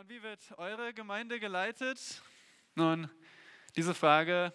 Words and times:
Und 0.00 0.08
wie 0.08 0.22
wird 0.22 0.40
eure 0.56 0.94
Gemeinde 0.94 1.38
geleitet? 1.38 2.22
Nun, 2.74 3.10
diese 3.76 3.92
Frage 3.92 4.50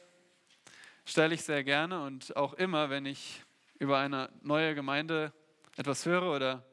stelle 1.06 1.36
ich 1.36 1.44
sehr 1.44 1.64
gerne 1.64 2.02
und 2.02 2.36
auch 2.36 2.56
immer, 2.56 2.90
wenn 2.90 3.06
ich 3.06 3.44
über 3.78 4.00
eine 4.00 4.32
neue 4.42 4.74
Gemeinde 4.74 5.32
etwas 5.78 6.04
höre 6.08 6.36
oder 6.36 6.66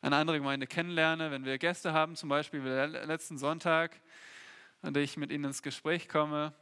eine 0.00 0.16
andere 0.16 0.38
Gemeinde 0.38 0.66
kennenlerne, 0.66 1.30
wenn 1.30 1.44
wir 1.44 1.58
Gäste 1.58 1.92
haben, 1.92 2.16
zum 2.16 2.30
Beispiel 2.30 2.64
wie 2.64 2.68
letzten 2.68 3.36
Sonntag, 3.36 4.00
dem 4.80 4.96
ich 4.96 5.18
mit 5.18 5.30
ihnen 5.30 5.44
ins 5.44 5.60
Gespräch 5.60 6.08
komme. 6.08 6.54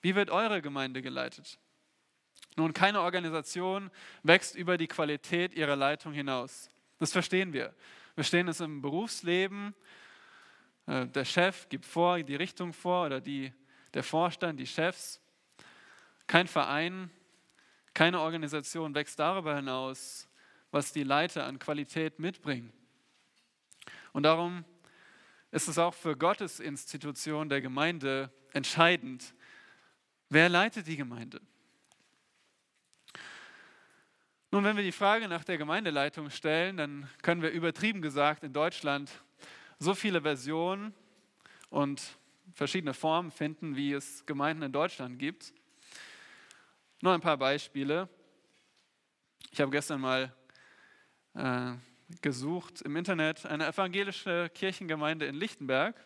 Wie 0.00 0.14
wird 0.14 0.30
eure 0.30 0.62
Gemeinde 0.62 1.02
geleitet? 1.02 1.58
Nun, 2.56 2.72
keine 2.72 3.02
Organisation 3.02 3.90
wächst 4.22 4.56
über 4.56 4.78
die 4.78 4.88
Qualität 4.88 5.52
ihrer 5.52 5.76
Leitung 5.76 6.14
hinaus. 6.14 6.70
Das 6.98 7.12
verstehen 7.12 7.52
wir. 7.52 7.74
Wir 8.14 8.24
stehen 8.24 8.48
es 8.48 8.60
im 8.60 8.80
Berufsleben, 8.80 9.74
der 10.86 11.24
Chef 11.24 11.68
gibt 11.68 11.86
vor, 11.86 12.22
die 12.22 12.36
Richtung 12.36 12.72
vor 12.72 13.06
oder 13.06 13.20
die, 13.20 13.52
der 13.94 14.02
Vorstand, 14.02 14.60
die 14.60 14.66
Chefs. 14.66 15.20
Kein 16.26 16.46
Verein, 16.46 17.10
keine 17.94 18.20
Organisation 18.20 18.94
wächst 18.94 19.18
darüber 19.18 19.56
hinaus, 19.56 20.28
was 20.70 20.92
die 20.92 21.04
Leiter 21.04 21.46
an 21.46 21.58
Qualität 21.58 22.18
mitbringen. 22.18 22.72
Und 24.12 24.24
darum 24.24 24.64
ist 25.50 25.68
es 25.68 25.78
auch 25.78 25.94
für 25.94 26.16
Gottes 26.16 26.60
Institution 26.60 27.48
der 27.48 27.60
Gemeinde 27.60 28.32
entscheidend, 28.52 29.34
wer 30.28 30.48
leitet 30.48 30.86
die 30.86 30.96
Gemeinde. 30.96 31.40
Nun, 34.50 34.64
wenn 34.64 34.76
wir 34.76 34.84
die 34.84 34.92
Frage 34.92 35.26
nach 35.28 35.42
der 35.42 35.58
Gemeindeleitung 35.58 36.30
stellen, 36.30 36.76
dann 36.76 37.10
können 37.22 37.42
wir 37.42 37.50
übertrieben 37.50 38.02
gesagt 38.02 38.44
in 38.44 38.52
Deutschland 38.52 39.10
so 39.84 39.94
viele 39.94 40.22
Versionen 40.22 40.94
und 41.68 42.02
verschiedene 42.54 42.94
Formen 42.94 43.30
finden, 43.30 43.76
wie 43.76 43.92
es 43.92 44.24
Gemeinden 44.24 44.62
in 44.62 44.72
Deutschland 44.72 45.18
gibt. 45.18 45.52
Nur 47.02 47.12
ein 47.12 47.20
paar 47.20 47.36
Beispiele. 47.36 48.08
Ich 49.50 49.60
habe 49.60 49.70
gestern 49.70 50.00
mal 50.00 50.34
äh, 51.34 51.74
gesucht 52.22 52.80
im 52.80 52.96
Internet. 52.96 53.44
Eine 53.44 53.66
evangelische 53.66 54.50
Kirchengemeinde 54.54 55.26
in 55.26 55.34
Lichtenberg 55.34 56.02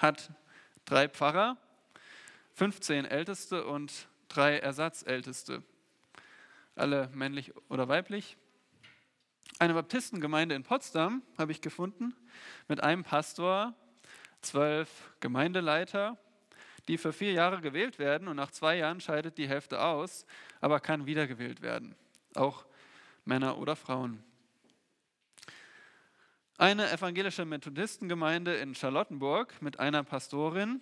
hat 0.00 0.30
drei 0.86 1.10
Pfarrer, 1.10 1.58
15 2.54 3.04
Älteste 3.04 3.66
und 3.66 4.08
drei 4.28 4.58
Ersatzälteste, 4.58 5.62
alle 6.74 7.10
männlich 7.12 7.52
oder 7.68 7.88
weiblich. 7.88 8.38
Eine 9.58 9.74
Baptistengemeinde 9.74 10.54
in 10.54 10.62
Potsdam 10.62 11.22
habe 11.38 11.52
ich 11.52 11.60
gefunden, 11.60 12.14
mit 12.68 12.82
einem 12.82 13.04
Pastor, 13.04 13.74
zwölf 14.42 15.10
Gemeindeleiter, 15.20 16.18
die 16.88 16.98
für 16.98 17.12
vier 17.12 17.32
Jahre 17.32 17.60
gewählt 17.60 17.98
werden 17.98 18.28
und 18.28 18.36
nach 18.36 18.50
zwei 18.50 18.76
Jahren 18.76 19.00
scheidet 19.00 19.38
die 19.38 19.48
Hälfte 19.48 19.80
aus, 19.80 20.26
aber 20.60 20.80
kann 20.80 21.06
wiedergewählt 21.06 21.62
werden, 21.62 21.96
auch 22.34 22.66
Männer 23.24 23.58
oder 23.58 23.76
Frauen. 23.76 24.22
Eine 26.58 26.90
evangelische 26.90 27.44
Methodistengemeinde 27.44 28.54
in 28.54 28.74
Charlottenburg 28.74 29.60
mit 29.60 29.78
einer 29.78 30.04
Pastorin 30.04 30.80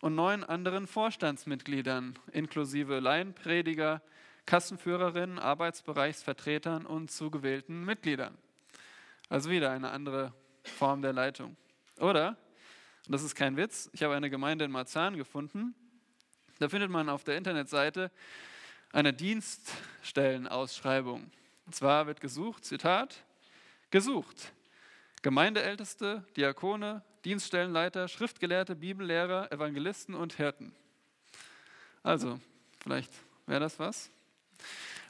und 0.00 0.14
neun 0.14 0.44
anderen 0.44 0.86
Vorstandsmitgliedern, 0.86 2.18
inklusive 2.32 3.00
Laienprediger, 3.00 4.00
Kassenführerinnen, 4.46 5.38
Arbeitsbereichsvertretern 5.38 6.86
und 6.86 7.10
zugewählten 7.10 7.84
Mitgliedern. 7.84 8.38
Also 9.28 9.50
wieder 9.50 9.70
eine 9.70 9.90
andere 9.90 10.32
Form 10.62 11.02
der 11.02 11.12
Leitung. 11.12 11.56
Oder, 11.98 12.36
und 13.06 13.12
das 13.12 13.22
ist 13.22 13.34
kein 13.34 13.56
Witz, 13.56 13.90
ich 13.92 14.02
habe 14.02 14.14
eine 14.14 14.30
Gemeinde 14.30 14.64
in 14.64 14.70
Marzahn 14.70 15.16
gefunden. 15.16 15.74
Da 16.58 16.68
findet 16.68 16.90
man 16.90 17.08
auf 17.08 17.24
der 17.24 17.36
Internetseite 17.36 18.12
eine 18.92 19.12
Dienststellenausschreibung. 19.12 21.30
Und 21.66 21.74
zwar 21.74 22.06
wird 22.06 22.20
gesucht, 22.20 22.64
Zitat, 22.64 23.24
gesucht. 23.90 24.52
Gemeindeälteste, 25.22 26.24
Diakone, 26.36 27.02
Dienststellenleiter, 27.24 28.06
Schriftgelehrte, 28.08 28.76
Bibellehrer, 28.76 29.50
Evangelisten 29.50 30.14
und 30.14 30.34
Hirten. 30.34 30.74
Also, 32.02 32.38
vielleicht 32.80 33.10
wäre 33.46 33.60
das 33.60 33.78
was. 33.78 34.10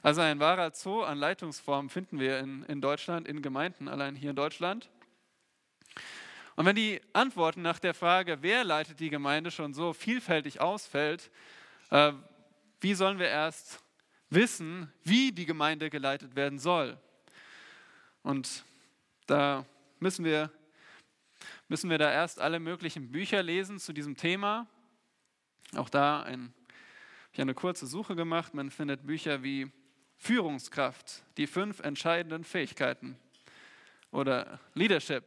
Also 0.02 0.20
ein 0.20 0.38
wahrer 0.38 0.70
Zoo 0.72 1.02
an 1.02 1.18
Leitungsformen 1.18 1.88
finden 1.88 2.18
wir 2.18 2.38
in, 2.38 2.62
in 2.64 2.80
Deutschland, 2.80 3.26
in 3.26 3.40
Gemeinden, 3.40 3.88
allein 3.88 4.14
hier 4.14 4.30
in 4.30 4.36
Deutschland. 4.36 4.90
Und 6.56 6.66
wenn 6.66 6.76
die 6.76 7.00
Antworten 7.12 7.62
nach 7.62 7.78
der 7.78 7.94
Frage, 7.94 8.38
wer 8.42 8.64
leitet 8.64 9.00
die 9.00 9.10
Gemeinde, 9.10 9.50
schon 9.50 9.74
so 9.74 9.92
vielfältig 9.92 10.60
ausfällt, 10.60 11.30
äh, 11.90 12.12
wie 12.80 12.94
sollen 12.94 13.18
wir 13.18 13.28
erst 13.28 13.80
wissen, 14.30 14.92
wie 15.02 15.32
die 15.32 15.46
Gemeinde 15.46 15.90
geleitet 15.90 16.36
werden 16.36 16.58
soll? 16.58 16.98
Und 18.22 18.64
da 19.26 19.64
müssen 20.00 20.24
wir, 20.24 20.50
müssen 21.68 21.90
wir 21.90 21.98
da 21.98 22.12
erst 22.12 22.40
alle 22.40 22.60
möglichen 22.60 23.10
Bücher 23.10 23.42
lesen 23.42 23.78
zu 23.78 23.92
diesem 23.92 24.16
Thema. 24.16 24.66
Auch 25.76 25.88
da 25.88 26.22
ein, 26.22 26.52
ich 27.34 27.40
habe 27.40 27.48
eine 27.48 27.54
kurze 27.54 27.88
Suche 27.88 28.14
gemacht. 28.14 28.54
Man 28.54 28.70
findet 28.70 29.04
Bücher 29.08 29.42
wie 29.42 29.68
Führungskraft, 30.18 31.24
die 31.36 31.48
fünf 31.48 31.80
entscheidenden 31.80 32.44
Fähigkeiten. 32.44 33.16
Oder 34.12 34.60
Leadership, 34.74 35.24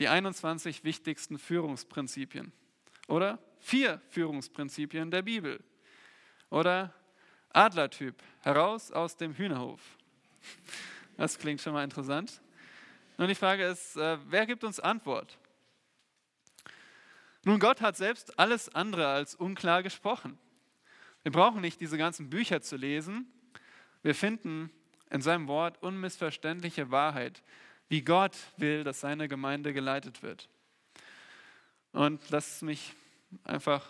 die 0.00 0.08
21 0.08 0.82
wichtigsten 0.82 1.38
Führungsprinzipien. 1.38 2.52
Oder 3.06 3.38
vier 3.60 4.02
Führungsprinzipien 4.08 5.12
der 5.12 5.22
Bibel. 5.22 5.62
Oder 6.50 6.92
Adlertyp, 7.50 8.20
heraus 8.40 8.90
aus 8.90 9.16
dem 9.16 9.32
Hühnerhof. 9.32 9.80
Das 11.16 11.38
klingt 11.38 11.60
schon 11.60 11.74
mal 11.74 11.84
interessant. 11.84 12.42
Nun 13.18 13.28
die 13.28 13.36
Frage 13.36 13.66
ist, 13.66 13.96
äh, 13.96 14.18
wer 14.26 14.46
gibt 14.46 14.64
uns 14.64 14.80
Antwort? 14.80 15.38
Nun, 17.44 17.60
Gott 17.60 17.80
hat 17.80 17.96
selbst 17.96 18.36
alles 18.36 18.68
andere 18.74 19.06
als 19.06 19.36
unklar 19.36 19.84
gesprochen. 19.84 20.36
Wir 21.26 21.32
brauchen 21.32 21.60
nicht 21.60 21.80
diese 21.80 21.98
ganzen 21.98 22.30
Bücher 22.30 22.62
zu 22.62 22.76
lesen, 22.76 23.26
wir 24.04 24.14
finden 24.14 24.70
in 25.10 25.20
seinem 25.20 25.48
Wort 25.48 25.82
unmissverständliche 25.82 26.92
Wahrheit, 26.92 27.42
wie 27.88 28.02
Gott 28.02 28.36
will, 28.58 28.84
dass 28.84 29.00
seine 29.00 29.26
Gemeinde 29.26 29.72
geleitet 29.72 30.22
wird. 30.22 30.48
Und 31.90 32.22
lass 32.30 32.62
mich 32.62 32.92
einfach 33.42 33.84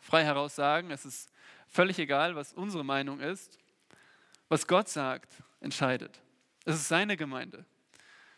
frei 0.00 0.22
heraus 0.22 0.54
sagen, 0.54 0.92
es 0.92 1.04
ist 1.04 1.32
völlig 1.66 1.98
egal, 1.98 2.36
was 2.36 2.52
unsere 2.52 2.84
Meinung 2.84 3.18
ist. 3.18 3.58
Was 4.48 4.68
Gott 4.68 4.88
sagt, 4.88 5.32
entscheidet. 5.58 6.20
Es 6.64 6.76
ist 6.76 6.86
seine 6.86 7.16
Gemeinde. 7.16 7.64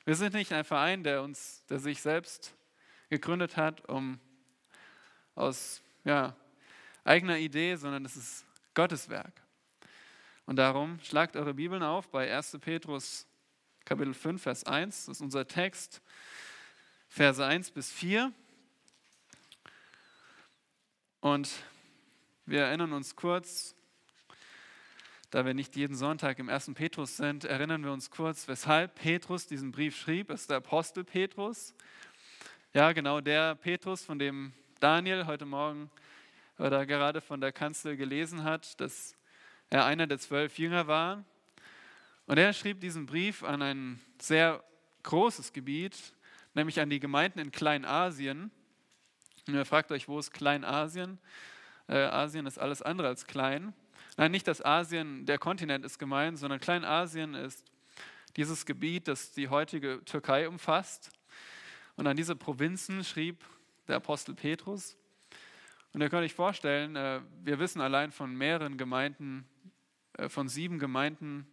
Wir 0.06 0.14
sind 0.14 0.32
nicht 0.32 0.54
ein 0.54 0.64
Verein, 0.64 1.04
der 1.04 1.22
uns, 1.22 1.66
der 1.66 1.78
sich 1.78 2.00
selbst 2.00 2.54
gegründet 3.10 3.58
hat, 3.58 3.86
um 3.86 4.18
aus 5.34 5.82
ja, 6.04 6.34
eigener 7.04 7.38
Idee, 7.38 7.76
sondern 7.76 8.04
es 8.04 8.16
ist 8.16 8.44
Gottes 8.74 9.08
Werk. 9.08 9.42
Und 10.46 10.56
darum 10.56 10.98
schlagt 11.00 11.36
eure 11.36 11.54
Bibeln 11.54 11.82
auf 11.82 12.08
bei 12.08 12.32
1. 12.34 12.58
Petrus 12.60 13.26
Kapitel 13.84 14.14
5, 14.14 14.42
Vers 14.42 14.64
1. 14.64 15.06
Das 15.06 15.16
ist 15.16 15.20
unser 15.20 15.46
Text, 15.46 16.00
Verse 17.08 17.44
1 17.44 17.72
bis 17.72 17.90
4. 17.90 18.32
Und 21.20 21.50
wir 22.46 22.62
erinnern 22.62 22.92
uns 22.92 23.14
kurz, 23.16 23.74
da 25.30 25.46
wir 25.46 25.54
nicht 25.54 25.76
jeden 25.76 25.96
Sonntag 25.96 26.38
im 26.38 26.48
1. 26.48 26.72
Petrus 26.74 27.16
sind, 27.16 27.44
erinnern 27.44 27.84
wir 27.84 27.92
uns 27.92 28.10
kurz, 28.10 28.48
weshalb 28.48 28.96
Petrus 28.96 29.46
diesen 29.46 29.72
Brief 29.72 29.96
schrieb. 29.96 30.30
Es 30.30 30.42
ist 30.42 30.50
der 30.50 30.58
Apostel 30.58 31.04
Petrus. 31.04 31.74
Ja, 32.74 32.92
genau 32.92 33.20
der 33.20 33.54
Petrus, 33.54 34.04
von 34.04 34.18
dem 34.18 34.52
Daniel 34.80 35.26
heute 35.26 35.46
Morgen 35.46 35.90
oder 36.62 36.86
gerade 36.86 37.20
von 37.20 37.40
der 37.40 37.52
Kanzel 37.52 37.96
gelesen 37.96 38.44
hat, 38.44 38.80
dass 38.80 39.16
er 39.68 39.84
einer 39.84 40.06
der 40.06 40.18
zwölf 40.18 40.58
Jünger 40.58 40.86
war. 40.86 41.24
Und 42.26 42.38
er 42.38 42.52
schrieb 42.52 42.80
diesen 42.80 43.04
Brief 43.04 43.42
an 43.42 43.62
ein 43.62 44.00
sehr 44.20 44.62
großes 45.02 45.52
Gebiet, 45.52 45.96
nämlich 46.54 46.78
an 46.78 46.88
die 46.88 47.00
Gemeinden 47.00 47.40
in 47.40 47.50
Kleinasien. 47.50 48.52
Und 49.48 49.54
ihr 49.54 49.64
fragt 49.64 49.90
euch, 49.90 50.06
wo 50.06 50.20
ist 50.20 50.32
Kleinasien? 50.32 51.18
Äh, 51.88 51.96
Asien 51.96 52.46
ist 52.46 52.58
alles 52.58 52.80
andere 52.80 53.08
als 53.08 53.26
klein. 53.26 53.74
Nein, 54.16 54.30
nicht 54.30 54.46
das 54.46 54.64
Asien, 54.64 55.26
der 55.26 55.38
Kontinent 55.38 55.84
ist 55.84 55.98
gemeint, 55.98 56.38
sondern 56.38 56.60
Kleinasien 56.60 57.34
ist 57.34 57.64
dieses 58.36 58.66
Gebiet, 58.66 59.08
das 59.08 59.32
die 59.32 59.48
heutige 59.48 60.00
Türkei 60.04 60.48
umfasst. 60.48 61.10
Und 61.96 62.06
an 62.06 62.16
diese 62.16 62.36
Provinzen 62.36 63.02
schrieb 63.02 63.44
der 63.88 63.96
Apostel 63.96 64.36
Petrus. 64.36 64.96
Und 65.92 66.00
ihr 66.00 66.08
könnt 66.08 66.24
euch 66.24 66.34
vorstellen, 66.34 66.96
äh, 66.96 67.20
wir 67.42 67.58
wissen 67.58 67.80
allein 67.80 68.12
von 68.12 68.34
mehreren 68.34 68.78
Gemeinden, 68.78 69.46
äh, 70.14 70.28
von 70.28 70.48
sieben 70.48 70.78
Gemeinden 70.78 71.46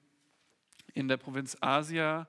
in 0.93 1.07
der 1.07 1.17
Provinz 1.17 1.57
Asia, 1.59 2.27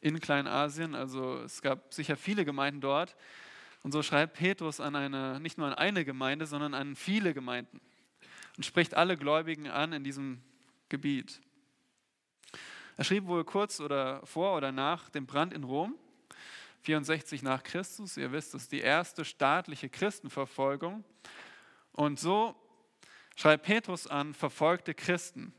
in 0.00 0.20
Kleinasien. 0.20 0.94
Also 0.94 1.38
es 1.38 1.62
gab 1.62 1.94
sicher 1.94 2.16
viele 2.16 2.44
Gemeinden 2.44 2.80
dort. 2.80 3.16
Und 3.82 3.92
so 3.92 4.02
schreibt 4.02 4.34
Petrus 4.34 4.80
an 4.80 4.96
eine, 4.96 5.38
nicht 5.40 5.58
nur 5.58 5.68
an 5.68 5.74
eine 5.74 6.04
Gemeinde, 6.04 6.46
sondern 6.46 6.74
an 6.74 6.96
viele 6.96 7.34
Gemeinden 7.34 7.80
und 8.56 8.64
spricht 8.64 8.94
alle 8.94 9.16
Gläubigen 9.16 9.68
an 9.68 9.92
in 9.92 10.02
diesem 10.02 10.42
Gebiet. 10.88 11.40
Er 12.96 13.04
schrieb 13.04 13.26
wohl 13.26 13.44
kurz 13.44 13.80
oder 13.80 14.26
vor 14.26 14.56
oder 14.56 14.72
nach 14.72 15.08
dem 15.10 15.26
Brand 15.26 15.54
in 15.54 15.62
Rom, 15.62 15.94
64 16.82 17.42
nach 17.42 17.62
Christus. 17.62 18.16
Ihr 18.16 18.32
wisst, 18.32 18.54
das 18.54 18.62
ist 18.62 18.72
die 18.72 18.80
erste 18.80 19.24
staatliche 19.24 19.88
Christenverfolgung. 19.88 21.04
Und 21.92 22.18
so 22.20 22.54
schreibt 23.36 23.64
Petrus 23.64 24.06
an 24.06 24.34
verfolgte 24.34 24.94
Christen. 24.94 25.52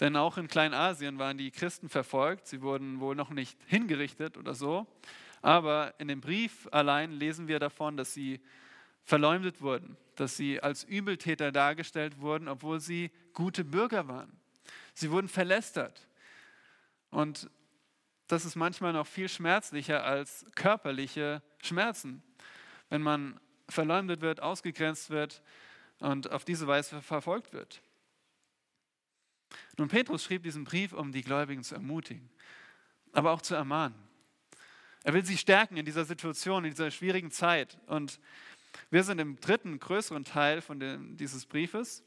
Denn 0.00 0.16
auch 0.16 0.36
in 0.36 0.48
Kleinasien 0.48 1.18
waren 1.18 1.38
die 1.38 1.50
Christen 1.50 1.88
verfolgt. 1.88 2.46
Sie 2.46 2.60
wurden 2.60 3.00
wohl 3.00 3.14
noch 3.14 3.30
nicht 3.30 3.58
hingerichtet 3.66 4.36
oder 4.36 4.54
so. 4.54 4.86
Aber 5.42 5.94
in 5.98 6.08
dem 6.08 6.20
Brief 6.20 6.68
allein 6.72 7.12
lesen 7.12 7.48
wir 7.48 7.58
davon, 7.58 7.96
dass 7.96 8.14
sie 8.14 8.40
verleumdet 9.04 9.60
wurden, 9.60 9.96
dass 10.16 10.36
sie 10.36 10.60
als 10.60 10.84
Übeltäter 10.84 11.52
dargestellt 11.52 12.20
wurden, 12.20 12.48
obwohl 12.48 12.80
sie 12.80 13.10
gute 13.32 13.64
Bürger 13.64 14.08
waren. 14.08 14.40
Sie 14.94 15.10
wurden 15.10 15.28
verlästert. 15.28 16.08
Und 17.10 17.50
das 18.32 18.46
ist 18.46 18.56
manchmal 18.56 18.94
noch 18.94 19.06
viel 19.06 19.28
schmerzlicher 19.28 20.04
als 20.04 20.46
körperliche 20.54 21.42
Schmerzen, 21.62 22.22
wenn 22.88 23.02
man 23.02 23.38
verleumdet 23.68 24.22
wird, 24.22 24.40
ausgegrenzt 24.40 25.10
wird 25.10 25.42
und 25.98 26.32
auf 26.32 26.46
diese 26.46 26.66
Weise 26.66 27.02
verfolgt 27.02 27.52
wird. 27.52 27.82
Nun, 29.76 29.88
Petrus 29.88 30.24
schrieb 30.24 30.44
diesen 30.44 30.64
Brief, 30.64 30.94
um 30.94 31.12
die 31.12 31.20
Gläubigen 31.20 31.62
zu 31.62 31.74
ermutigen, 31.74 32.30
aber 33.12 33.32
auch 33.32 33.42
zu 33.42 33.54
ermahnen. 33.54 33.94
Er 35.04 35.12
will 35.12 35.26
sie 35.26 35.36
stärken 35.36 35.76
in 35.76 35.84
dieser 35.84 36.06
Situation, 36.06 36.64
in 36.64 36.70
dieser 36.70 36.90
schwierigen 36.90 37.30
Zeit. 37.30 37.76
Und 37.86 38.18
wir 38.88 39.04
sind 39.04 39.18
im 39.18 39.38
dritten, 39.40 39.78
größeren 39.78 40.24
Teil 40.24 40.62
von 40.62 40.80
dem, 40.80 41.18
dieses 41.18 41.44
Briefes, 41.44 42.02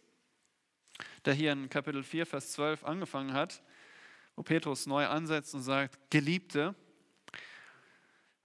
der 1.24 1.36
hier 1.36 1.52
in 1.52 1.70
Kapitel 1.70 2.02
4, 2.02 2.26
Vers 2.26 2.54
12 2.54 2.84
angefangen 2.84 3.34
hat, 3.34 3.62
wo 4.36 4.44
Petrus 4.44 4.86
neu 4.86 5.06
ansetzt 5.08 5.54
und 5.56 5.62
sagt, 5.62 5.98
Geliebte. 6.10 6.76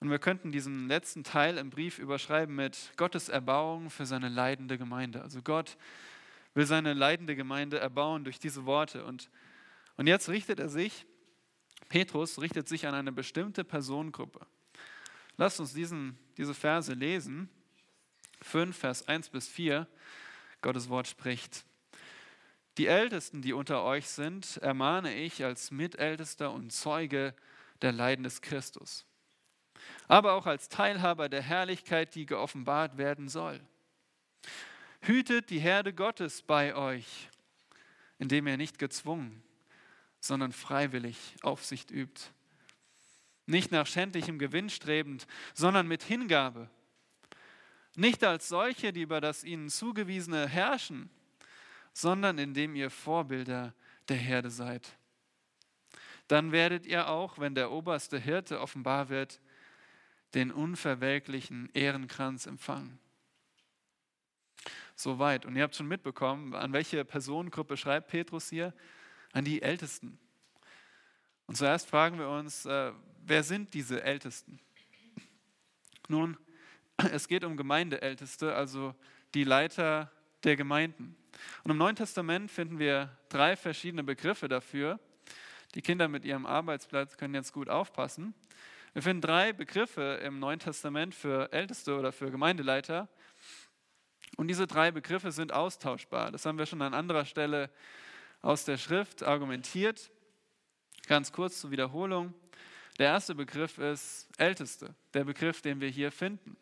Und 0.00 0.10
wir 0.10 0.18
könnten 0.18 0.52
diesen 0.52 0.88
letzten 0.88 1.24
Teil 1.24 1.58
im 1.58 1.70
Brief 1.70 1.98
überschreiben 1.98 2.54
mit 2.54 2.92
Gottes 2.96 3.28
Erbauung 3.28 3.90
für 3.90 4.06
seine 4.06 4.28
leidende 4.28 4.78
Gemeinde. 4.78 5.22
Also 5.22 5.42
Gott 5.42 5.76
will 6.54 6.66
seine 6.66 6.94
leidende 6.94 7.36
Gemeinde 7.36 7.78
erbauen 7.78 8.24
durch 8.24 8.38
diese 8.38 8.64
Worte. 8.64 9.04
Und, 9.04 9.30
und 9.96 10.06
jetzt 10.06 10.28
richtet 10.28 10.58
er 10.58 10.68
sich 10.68 11.06
Petrus 11.90 12.40
richtet 12.40 12.68
sich 12.68 12.86
an 12.86 12.94
eine 12.94 13.12
bestimmte 13.12 13.64
Personengruppe. 13.64 14.46
Lasst 15.36 15.58
uns 15.58 15.74
diesen, 15.74 16.16
diese 16.36 16.54
Verse 16.54 16.92
lesen. 16.92 17.50
5, 18.42 18.76
Vers 18.76 19.08
1 19.08 19.30
bis 19.30 19.48
4. 19.48 19.86
Gottes 20.62 20.88
Wort 20.88 21.08
spricht. 21.08 21.64
Die 22.78 22.86
Ältesten, 22.86 23.42
die 23.42 23.52
unter 23.52 23.82
euch 23.82 24.08
sind, 24.08 24.58
ermahne 24.58 25.14
ich 25.14 25.44
als 25.44 25.70
Mitältester 25.70 26.52
und 26.52 26.72
Zeuge 26.72 27.34
der 27.82 27.92
Leiden 27.92 28.22
des 28.22 28.40
Christus, 28.40 29.06
aber 30.08 30.34
auch 30.34 30.46
als 30.46 30.68
Teilhaber 30.68 31.28
der 31.28 31.42
Herrlichkeit, 31.42 32.14
die 32.14 32.26
geoffenbart 32.26 32.96
werden 32.96 33.28
soll. 33.28 33.60
Hütet 35.02 35.50
die 35.50 35.58
Herde 35.58 35.94
Gottes 35.94 36.42
bei 36.42 36.74
euch, 36.74 37.28
indem 38.18 38.46
ihr 38.46 38.56
nicht 38.56 38.78
gezwungen, 38.78 39.42
sondern 40.20 40.52
freiwillig 40.52 41.36
Aufsicht 41.42 41.90
übt. 41.90 42.22
Nicht 43.46 43.72
nach 43.72 43.86
schändlichem 43.86 44.38
Gewinn 44.38 44.70
strebend, 44.70 45.26
sondern 45.54 45.88
mit 45.88 46.02
Hingabe. 46.02 46.68
Nicht 47.96 48.22
als 48.22 48.48
solche, 48.48 48.92
die 48.92 49.02
über 49.02 49.20
das 49.20 49.42
ihnen 49.42 49.70
zugewiesene 49.70 50.46
herrschen, 50.46 51.10
sondern 52.00 52.38
indem 52.38 52.74
ihr 52.74 52.90
Vorbilder 52.90 53.74
der 54.08 54.16
Herde 54.16 54.50
seid. 54.50 54.96
Dann 56.28 56.52
werdet 56.52 56.86
ihr 56.86 57.08
auch, 57.08 57.38
wenn 57.38 57.54
der 57.54 57.70
oberste 57.70 58.18
Hirte 58.18 58.60
offenbar 58.60 59.08
wird, 59.08 59.40
den 60.34 60.52
unverwelklichen 60.52 61.68
Ehrenkranz 61.74 62.46
empfangen. 62.46 62.98
Soweit. 64.94 65.44
Und 65.44 65.56
ihr 65.56 65.62
habt 65.62 65.74
schon 65.74 65.88
mitbekommen, 65.88 66.54
an 66.54 66.72
welche 66.72 67.04
Personengruppe 67.04 67.76
schreibt 67.76 68.08
Petrus 68.08 68.50
hier? 68.50 68.72
an 69.32 69.44
die 69.44 69.62
Ältesten. 69.62 70.18
Und 71.46 71.56
zuerst 71.56 71.88
fragen 71.88 72.18
wir 72.18 72.28
uns, 72.28 72.66
äh, 72.66 72.92
wer 73.22 73.42
sind 73.42 73.74
diese 73.74 74.02
Ältesten? 74.02 74.60
Nun, 76.08 76.36
es 77.12 77.28
geht 77.28 77.44
um 77.44 77.56
Gemeindeälteste, 77.56 78.54
also 78.54 78.94
die 79.34 79.44
Leiter 79.44 80.10
der 80.44 80.56
Gemeinden. 80.56 81.16
Und 81.64 81.70
im 81.70 81.78
Neuen 81.78 81.96
Testament 81.96 82.50
finden 82.50 82.78
wir 82.78 83.16
drei 83.28 83.56
verschiedene 83.56 84.04
Begriffe 84.04 84.48
dafür. 84.48 84.98
Die 85.74 85.82
Kinder 85.82 86.08
mit 86.08 86.24
ihrem 86.24 86.46
Arbeitsplatz 86.46 87.16
können 87.16 87.34
jetzt 87.34 87.52
gut 87.52 87.68
aufpassen. 87.68 88.34
Wir 88.92 89.02
finden 89.02 89.20
drei 89.22 89.52
Begriffe 89.52 90.20
im 90.24 90.40
Neuen 90.40 90.58
Testament 90.58 91.14
für 91.14 91.52
Älteste 91.52 91.96
oder 91.96 92.10
für 92.10 92.30
Gemeindeleiter. 92.30 93.08
Und 94.36 94.48
diese 94.48 94.66
drei 94.66 94.90
Begriffe 94.90 95.30
sind 95.30 95.52
austauschbar. 95.52 96.32
Das 96.32 96.44
haben 96.44 96.58
wir 96.58 96.66
schon 96.66 96.82
an 96.82 96.94
anderer 96.94 97.24
Stelle 97.24 97.70
aus 98.42 98.64
der 98.64 98.78
Schrift 98.78 99.22
argumentiert. 99.22 100.10
Ganz 101.06 101.32
kurz 101.32 101.60
zur 101.60 101.70
Wiederholung. 101.70 102.34
Der 102.98 103.08
erste 103.08 103.34
Begriff 103.34 103.78
ist 103.78 104.28
Älteste, 104.38 104.94
der 105.14 105.24
Begriff, 105.24 105.62
den 105.62 105.80
wir 105.80 105.88
hier 105.88 106.10
finden. 106.10 106.56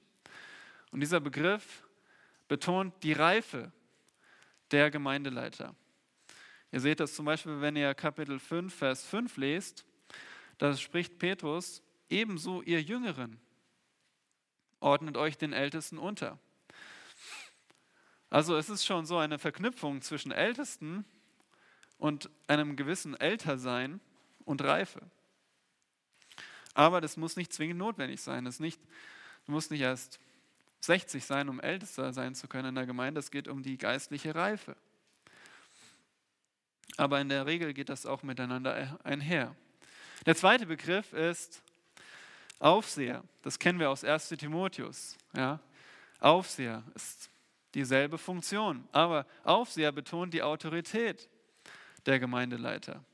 Und 0.90 1.00
dieser 1.00 1.20
Begriff 1.20 1.84
betont 2.46 2.94
die 3.02 3.12
Reife 3.12 3.72
der 4.70 4.90
Gemeindeleiter. 4.90 5.74
Ihr 6.70 6.80
seht 6.80 7.00
das 7.00 7.14
zum 7.14 7.24
Beispiel, 7.24 7.60
wenn 7.60 7.76
ihr 7.76 7.94
Kapitel 7.94 8.38
5, 8.38 8.74
Vers 8.74 9.04
5 9.04 9.36
lest. 9.36 9.86
Da 10.58 10.76
spricht 10.76 11.18
Petrus, 11.18 11.82
ebenso 12.10 12.62
ihr 12.62 12.82
Jüngeren, 12.82 13.38
ordnet 14.80 15.16
euch 15.16 15.38
den 15.38 15.52
Ältesten 15.52 15.98
unter. 15.98 16.38
Also 18.30 18.56
es 18.56 18.68
ist 18.68 18.84
schon 18.84 19.06
so 19.06 19.16
eine 19.16 19.38
Verknüpfung 19.38 20.02
zwischen 20.02 20.32
Ältesten 20.32 21.04
und 21.96 22.28
einem 22.46 22.76
gewissen 22.76 23.14
Ältersein 23.14 24.00
und 24.44 24.62
Reife. 24.62 25.00
Aber 26.74 27.00
das 27.00 27.16
muss 27.16 27.36
nicht 27.36 27.52
zwingend 27.52 27.78
notwendig 27.78 28.20
sein. 28.20 28.44
Das 28.44 28.60
nicht, 28.60 28.80
du 29.46 29.52
musst 29.52 29.70
nicht 29.70 29.80
erst 29.80 30.20
60 30.80 31.24
sein, 31.24 31.48
um 31.48 31.60
Ältester 31.60 32.12
sein 32.12 32.34
zu 32.34 32.48
können 32.48 32.70
in 32.70 32.74
der 32.74 32.86
Gemeinde. 32.86 33.18
Es 33.20 33.30
geht 33.30 33.48
um 33.48 33.62
die 33.62 33.78
geistliche 33.78 34.34
Reife. 34.34 34.76
Aber 36.96 37.20
in 37.20 37.28
der 37.28 37.46
Regel 37.46 37.74
geht 37.74 37.88
das 37.88 38.06
auch 38.06 38.22
miteinander 38.22 38.98
einher. 39.04 39.54
Der 40.26 40.34
zweite 40.34 40.66
Begriff 40.66 41.12
ist 41.12 41.62
Aufseher. 42.58 43.22
Das 43.42 43.58
kennen 43.58 43.78
wir 43.78 43.90
aus 43.90 44.04
1 44.04 44.28
Timotheus. 44.30 45.16
Ja? 45.36 45.60
Aufseher 46.18 46.82
ist 46.94 47.30
dieselbe 47.74 48.18
Funktion, 48.18 48.88
aber 48.90 49.26
Aufseher 49.44 49.92
betont 49.92 50.34
die 50.34 50.42
Autorität 50.42 51.28
der 52.06 52.18
Gemeindeleiter. 52.18 53.04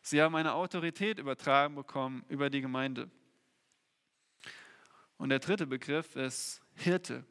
Sie 0.00 0.22
haben 0.22 0.34
eine 0.36 0.54
Autorität 0.54 1.18
übertragen 1.18 1.74
bekommen 1.74 2.24
über 2.28 2.48
die 2.48 2.60
Gemeinde. 2.60 3.10
Und 5.18 5.30
der 5.30 5.38
dritte 5.38 5.66
Begriff 5.66 6.16
ist 6.16 6.60
Hirte. 6.74 7.24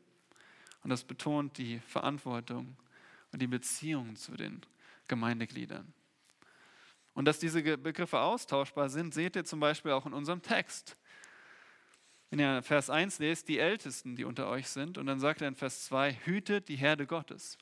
Und 0.84 0.90
das 0.90 1.04
betont 1.04 1.58
die 1.58 1.80
Verantwortung 1.80 2.76
und 3.32 3.42
die 3.42 3.48
Beziehung 3.48 4.16
zu 4.16 4.34
den 4.34 4.62
Gemeindegliedern. 5.08 5.94
Und 7.14 7.26
dass 7.26 7.40
diese 7.40 7.62
Begriffe 7.78 8.20
austauschbar 8.20 8.90
sind, 8.90 9.14
seht 9.14 9.36
ihr 9.36 9.46
zum 9.46 9.60
Beispiel 9.60 9.92
auch 9.92 10.06
in 10.06 10.14
unserem 10.14 10.42
Text. 10.42 10.98
Wenn 12.30 12.40
ihr 12.40 12.64
Vers 12.64 12.90
1 12.90 13.20
lest, 13.20 13.48
die 13.48 13.60
Ältesten, 13.60 14.16
die 14.16 14.26
unter 14.26 14.50
euch 14.50 14.68
sind, 14.68 14.98
und 14.98 15.06
dann 15.06 15.20
sagt 15.20 15.42
er 15.42 15.48
in 15.48 15.56
Vers 15.56 15.86
2, 15.86 16.14
hütet 16.26 16.68
die 16.68 16.76
Herde 16.76 17.06
Gottes. 17.06 17.58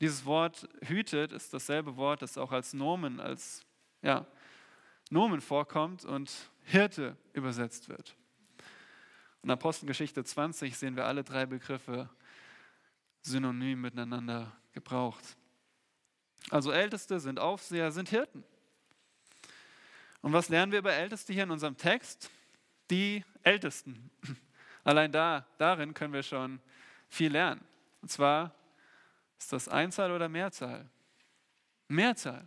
Dieses 0.00 0.24
Wort 0.24 0.68
hütet 0.86 1.32
ist 1.32 1.52
dasselbe 1.52 1.96
Wort, 1.96 2.22
das 2.22 2.38
auch 2.38 2.52
als 2.52 2.72
Nomen, 2.72 3.20
als 3.20 3.64
ja, 4.00 4.26
Nomen 5.10 5.40
vorkommt 5.40 6.04
und 6.04 6.50
Hirte 6.64 7.16
übersetzt 7.34 7.88
wird. 7.88 8.16
In 9.42 9.50
Apostelgeschichte 9.50 10.22
20 10.22 10.76
sehen 10.76 10.94
wir 10.94 11.06
alle 11.06 11.24
drei 11.24 11.46
Begriffe 11.46 12.08
synonym 13.22 13.80
miteinander 13.80 14.52
gebraucht. 14.72 15.36
Also 16.50 16.70
Älteste 16.70 17.18
sind 17.18 17.40
Aufseher, 17.40 17.90
sind 17.92 18.08
Hirten. 18.08 18.44
Und 20.20 20.32
was 20.32 20.48
lernen 20.48 20.70
wir 20.70 20.78
über 20.78 20.92
Älteste 20.92 21.32
hier 21.32 21.42
in 21.42 21.50
unserem 21.50 21.76
Text? 21.76 22.30
Die 22.90 23.24
Ältesten. 23.42 24.10
Allein 24.84 25.10
da, 25.10 25.46
darin 25.58 25.94
können 25.94 26.12
wir 26.12 26.22
schon 26.22 26.60
viel 27.08 27.32
lernen. 27.32 27.64
Und 28.00 28.10
zwar 28.10 28.54
ist 29.38 29.52
das 29.52 29.68
Einzahl 29.68 30.12
oder 30.12 30.28
Mehrzahl? 30.28 30.88
Mehrzahl. 31.88 32.46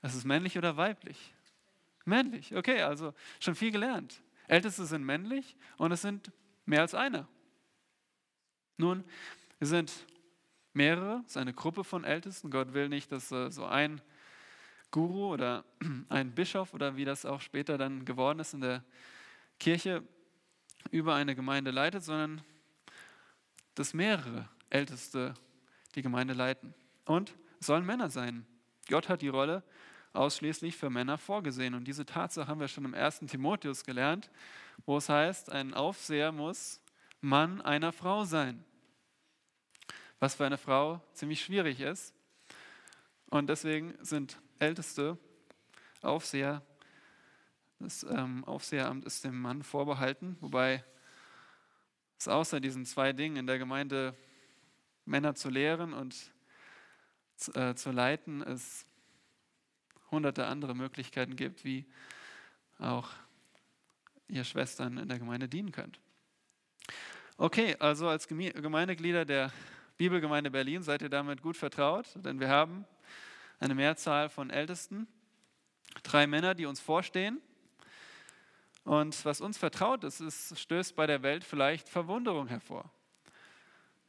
Das 0.00 0.14
ist 0.14 0.24
männlich 0.24 0.56
oder 0.56 0.76
weiblich? 0.76 1.34
Männlich. 2.04 2.54
Okay, 2.54 2.82
also 2.82 3.14
schon 3.40 3.56
viel 3.56 3.72
gelernt. 3.72 4.20
Älteste 4.48 4.86
sind 4.86 5.04
männlich 5.04 5.56
und 5.76 5.92
es 5.92 6.02
sind 6.02 6.32
mehr 6.66 6.80
als 6.80 6.94
einer. 6.94 7.28
Nun, 8.76 9.04
wir 9.58 9.66
sind 9.66 9.92
mehrere, 10.72 11.22
es 11.26 11.32
ist 11.32 11.36
eine 11.36 11.52
Gruppe 11.52 11.84
von 11.84 12.04
Ältesten. 12.04 12.50
Gott 12.50 12.72
will 12.72 12.88
nicht, 12.88 13.12
dass 13.12 13.30
äh, 13.30 13.50
so 13.50 13.66
ein 13.66 14.00
Guru 14.90 15.32
oder 15.32 15.64
ein 16.08 16.34
Bischof 16.34 16.74
oder 16.74 16.96
wie 16.96 17.04
das 17.04 17.26
auch 17.26 17.40
später 17.40 17.78
dann 17.78 18.04
geworden 18.04 18.40
ist 18.40 18.54
in 18.54 18.60
der 18.60 18.84
Kirche 19.60 20.02
über 20.90 21.14
eine 21.14 21.34
Gemeinde 21.34 21.70
leitet, 21.70 22.02
sondern 22.04 22.42
dass 23.74 23.94
mehrere 23.94 24.48
Älteste 24.70 25.34
die 25.94 26.02
Gemeinde 26.02 26.34
leiten. 26.34 26.74
Und 27.04 27.34
es 27.60 27.66
sollen 27.66 27.84
Männer 27.84 28.08
sein. 28.08 28.46
Gott 28.88 29.08
hat 29.08 29.22
die 29.22 29.28
Rolle 29.28 29.62
ausschließlich 30.18 30.76
für 30.76 30.90
Männer 30.90 31.16
vorgesehen. 31.16 31.74
Und 31.74 31.84
diese 31.84 32.04
Tatsache 32.04 32.48
haben 32.48 32.60
wir 32.60 32.68
schon 32.68 32.84
im 32.84 32.94
ersten 32.94 33.26
Timotheus 33.26 33.84
gelernt, 33.84 34.30
wo 34.84 34.96
es 34.96 35.08
heißt, 35.08 35.50
ein 35.50 35.74
Aufseher 35.74 36.32
muss 36.32 36.80
Mann 37.20 37.60
einer 37.60 37.92
Frau 37.92 38.24
sein. 38.24 38.64
Was 40.18 40.34
für 40.34 40.46
eine 40.46 40.58
Frau 40.58 41.00
ziemlich 41.12 41.42
schwierig 41.42 41.80
ist. 41.80 42.12
Und 43.30 43.48
deswegen 43.48 43.94
sind 44.00 44.40
Älteste 44.58 45.16
Aufseher, 46.02 46.62
das 47.78 48.02
ähm, 48.04 48.44
Aufseheramt 48.44 49.04
ist 49.04 49.24
dem 49.24 49.40
Mann 49.40 49.62
vorbehalten, 49.62 50.36
wobei 50.40 50.84
es 52.18 52.26
außer 52.26 52.60
diesen 52.60 52.84
zwei 52.86 53.12
Dingen 53.12 53.36
in 53.36 53.46
der 53.46 53.58
Gemeinde 53.58 54.16
Männer 55.04 55.34
zu 55.34 55.48
lehren 55.48 55.92
und 55.92 56.32
äh, 57.54 57.74
zu 57.74 57.92
leiten, 57.92 58.42
es 58.42 58.86
hunderte 60.10 60.46
andere 60.46 60.74
Möglichkeiten 60.74 61.36
gibt, 61.36 61.64
wie 61.64 61.86
auch 62.78 63.10
ihr 64.28 64.44
Schwestern 64.44 64.98
in 64.98 65.08
der 65.08 65.18
Gemeinde 65.18 65.48
dienen 65.48 65.72
könnt. 65.72 66.00
Okay, 67.36 67.76
also 67.78 68.08
als 68.08 68.26
Gemeindeglieder 68.28 69.24
der 69.24 69.52
Bibelgemeinde 69.96 70.50
Berlin 70.50 70.82
seid 70.82 71.02
ihr 71.02 71.08
damit 71.08 71.42
gut 71.42 71.56
vertraut, 71.56 72.06
denn 72.16 72.40
wir 72.40 72.48
haben 72.48 72.84
eine 73.60 73.74
Mehrzahl 73.74 74.28
von 74.28 74.50
Ältesten, 74.50 75.08
drei 76.02 76.26
Männer, 76.26 76.54
die 76.54 76.66
uns 76.66 76.80
vorstehen. 76.80 77.40
Und 78.84 79.24
was 79.24 79.40
uns 79.40 79.58
vertraut 79.58 80.04
ist, 80.04 80.20
ist 80.20 80.58
stößt 80.58 80.96
bei 80.96 81.06
der 81.06 81.22
Welt 81.22 81.44
vielleicht 81.44 81.88
Verwunderung 81.88 82.46
hervor. 82.46 82.90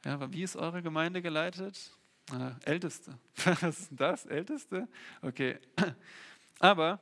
Ja, 0.04 0.14
aber 0.14 0.32
wie 0.32 0.42
ist 0.42 0.56
eure 0.56 0.82
Gemeinde 0.82 1.20
geleitet? 1.20 1.96
Äh, 2.32 2.70
Älteste. 2.70 3.18
Was 3.44 3.62
ist 3.62 3.88
das? 3.90 4.26
Älteste? 4.26 4.88
Okay. 5.22 5.58
Aber 6.58 7.00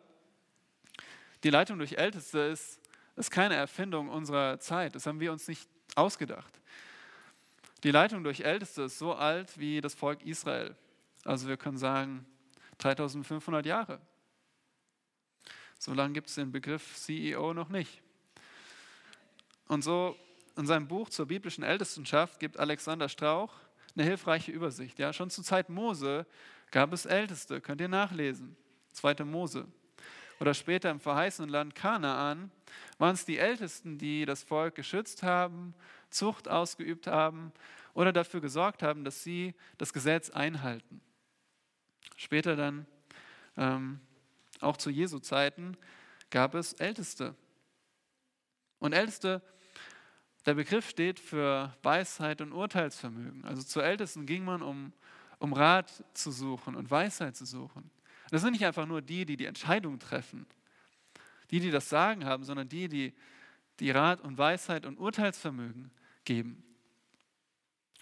die 1.42 1.50
Leitung 1.50 1.78
durch 1.78 1.92
Älteste 1.92 2.38
ist, 2.40 2.80
ist 3.16 3.30
keine 3.30 3.54
Erfindung 3.54 4.08
unserer 4.08 4.58
Zeit. 4.60 4.94
Das 4.94 5.06
haben 5.06 5.20
wir 5.20 5.32
uns 5.32 5.48
nicht 5.48 5.68
ausgedacht. 5.94 6.60
Die 7.84 7.90
Leitung 7.90 8.24
durch 8.24 8.40
Älteste 8.40 8.82
ist 8.82 8.98
so 8.98 9.14
alt 9.14 9.58
wie 9.58 9.80
das 9.80 9.94
Volk 9.94 10.24
Israel. 10.24 10.74
Also 11.24 11.48
wir 11.48 11.56
können 11.56 11.78
sagen 11.78 12.26
3500 12.78 13.66
Jahre. 13.66 14.00
So 15.78 15.94
lange 15.94 16.14
gibt 16.14 16.28
es 16.28 16.34
den 16.34 16.50
Begriff 16.50 16.96
CEO 16.96 17.54
noch 17.54 17.68
nicht. 17.68 18.02
Und 19.68 19.82
so 19.82 20.16
in 20.56 20.66
seinem 20.66 20.88
Buch 20.88 21.08
zur 21.08 21.26
biblischen 21.26 21.62
Ältestenschaft 21.62 22.40
gibt 22.40 22.58
Alexander 22.58 23.08
Strauch 23.08 23.54
eine 23.98 24.06
hilfreiche 24.06 24.52
Übersicht. 24.52 24.98
Ja, 24.98 25.12
schon 25.12 25.30
zur 25.30 25.44
Zeit 25.44 25.68
Mose 25.68 26.26
gab 26.70 26.92
es 26.92 27.04
Älteste, 27.04 27.60
könnt 27.60 27.80
ihr 27.80 27.88
nachlesen. 27.88 28.56
Zweite 28.92 29.24
Mose. 29.24 29.66
Oder 30.40 30.54
später 30.54 30.90
im 30.90 31.00
verheißenen 31.00 31.50
Land 31.50 31.74
Kanaan 31.74 32.52
waren 32.98 33.14
es 33.14 33.24
die 33.24 33.38
Ältesten, 33.38 33.98
die 33.98 34.24
das 34.24 34.44
Volk 34.44 34.76
geschützt 34.76 35.24
haben, 35.24 35.74
Zucht 36.10 36.48
ausgeübt 36.48 37.08
haben 37.08 37.52
oder 37.92 38.12
dafür 38.12 38.40
gesorgt 38.40 38.82
haben, 38.82 39.04
dass 39.04 39.24
sie 39.24 39.54
das 39.78 39.92
Gesetz 39.92 40.30
einhalten. 40.30 41.00
Später 42.16 42.54
dann, 42.54 42.86
ähm, 43.56 44.00
auch 44.60 44.76
zu 44.76 44.90
Jesu 44.90 45.18
Zeiten, 45.18 45.76
gab 46.30 46.54
es 46.54 46.72
Älteste. 46.74 47.34
Und 48.78 48.92
Älteste 48.92 49.42
der 50.46 50.54
Begriff 50.54 50.88
steht 50.88 51.20
für 51.20 51.74
Weisheit 51.82 52.40
und 52.40 52.52
Urteilsvermögen. 52.52 53.44
Also 53.44 53.62
zu 53.62 53.80
Ältesten 53.80 54.26
ging 54.26 54.44
man, 54.44 54.62
um, 54.62 54.92
um 55.38 55.52
Rat 55.52 56.04
zu 56.14 56.30
suchen 56.30 56.74
und 56.74 56.90
Weisheit 56.90 57.36
zu 57.36 57.44
suchen. 57.44 57.90
Das 58.30 58.42
sind 58.42 58.52
nicht 58.52 58.64
einfach 58.64 58.86
nur 58.86 59.02
die, 59.02 59.24
die 59.24 59.36
die 59.36 59.46
Entscheidung 59.46 59.98
treffen, 59.98 60.46
die, 61.50 61.60
die 61.60 61.70
das 61.70 61.88
Sagen 61.88 62.24
haben, 62.24 62.44
sondern 62.44 62.68
die, 62.68 62.88
die 62.88 63.14
die 63.80 63.90
Rat 63.90 64.20
und 64.20 64.38
Weisheit 64.38 64.86
und 64.86 64.98
Urteilsvermögen 64.98 65.90
geben. 66.24 66.62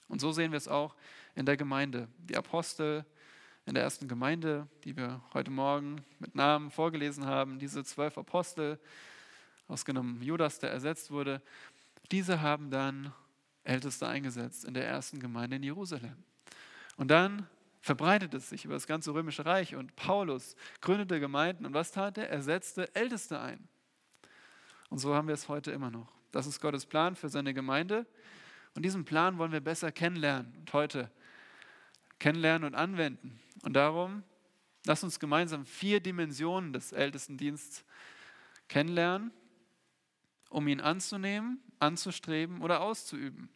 Und 0.08 0.20
so 0.20 0.32
sehen 0.32 0.52
wir 0.52 0.56
es 0.56 0.68
auch 0.68 0.94
in 1.34 1.46
der 1.46 1.56
Gemeinde. 1.56 2.08
Die 2.18 2.36
Apostel 2.36 3.04
in 3.66 3.74
der 3.74 3.82
ersten 3.82 4.06
Gemeinde, 4.08 4.68
die 4.84 4.96
wir 4.96 5.20
heute 5.34 5.50
Morgen 5.50 6.04
mit 6.20 6.34
Namen 6.34 6.70
vorgelesen 6.70 7.26
haben, 7.26 7.58
diese 7.58 7.84
zwölf 7.84 8.16
Apostel, 8.16 8.78
ausgenommen 9.68 10.22
Judas, 10.22 10.60
der 10.60 10.70
ersetzt 10.70 11.10
wurde, 11.10 11.42
diese 12.12 12.40
haben 12.40 12.70
dann 12.70 13.12
Älteste 13.64 14.06
eingesetzt 14.06 14.64
in 14.64 14.74
der 14.74 14.86
ersten 14.86 15.18
Gemeinde 15.18 15.56
in 15.56 15.62
Jerusalem. 15.62 16.16
Und 16.96 17.08
dann 17.08 17.46
verbreitet 17.80 18.34
es 18.34 18.48
sich 18.48 18.64
über 18.64 18.74
das 18.74 18.86
ganze 18.86 19.14
römische 19.14 19.46
Reich 19.46 19.74
und 19.74 19.94
Paulus 19.96 20.56
gründete 20.80 21.20
Gemeinden 21.20 21.66
und 21.66 21.74
was 21.74 21.92
tat 21.92 22.18
er? 22.18 22.28
Er 22.30 22.42
setzte 22.42 22.94
Älteste 22.94 23.40
ein. 23.40 23.68
Und 24.88 24.98
so 24.98 25.14
haben 25.14 25.28
wir 25.28 25.34
es 25.34 25.48
heute 25.48 25.70
immer 25.70 25.90
noch. 25.90 26.12
Das 26.32 26.46
ist 26.46 26.60
Gottes 26.60 26.86
Plan 26.86 27.16
für 27.16 27.28
seine 27.28 27.54
Gemeinde 27.54 28.06
und 28.74 28.84
diesen 28.84 29.04
Plan 29.04 29.38
wollen 29.38 29.52
wir 29.52 29.60
besser 29.60 29.92
kennenlernen 29.92 30.52
und 30.58 30.72
heute 30.72 31.10
kennenlernen 32.18 32.66
und 32.66 32.74
anwenden. 32.74 33.40
Und 33.62 33.74
darum 33.74 34.22
lass 34.84 35.02
uns 35.04 35.20
gemeinsam 35.20 35.64
vier 35.64 36.00
Dimensionen 36.00 36.72
des 36.72 36.92
Ältestendienstes 36.92 37.84
kennenlernen, 38.68 39.32
um 40.48 40.68
ihn 40.68 40.80
anzunehmen 40.80 41.60
anzustreben 41.78 42.62
oder 42.62 42.80
auszuüben. 42.80 43.48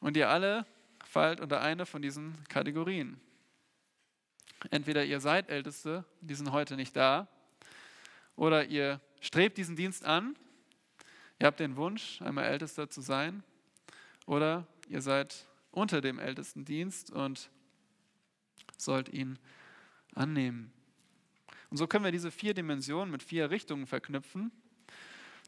Und 0.00 0.16
ihr 0.16 0.28
alle 0.28 0.66
fallt 1.04 1.40
unter 1.40 1.60
eine 1.60 1.86
von 1.86 2.02
diesen 2.02 2.42
Kategorien. 2.48 3.20
Entweder 4.70 5.04
ihr 5.04 5.20
seid 5.20 5.48
Älteste, 5.48 6.04
die 6.20 6.34
sind 6.34 6.52
heute 6.52 6.76
nicht 6.76 6.94
da, 6.96 7.28
oder 8.36 8.66
ihr 8.66 9.00
strebt 9.20 9.58
diesen 9.58 9.76
Dienst 9.76 10.04
an, 10.04 10.36
ihr 11.38 11.46
habt 11.46 11.60
den 11.60 11.76
Wunsch, 11.76 12.20
einmal 12.22 12.44
Ältester 12.44 12.88
zu 12.88 13.00
sein, 13.00 13.42
oder 14.26 14.66
ihr 14.88 15.02
seid 15.02 15.46
unter 15.70 16.00
dem 16.00 16.18
Ältestendienst 16.18 17.10
und 17.10 17.50
sollt 18.76 19.08
ihn 19.08 19.38
annehmen. 20.14 20.72
Und 21.70 21.76
so 21.76 21.86
können 21.86 22.04
wir 22.04 22.12
diese 22.12 22.30
vier 22.30 22.54
Dimensionen 22.54 23.10
mit 23.10 23.22
vier 23.22 23.50
Richtungen 23.50 23.86
verknüpfen 23.86 24.50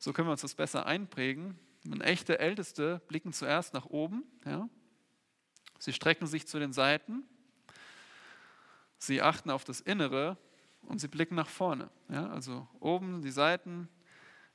so 0.03 0.13
können 0.13 0.27
wir 0.27 0.33
uns 0.33 0.41
das 0.41 0.57
besser 0.57 0.85
einprägen. 0.85 1.57
Und 1.87 2.01
echte 2.01 2.41
Älteste 2.41 3.01
blicken 3.07 3.33
zuerst 3.33 3.73
nach 3.73 3.87
oben. 3.87 4.25
Ja. 4.45 4.69
Sie 5.79 5.93
strecken 5.93 6.27
sich 6.27 6.49
zu 6.49 6.59
den 6.59 6.73
Seiten. 6.73 7.23
Sie 8.99 9.23
achten 9.23 9.49
auf 9.49 9.63
das 9.63 9.81
Innere 9.81 10.39
und 10.83 11.01
sie 11.01 11.07
blicken 11.07 11.37
nach 11.37 11.49
vorne. 11.49 11.89
Ja. 12.09 12.29
Also 12.31 12.67
oben 12.81 13.23
die 13.23 13.31
Seiten, 13.31 13.89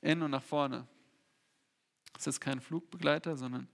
innen 0.01 0.23
und 0.23 0.31
nach 0.31 0.43
vorne. 0.43 0.85
Das 2.11 2.27
ist 2.27 2.41
kein 2.41 2.59
Flugbegleiter, 2.59 3.37
sondern 3.37 3.69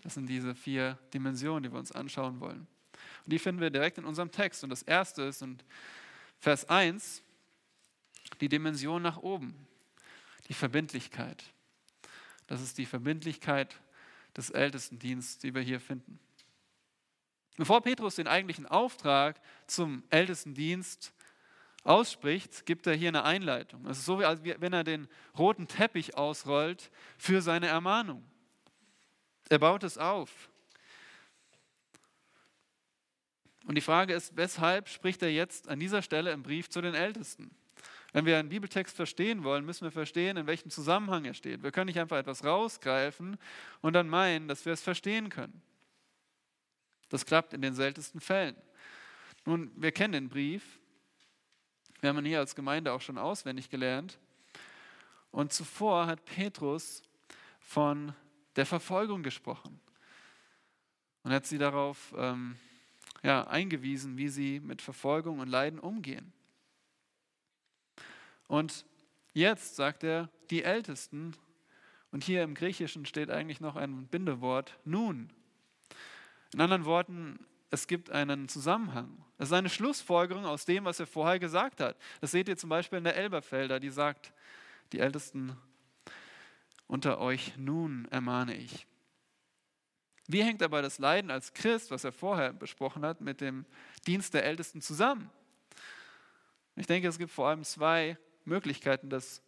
das 0.00 0.14
sind 0.14 0.26
diese 0.26 0.54
vier 0.54 0.98
Dimensionen, 1.12 1.64
die 1.64 1.70
wir 1.70 1.78
uns 1.78 1.92
anschauen 1.92 2.40
wollen. 2.40 2.66
Und 3.26 3.32
die 3.32 3.38
finden 3.38 3.60
wir 3.60 3.68
direkt 3.68 3.98
in 3.98 4.06
unserem 4.06 4.30
Text. 4.30 4.64
Und 4.64 4.70
das 4.70 4.82
erste 4.82 5.24
ist 5.24 5.42
in 5.42 5.58
Vers 6.38 6.66
1 6.66 7.22
die 8.40 8.48
Dimension 8.48 9.02
nach 9.02 9.18
oben 9.18 9.66
die 10.50 10.54
Verbindlichkeit. 10.54 11.44
Das 12.48 12.60
ist 12.60 12.76
die 12.76 12.84
Verbindlichkeit 12.84 13.80
des 14.36 14.50
Ältestendienstes, 14.50 15.38
die 15.38 15.54
wir 15.54 15.62
hier 15.62 15.78
finden. 15.78 16.18
Bevor 17.56 17.80
Petrus 17.82 18.16
den 18.16 18.26
eigentlichen 18.26 18.66
Auftrag 18.66 19.40
zum 19.68 20.02
Ältestendienst 20.10 21.12
ausspricht, 21.84 22.66
gibt 22.66 22.88
er 22.88 22.94
hier 22.94 23.10
eine 23.10 23.22
Einleitung. 23.22 23.86
Es 23.86 23.98
ist 23.98 24.06
so, 24.06 24.16
als 24.18 24.42
wenn 24.42 24.72
er 24.72 24.82
den 24.82 25.06
roten 25.38 25.68
Teppich 25.68 26.16
ausrollt 26.16 26.90
für 27.16 27.42
seine 27.42 27.68
Ermahnung. 27.68 28.28
Er 29.48 29.60
baut 29.60 29.84
es 29.84 29.98
auf. 29.98 30.50
Und 33.66 33.76
die 33.76 33.82
Frage 33.82 34.14
ist, 34.14 34.36
weshalb 34.36 34.88
spricht 34.88 35.22
er 35.22 35.30
jetzt 35.30 35.68
an 35.68 35.78
dieser 35.78 36.02
Stelle 36.02 36.32
im 36.32 36.42
Brief 36.42 36.68
zu 36.70 36.80
den 36.80 36.94
Ältesten? 36.94 37.54
Wenn 38.12 38.26
wir 38.26 38.38
einen 38.38 38.48
Bibeltext 38.48 38.96
verstehen 38.96 39.44
wollen, 39.44 39.64
müssen 39.64 39.84
wir 39.84 39.92
verstehen, 39.92 40.36
in 40.36 40.46
welchem 40.46 40.70
Zusammenhang 40.70 41.24
er 41.24 41.34
steht. 41.34 41.62
Wir 41.62 41.70
können 41.70 41.86
nicht 41.86 42.00
einfach 42.00 42.18
etwas 42.18 42.44
rausgreifen 42.44 43.38
und 43.82 43.92
dann 43.92 44.08
meinen, 44.08 44.48
dass 44.48 44.66
wir 44.66 44.72
es 44.72 44.82
verstehen 44.82 45.28
können. 45.28 45.62
Das 47.08 47.24
klappt 47.24 47.52
in 47.54 47.62
den 47.62 47.74
seltensten 47.74 48.20
Fällen. 48.20 48.56
Nun, 49.44 49.70
wir 49.76 49.92
kennen 49.92 50.12
den 50.12 50.28
Brief. 50.28 50.78
Wir 52.00 52.08
haben 52.08 52.18
ihn 52.18 52.24
hier 52.24 52.38
als 52.38 52.54
Gemeinde 52.54 52.92
auch 52.92 53.00
schon 53.00 53.18
auswendig 53.18 53.68
gelernt. 53.68 54.18
Und 55.30 55.52
zuvor 55.52 56.06
hat 56.06 56.24
Petrus 56.24 57.02
von 57.60 58.14
der 58.56 58.66
Verfolgung 58.66 59.22
gesprochen 59.22 59.80
und 61.22 61.32
hat 61.32 61.46
sie 61.46 61.58
darauf 61.58 62.14
ähm, 62.16 62.56
ja, 63.22 63.46
eingewiesen, 63.46 64.16
wie 64.16 64.28
sie 64.28 64.60
mit 64.60 64.82
Verfolgung 64.82 65.38
und 65.38 65.48
Leiden 65.48 65.78
umgehen. 65.78 66.32
Und 68.50 68.84
jetzt 69.32 69.76
sagt 69.76 70.02
er, 70.02 70.28
die 70.50 70.64
Ältesten, 70.64 71.36
und 72.10 72.24
hier 72.24 72.42
im 72.42 72.56
Griechischen 72.56 73.06
steht 73.06 73.30
eigentlich 73.30 73.60
noch 73.60 73.76
ein 73.76 74.08
Bindewort, 74.08 74.76
nun. 74.84 75.32
In 76.52 76.60
anderen 76.60 76.84
Worten, 76.84 77.38
es 77.70 77.86
gibt 77.86 78.10
einen 78.10 78.48
Zusammenhang. 78.48 79.24
Es 79.38 79.50
ist 79.50 79.52
eine 79.52 79.68
Schlussfolgerung 79.68 80.46
aus 80.46 80.64
dem, 80.64 80.84
was 80.84 80.98
er 80.98 81.06
vorher 81.06 81.38
gesagt 81.38 81.80
hat. 81.80 81.96
Das 82.20 82.32
seht 82.32 82.48
ihr 82.48 82.56
zum 82.56 82.70
Beispiel 82.70 82.98
in 82.98 83.04
der 83.04 83.14
Elberfelder, 83.14 83.78
die 83.78 83.90
sagt, 83.90 84.32
die 84.90 84.98
Ältesten 84.98 85.56
unter 86.88 87.20
euch, 87.20 87.56
nun 87.56 88.08
ermahne 88.10 88.56
ich. 88.56 88.84
Wie 90.26 90.42
hängt 90.42 90.64
aber 90.64 90.82
das 90.82 90.98
Leiden 90.98 91.30
als 91.30 91.54
Christ, 91.54 91.92
was 91.92 92.02
er 92.02 92.10
vorher 92.10 92.52
besprochen 92.52 93.04
hat, 93.04 93.20
mit 93.20 93.40
dem 93.40 93.64
Dienst 94.08 94.34
der 94.34 94.44
Ältesten 94.44 94.80
zusammen? 94.80 95.30
Ich 96.74 96.88
denke, 96.88 97.06
es 97.06 97.16
gibt 97.16 97.30
vor 97.30 97.46
allem 97.46 97.62
zwei 97.62 98.18
Möglichkeiten, 98.50 99.08
das 99.08 99.42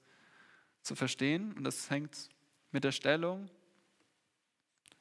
zu 0.81 0.95
verstehen. 0.95 1.53
Und 1.53 1.65
das 1.65 1.91
hängt 1.91 2.31
mit 2.71 2.85
der 2.85 2.93
Stellung 2.93 3.51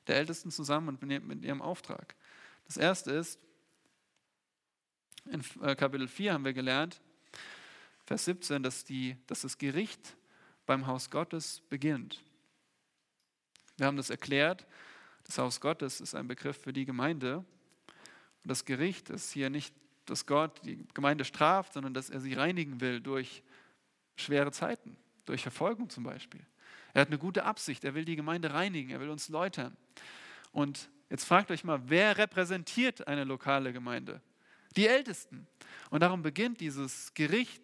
der 0.07 0.17
Ältesten 0.17 0.51
zusammen 0.51 0.89
und 0.89 1.01
mit 1.03 1.45
ihrem 1.45 1.61
Auftrag. 1.61 2.15
Das 2.65 2.75
erste 2.75 3.11
ist, 3.11 3.39
in 5.25 5.43
äh, 5.61 5.75
Kapitel 5.75 6.07
4 6.07 6.33
haben 6.33 6.45
wir 6.45 6.53
gelernt, 6.53 6.99
Vers 8.05 8.25
17, 8.25 8.63
dass, 8.63 8.83
die, 8.83 9.15
dass 9.27 9.41
das 9.41 9.57
Gericht 9.57 10.17
beim 10.65 10.87
Haus 10.87 11.09
Gottes 11.09 11.61
beginnt. 11.69 12.21
Wir 13.77 13.87
haben 13.87 13.97
das 13.97 14.09
erklärt. 14.09 14.67
Das 15.23 15.37
Haus 15.37 15.61
Gottes 15.61 16.01
ist 16.01 16.15
ein 16.15 16.27
Begriff 16.27 16.57
für 16.57 16.73
die 16.73 16.85
Gemeinde. 16.85 17.37
Und 17.37 17.45
das 18.43 18.65
Gericht 18.65 19.09
ist 19.09 19.31
hier 19.31 19.49
nicht, 19.49 19.73
dass 20.05 20.25
Gott 20.25 20.59
die 20.65 20.85
Gemeinde 20.93 21.23
straft, 21.23 21.73
sondern 21.73 21.93
dass 21.93 22.09
er 22.09 22.19
sie 22.19 22.33
reinigen 22.33 22.81
will 22.81 22.99
durch 22.99 23.43
schwere 24.15 24.51
Zeiten, 24.51 24.97
durch 25.25 25.41
Verfolgung 25.41 25.89
zum 25.89 26.03
Beispiel. 26.03 26.45
Er 26.93 27.01
hat 27.01 27.07
eine 27.07 27.17
gute 27.17 27.43
Absicht, 27.43 27.83
er 27.83 27.93
will 27.93 28.05
die 28.05 28.15
Gemeinde 28.15 28.53
reinigen, 28.53 28.89
er 28.89 28.99
will 28.99 29.09
uns 29.09 29.29
läutern. 29.29 29.75
Und 30.51 30.89
jetzt 31.09 31.25
fragt 31.25 31.51
euch 31.51 31.63
mal, 31.63 31.81
wer 31.85 32.17
repräsentiert 32.17 33.07
eine 33.07 33.23
lokale 33.23 33.71
Gemeinde? 33.71 34.21
Die 34.75 34.87
Ältesten. 34.87 35.47
Und 35.89 36.01
darum 36.01 36.21
beginnt 36.21 36.59
dieses 36.59 37.13
Gericht, 37.13 37.63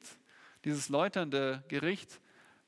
dieses 0.65 0.89
läuternde 0.89 1.63
Gericht 1.67 2.19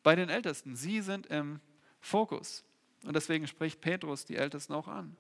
bei 0.04 0.16
den 0.16 0.30
Ältesten. 0.30 0.76
Sie 0.76 1.02
sind 1.02 1.28
im 1.28 1.60
Fokus. 2.00 2.64
Und 3.04 3.16
deswegen 3.16 3.48
spricht 3.48 3.82
Petrus 3.82 4.26
die 4.26 4.36
Ältesten 4.36 4.74
auch 4.74 4.88
an. 4.88 5.16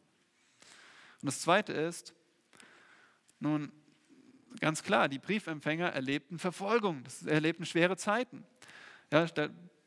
Und 1.22 1.25
das 1.25 1.42
Zweite 1.42 1.74
ist, 1.74 2.13
nun, 3.39 3.72
ganz 4.60 4.84
klar, 4.84 5.08
die 5.10 5.20
Briefempfänger 5.20 5.89
erlebten 5.89 6.39
Verfolgung, 6.39 7.03
erlebten 7.25 7.65
schwere 7.65 7.98
Zeiten. 7.98 8.46
Ja, 9.12 9.27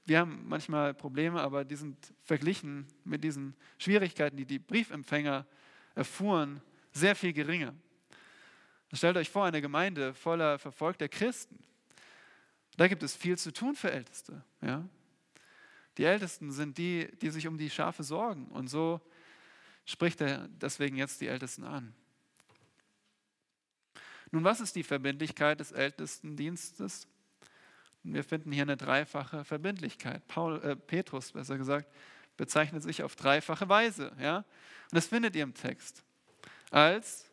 wir 0.05 0.19
haben 0.19 0.49
manchmal 0.49 0.95
Probleme, 0.95 1.41
aber 1.41 1.65
die 1.65 1.77
sind 1.77 2.13
verglichen 2.23 2.87
mit 3.05 3.23
diesen 3.23 3.55
Schwierigkeiten, 3.79 4.37
die 4.37 4.47
die 4.47 4.59
Briefempfänger 4.59 5.47
erfuhren, 5.95 6.61
sehr 6.93 7.15
viel 7.15 7.33
geringer. 7.33 7.75
Stellt 8.93 9.17
euch 9.17 9.31
vor, 9.31 9.47
eine 9.47 9.63
Gemeinde 9.63 10.13
voller 10.13 10.59
verfolgter 10.59 11.09
Christen. 11.09 11.59
Da 12.77 12.89
gibt 12.89 13.03
es 13.03 13.17
viel 13.17 13.39
zu 13.39 13.53
tun 13.53 13.75
für 13.75 13.91
Älteste. 13.91 14.45
Ja? 14.61 14.87
Die 15.99 16.05
Ältesten 16.05 16.53
sind 16.53 16.79
die, 16.79 17.09
die 17.21 17.31
sich 17.31 17.47
um 17.47 17.57
die 17.57 17.71
Schafe 17.71 18.03
sorgen. 18.03 18.49
Und 18.49 18.69
so 18.69 19.01
spricht 19.85 20.21
er 20.21 20.49
deswegen 20.49 20.97
jetzt 20.97 21.21
die 21.21 21.27
Ältesten 21.27 21.65
an. 21.65 21.95
Nun, 24.33 24.45
was 24.45 24.61
ist 24.61 24.75
die 24.75 24.83
Verbindlichkeit 24.83 25.61
des 25.61 25.73
Ältestendienstes? 25.73 27.07
Wir 28.03 28.25
finden 28.25 28.51
hier 28.51 28.63
eine 28.63 28.79
dreifache 28.79 29.45
Verbindlichkeit. 29.45 30.27
Paul, 30.27 30.61
äh, 30.63 30.75
Petrus, 30.75 31.33
besser 31.33 31.59
gesagt, 31.59 31.87
bezeichnet 32.37 32.83
sich 32.83 33.03
auf 33.03 33.15
dreifache 33.15 33.69
Weise. 33.69 34.11
Ja? 34.19 34.39
Und 34.39 34.47
das 34.93 35.07
findet 35.07 35.37
ihr 35.37 35.43
im 35.43 35.55
Text. 35.55 36.03
Als, 36.71 37.31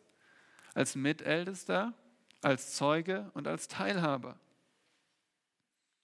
als 0.74 0.94
Mitältester, 0.94 1.94
als 2.42 2.74
Zeuge 2.74 3.30
und 3.32 3.48
als 3.48 3.66
Teilhaber. 3.66 4.38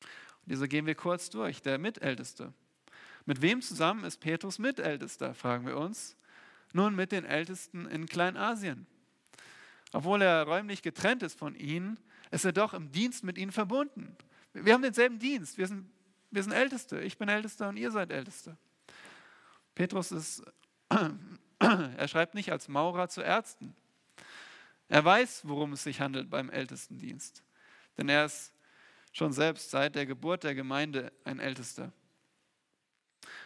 Und 0.01 0.53
diese 0.53 0.67
gehen 0.67 0.87
wir 0.87 0.95
kurz 0.95 1.29
durch. 1.29 1.61
Der 1.61 1.79
Mitälteste. 1.79 2.55
Mit 3.27 3.43
wem 3.43 3.61
zusammen 3.61 4.05
ist 4.05 4.19
Petrus 4.21 4.59
Mitältester, 4.59 5.35
fragen 5.35 5.67
wir 5.67 5.77
uns. 5.77 6.17
Nun 6.73 6.95
mit 6.95 7.13
den 7.13 7.25
Ältesten 7.25 7.87
in 7.87 8.07
Kleinasien. 8.07 8.87
Obwohl 9.97 10.21
er 10.21 10.43
räumlich 10.43 10.83
getrennt 10.83 11.23
ist 11.23 11.39
von 11.39 11.55
ihnen, 11.55 11.99
ist 12.31 12.45
er 12.45 12.53
doch 12.53 12.75
im 12.75 12.93
Dienst 12.93 13.25
mit 13.25 13.39
ihnen 13.39 13.51
verbunden. 13.51 14.15
Wir 14.53 14.75
haben 14.75 14.83
denselben 14.83 15.19
Dienst. 15.19 15.57
Wir 15.57 15.67
sind, 15.67 15.91
wir 16.31 16.43
sind 16.43 16.53
Älteste. 16.53 17.01
Ich 17.01 17.17
bin 17.17 17.31
Ältester 17.31 17.71
und 17.71 17.79
ihr 17.79 17.91
seid 17.91 18.13
Älteste. 18.13 18.59
Petrus 19.75 20.13
ist, 20.13 20.43
er 21.59 22.09
schreibt 22.09 22.35
nicht 22.35 22.53
als 22.53 22.69
Maurer 22.69 23.09
zu 23.09 23.23
Ärzten. 23.23 23.75
Er 24.91 25.03
weiß, 25.03 25.49
worum 25.49 25.73
es 25.73 25.85
sich 25.85 26.03
handelt 26.03 26.29
beim 26.29 26.51
Ältestendienst. 26.51 27.43
Denn 27.97 28.11
er 28.11 28.27
ist 28.27 28.53
schon 29.13 29.33
selbst 29.33 29.71
seit 29.71 29.95
der 29.95 30.05
Geburt 30.05 30.45
der 30.45 30.55
Gemeinde 30.55 31.11
ein 31.25 31.41
Ältester. 31.41 31.91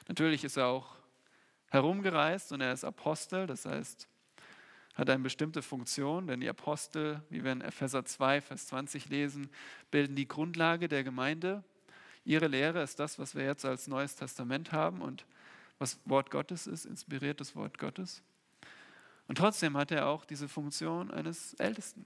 Natürlich 0.08 0.42
ist 0.42 0.56
er 0.56 0.66
auch 0.66 0.96
herumgereist 1.68 2.50
und 2.50 2.60
er 2.60 2.72
ist 2.72 2.82
Apostel, 2.82 3.46
das 3.46 3.66
heißt, 3.66 4.08
hat 5.00 5.08
eine 5.08 5.22
bestimmte 5.22 5.62
Funktion, 5.62 6.26
denn 6.26 6.40
die 6.40 6.48
Apostel, 6.48 7.22
wie 7.30 7.42
wir 7.42 7.52
in 7.52 7.62
Epheser 7.62 8.04
2, 8.04 8.42
Vers 8.42 8.66
20 8.66 9.08
lesen, 9.08 9.48
bilden 9.90 10.14
die 10.14 10.28
Grundlage 10.28 10.88
der 10.88 11.02
Gemeinde. 11.02 11.64
Ihre 12.26 12.48
Lehre 12.48 12.82
ist 12.82 13.00
das, 13.00 13.18
was 13.18 13.34
wir 13.34 13.44
jetzt 13.44 13.64
als 13.64 13.86
Neues 13.88 14.14
Testament 14.14 14.72
haben 14.72 15.00
und 15.00 15.24
was 15.78 15.98
Wort 16.04 16.30
Gottes 16.30 16.66
ist, 16.66 16.84
inspiriertes 16.84 17.56
Wort 17.56 17.78
Gottes. 17.78 18.22
Und 19.26 19.38
trotzdem 19.38 19.74
hat 19.78 19.90
er 19.90 20.06
auch 20.06 20.26
diese 20.26 20.48
Funktion 20.48 21.10
eines 21.10 21.54
Ältesten. 21.54 22.04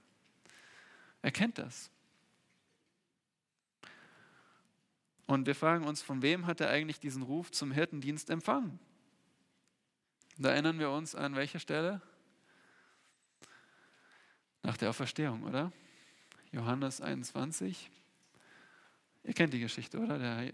Er 1.21 1.31
kennt 1.31 1.57
das. 1.57 1.91
Und 5.25 5.47
wir 5.47 5.55
fragen 5.55 5.85
uns, 5.85 6.01
von 6.01 6.21
wem 6.21 6.45
hat 6.45 6.61
er 6.61 6.69
eigentlich 6.69 7.01
diesen 7.01 7.23
Ruf 7.23 7.51
zum 7.51 7.73
Hirtendienst 7.73 8.29
empfangen? 8.29 8.79
Da 10.37 10.51
erinnern 10.51 10.79
wir 10.79 10.91
uns 10.91 11.13
an 11.13 11.35
welche 11.35 11.59
Stelle? 11.59 12.01
Nach 14.65 14.77
der 14.77 14.89
Auferstehung, 14.89 15.43
oder? 15.43 15.71
Johannes 16.51 16.99
21. 16.99 17.91
Ihr 19.23 19.33
kennt 19.33 19.53
die 19.53 19.59
Geschichte, 19.59 19.99
oder? 19.99 20.17
Der 20.17 20.53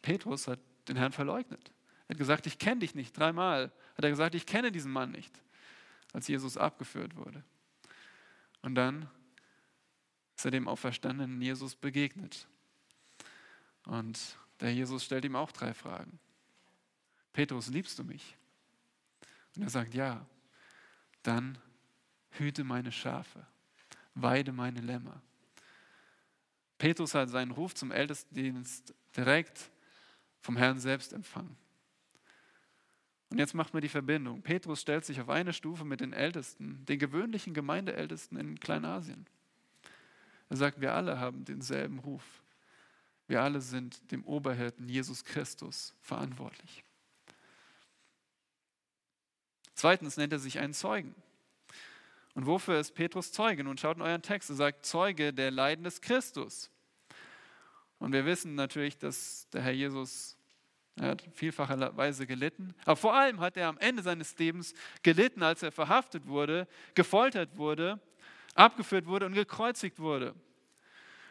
Petrus 0.00 0.48
hat 0.48 0.58
den 0.88 0.96
Herrn 0.96 1.12
verleugnet. 1.12 1.70
Er 2.08 2.14
hat 2.14 2.18
gesagt, 2.18 2.46
ich 2.46 2.58
kenne 2.58 2.80
dich 2.80 2.94
nicht. 2.94 3.16
Dreimal 3.16 3.70
hat 3.96 4.04
er 4.04 4.10
gesagt, 4.10 4.34
ich 4.34 4.46
kenne 4.46 4.72
diesen 4.72 4.90
Mann 4.90 5.10
nicht, 5.10 5.42
als 6.12 6.28
Jesus 6.28 6.56
abgeführt 6.56 7.16
wurde. 7.16 7.44
Und 8.62 8.74
dann 8.74 9.08
ist 10.36 10.44
er 10.44 10.50
dem 10.50 10.66
auferstandenen 10.66 11.40
Jesus 11.42 11.74
begegnet. 11.74 12.48
Und 13.84 14.38
der 14.60 14.72
Jesus 14.72 15.04
stellt 15.04 15.24
ihm 15.24 15.36
auch 15.36 15.52
drei 15.52 15.74
Fragen. 15.74 16.18
Petrus, 17.32 17.68
liebst 17.68 17.98
du 17.98 18.04
mich? 18.04 18.36
Und 19.56 19.62
er 19.62 19.70
sagt, 19.70 19.94
ja. 19.94 20.24
Dann 21.22 21.58
hüte 22.32 22.64
meine 22.64 22.92
Schafe, 22.92 23.46
weide 24.14 24.52
meine 24.52 24.80
Lämmer. 24.80 25.20
Petrus 26.78 27.14
hat 27.14 27.28
seinen 27.28 27.52
Ruf 27.52 27.74
zum 27.74 27.92
Ältestendienst 27.92 28.94
direkt 29.16 29.70
vom 30.40 30.56
Herrn 30.56 30.80
selbst 30.80 31.12
empfangen. 31.12 31.56
Und 33.30 33.38
jetzt 33.38 33.54
macht 33.54 33.72
man 33.72 33.80
die 33.80 33.88
Verbindung. 33.88 34.42
Petrus 34.42 34.82
stellt 34.82 35.04
sich 35.04 35.20
auf 35.20 35.30
eine 35.30 35.52
Stufe 35.52 35.84
mit 35.84 36.00
den 36.00 36.12
Ältesten, 36.12 36.84
den 36.84 36.98
gewöhnlichen 36.98 37.54
Gemeindeältesten 37.54 38.36
in 38.36 38.60
Kleinasien. 38.60 39.26
Er 40.50 40.56
sagt, 40.56 40.80
wir 40.82 40.92
alle 40.92 41.18
haben 41.18 41.44
denselben 41.46 41.98
Ruf. 42.00 42.42
Wir 43.28 43.40
alle 43.40 43.62
sind 43.62 44.10
dem 44.10 44.24
Oberhirten 44.24 44.86
Jesus 44.86 45.24
Christus 45.24 45.94
verantwortlich. 46.02 46.84
Zweitens 49.74 50.18
nennt 50.18 50.34
er 50.34 50.38
sich 50.38 50.58
einen 50.58 50.74
Zeugen. 50.74 51.14
Und 52.34 52.46
wofür 52.46 52.78
ist 52.78 52.94
Petrus 52.94 53.32
Zeuge? 53.32 53.64
Nun 53.64 53.76
schaut 53.76 53.96
in 53.96 54.02
euren 54.02 54.22
Text, 54.22 54.50
er 54.50 54.56
sagt 54.56 54.86
Zeuge 54.86 55.32
der 55.32 55.50
Leiden 55.50 55.84
des 55.84 56.00
Christus. 56.00 56.70
Und 57.98 58.12
wir 58.12 58.24
wissen 58.24 58.54
natürlich, 58.54 58.98
dass 58.98 59.48
der 59.50 59.62
Herr 59.62 59.72
Jesus 59.72 60.36
er 60.96 61.08
hat 61.10 61.24
vielfacherweise 61.32 62.26
gelitten. 62.26 62.74
Aber 62.84 62.96
vor 62.96 63.14
allem 63.14 63.40
hat 63.40 63.56
er 63.56 63.68
am 63.68 63.78
Ende 63.78 64.02
seines 64.02 64.36
Lebens 64.38 64.74
gelitten, 65.02 65.42
als 65.42 65.62
er 65.62 65.72
verhaftet 65.72 66.26
wurde, 66.26 66.68
gefoltert 66.94 67.56
wurde, 67.56 67.98
abgeführt 68.54 69.06
wurde 69.06 69.26
und 69.26 69.32
gekreuzigt 69.32 69.98
wurde. 69.98 70.34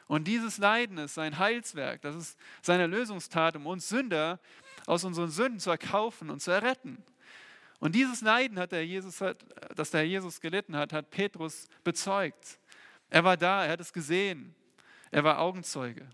Und 0.07 0.27
dieses 0.27 0.57
Leiden 0.57 0.97
ist 0.97 1.13
sein 1.13 1.37
Heilswerk, 1.37 2.01
das 2.01 2.15
ist 2.15 2.39
seine 2.61 2.87
Lösungstat, 2.87 3.55
um 3.55 3.67
uns 3.67 3.87
Sünder 3.87 4.39
aus 4.87 5.03
unseren 5.03 5.29
Sünden 5.29 5.59
zu 5.59 5.69
erkaufen 5.69 6.29
und 6.29 6.41
zu 6.41 6.51
erretten. 6.51 7.03
Und 7.81 7.95
dieses 7.95 8.21
Leiden, 8.21 8.59
hat 8.59 8.71
der 8.73 8.85
Jesus, 8.85 9.17
das 9.75 9.89
der 9.89 10.07
Jesus 10.07 10.39
gelitten 10.39 10.75
hat, 10.75 10.93
hat 10.93 11.09
Petrus 11.09 11.67
bezeugt. 11.83 12.59
Er 13.09 13.23
war 13.23 13.35
da, 13.35 13.65
er 13.65 13.71
hat 13.71 13.81
es 13.81 13.91
gesehen, 13.91 14.55
er 15.09 15.23
war 15.23 15.39
Augenzeuge. 15.39 16.07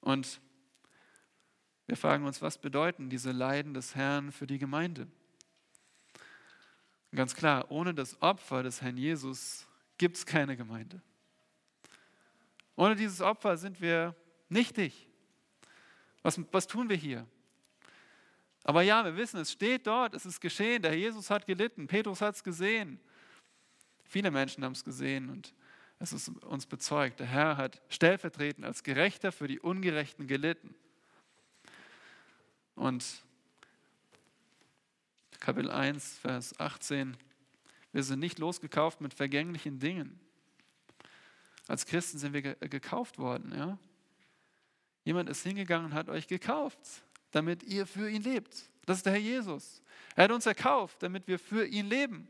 Und 0.00 0.40
wir 1.86 1.98
fragen 1.98 2.24
uns, 2.24 2.40
was 2.40 2.56
bedeuten 2.56 3.10
diese 3.10 3.30
Leiden 3.30 3.74
des 3.74 3.94
Herrn 3.94 4.32
für 4.32 4.46
die 4.46 4.58
Gemeinde? 4.58 5.06
ganz 7.14 7.34
klar, 7.34 7.70
ohne 7.70 7.92
das 7.92 8.22
Opfer 8.22 8.62
des 8.62 8.80
Herrn 8.80 8.96
Jesus 8.96 9.66
gibt 9.98 10.16
es 10.16 10.24
keine 10.24 10.56
Gemeinde. 10.56 11.02
Ohne 12.74 12.96
dieses 12.96 13.20
Opfer 13.20 13.58
sind 13.58 13.80
wir 13.80 14.14
nichtig. 14.48 15.08
Was, 16.22 16.40
was 16.52 16.66
tun 16.66 16.88
wir 16.88 16.96
hier? 16.96 17.26
Aber 18.64 18.82
ja, 18.82 19.04
wir 19.04 19.16
wissen, 19.16 19.40
es 19.40 19.52
steht 19.52 19.86
dort, 19.86 20.14
es 20.14 20.26
ist 20.26 20.40
geschehen, 20.40 20.82
der 20.82 20.96
Jesus 20.96 21.30
hat 21.30 21.46
gelitten, 21.46 21.86
Petrus 21.86 22.20
hat 22.20 22.34
es 22.34 22.44
gesehen. 22.44 23.00
Viele 24.04 24.30
Menschen 24.30 24.64
haben 24.64 24.72
es 24.72 24.84
gesehen 24.84 25.30
und 25.30 25.54
es 25.98 26.12
ist 26.12 26.28
uns 26.28 26.66
bezeugt. 26.66 27.20
Der 27.20 27.26
Herr 27.26 27.56
hat 27.56 27.80
stellvertretend 27.88 28.64
als 28.64 28.82
Gerechter 28.82 29.32
für 29.32 29.46
die 29.46 29.60
Ungerechten 29.60 30.26
gelitten. 30.26 30.74
Und 32.74 33.04
Kapitel 35.38 35.70
1, 35.70 36.18
Vers 36.18 36.58
18, 36.58 37.16
wir 37.92 38.02
sind 38.02 38.20
nicht 38.20 38.38
losgekauft 38.38 39.00
mit 39.00 39.14
vergänglichen 39.14 39.78
Dingen. 39.78 40.20
Als 41.66 41.86
Christen 41.86 42.18
sind 42.18 42.32
wir 42.32 42.42
gekauft 42.42 43.18
worden. 43.18 43.54
Ja? 43.56 43.78
Jemand 45.04 45.28
ist 45.30 45.42
hingegangen 45.42 45.86
und 45.86 45.94
hat 45.94 46.08
euch 46.08 46.26
gekauft 46.26 46.78
damit 47.30 47.62
ihr 47.62 47.86
für 47.86 48.08
ihn 48.10 48.22
lebt. 48.22 48.70
Das 48.86 48.98
ist 48.98 49.06
der 49.06 49.12
Herr 49.12 49.20
Jesus. 49.20 49.82
Er 50.16 50.24
hat 50.24 50.32
uns 50.32 50.46
erkauft, 50.46 51.02
damit 51.02 51.28
wir 51.28 51.38
für 51.38 51.66
ihn 51.66 51.86
leben. 51.86 52.28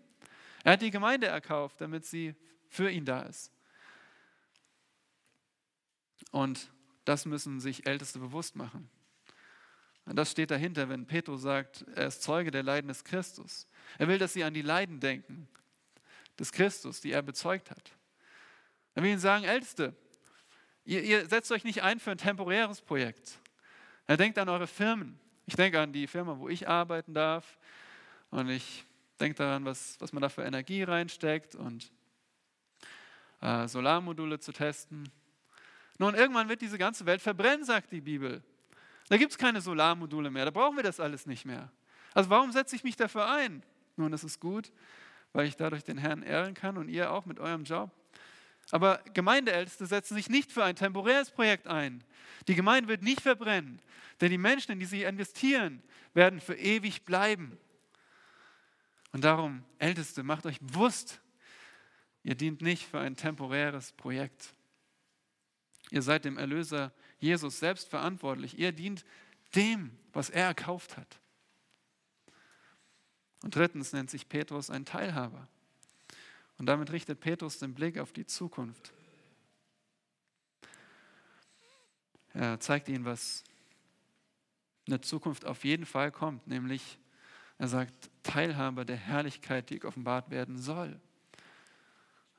Er 0.65 0.73
hat 0.73 0.83
die 0.83 0.91
Gemeinde 0.91 1.27
erkauft, 1.27 1.81
damit 1.81 2.05
sie 2.05 2.35
für 2.69 2.91
ihn 2.91 3.05
da 3.05 3.23
ist. 3.23 3.53
Und 6.31 6.71
das 7.05 7.25
müssen 7.25 7.61
sich 7.61 7.87
Älteste 7.87 8.19
bewusst 8.19 8.57
machen. 8.57 8.91
Und 10.05 10.17
das 10.17 10.31
steht 10.31 10.51
dahinter, 10.51 10.89
wenn 10.89 11.07
Petrus 11.07 11.43
sagt, 11.43 11.85
er 11.95 12.09
ist 12.09 12.23
Zeuge 12.23 12.51
der 12.51 12.63
Leiden 12.63 12.89
des 12.89 13.05
Christus. 13.05 13.67
Er 13.99 14.09
will, 14.09 14.19
dass 14.19 14.33
sie 14.33 14.45
an 14.45 14.55
die 14.55 14.63
Leiden 14.63 15.01
denken 15.01 15.49
des 16.39 16.53
Christus, 16.53 17.01
die 17.01 17.13
er 17.13 17.23
bezeugt 17.23 17.71
hat. 17.71 17.93
Er 18.95 19.03
will 19.03 19.11
ihnen 19.11 19.21
sagen, 19.21 19.45
Älteste, 19.45 19.95
ihr, 20.85 21.03
ihr 21.03 21.29
setzt 21.29 21.53
euch 21.53 21.65
nicht 21.65 21.83
ein 21.83 22.01
für 22.01 22.11
ein 22.11 22.19
temporäres 22.19 22.81
Projekt. 22.81 23.39
Er 24.11 24.17
denkt 24.17 24.39
an 24.39 24.49
eure 24.49 24.67
Firmen. 24.67 25.21
Ich 25.47 25.55
denke 25.55 25.81
an 25.81 25.93
die 25.93 26.09
Firma, 26.09 26.37
wo 26.37 26.49
ich 26.49 26.69
arbeiten 26.69 27.15
darf. 27.15 27.57
Und 28.31 28.49
ich 28.49 28.85
denke 29.21 29.37
daran, 29.37 29.65
was, 29.65 30.01
was 30.01 30.13
man 30.13 30.21
da 30.21 30.29
für 30.29 30.43
Energie 30.43 30.83
reinsteckt 30.83 31.55
und 31.55 31.93
äh, 33.41 33.69
Solarmodule 33.69 34.41
zu 34.41 34.51
testen. 34.51 35.09
Nun, 35.99 36.17
irgendwann 36.17 36.49
wird 36.49 36.61
diese 36.61 36.77
ganze 36.77 37.07
Welt 37.07 37.23
verbrennen, 37.23 37.65
sagt 37.65 37.93
die 37.93 38.01
Bibel. 38.01 38.43
Da 39.09 39.17
gibt 39.17 39.31
es 39.31 39.39
keine 39.39 39.61
Solarmodule 39.61 40.29
mehr, 40.29 40.45
da 40.45 40.51
brauchen 40.51 40.75
wir 40.75 40.83
das 40.83 40.99
alles 40.99 41.27
nicht 41.27 41.45
mehr. 41.45 41.71
Also 42.13 42.31
warum 42.31 42.51
setze 42.51 42.75
ich 42.75 42.83
mich 42.83 42.97
dafür 42.97 43.31
ein? 43.31 43.63
Nun, 43.95 44.11
das 44.11 44.25
ist 44.25 44.41
gut, 44.41 44.73
weil 45.33 45.47
ich 45.47 45.57
dadurch 45.57 45.85
den 45.85 45.99
Herrn 45.99 46.25
ehren 46.25 46.55
kann 46.55 46.79
und 46.79 46.89
ihr 46.89 47.13
auch 47.13 47.27
mit 47.27 47.39
eurem 47.39 47.63
Job. 47.63 47.93
Aber 48.71 49.03
Gemeindeälteste 49.15 49.87
setzen 49.87 50.15
sich 50.15 50.29
nicht 50.29 50.53
für 50.53 50.65
ein 50.65 50.77
temporäres 50.77 51.31
Projekt 51.31 51.67
ein. 51.67 52.05
Die 52.47 52.55
Gemeinde 52.55 52.89
wird 52.89 53.03
nicht 53.03 53.21
verbrennen, 53.21 53.81
denn 54.21 54.31
die 54.31 54.39
Menschen, 54.39 54.73
in 54.73 54.79
die 54.79 54.87
sie 54.87 55.03
investieren, 55.03 55.83
werden 56.15 56.41
für 56.41 56.55
ewig 56.55 57.05
bleiben. 57.05 57.59
Und 59.13 59.25
darum, 59.25 59.65
Älteste, 59.79 60.23
macht 60.23 60.47
euch 60.47 60.61
bewusst, 60.61 61.21
ihr 62.23 62.35
dient 62.35 62.63
nicht 62.63 62.87
für 62.87 63.01
ein 63.01 63.17
temporäres 63.17 63.93
Projekt. 63.93 64.55
Ihr 65.91 66.03
seid 66.03 66.25
dem 66.25 66.39
Erlöser 66.39 66.93
Jesus 67.19 67.59
selbst 67.59 67.89
verantwortlich. 67.89 68.59
Ihr 68.59 68.73
dient 68.73 69.05
dem, 69.57 69.91
was 70.13 70.31
er 70.31 70.47
erkauft 70.47 70.97
hat. 70.97 71.21
Und 73.43 73.57
drittens 73.57 73.93
nennt 73.93 74.11
sich 74.11 74.29
Petrus 74.29 74.71
ein 74.71 74.85
Teilhaber. 74.85 75.49
Und 76.61 76.67
damit 76.67 76.93
richtet 76.93 77.21
Petrus 77.21 77.59
den 77.59 77.73
Blick 77.73 77.99
auf 77.99 78.13
die 78.13 78.27
Zukunft. 78.27 78.93
Er 82.35 82.61
zeigt 82.61 82.91
ihnen, 82.91 83.07
was 83.07 83.45
in 84.85 84.91
der 84.91 85.01
Zukunft 85.01 85.47
auf 85.47 85.65
jeden 85.65 85.87
Fall 85.87 86.13
kommt, 86.13 86.47
nämlich 86.47 86.99
er 87.57 87.69
sagt, 87.69 88.11
Teilhaber 88.23 88.85
der 88.85 88.99
Herrlichkeit, 88.99 89.71
die 89.71 89.79
geoffenbart 89.79 90.29
werden 90.31 90.59
soll. 90.59 91.01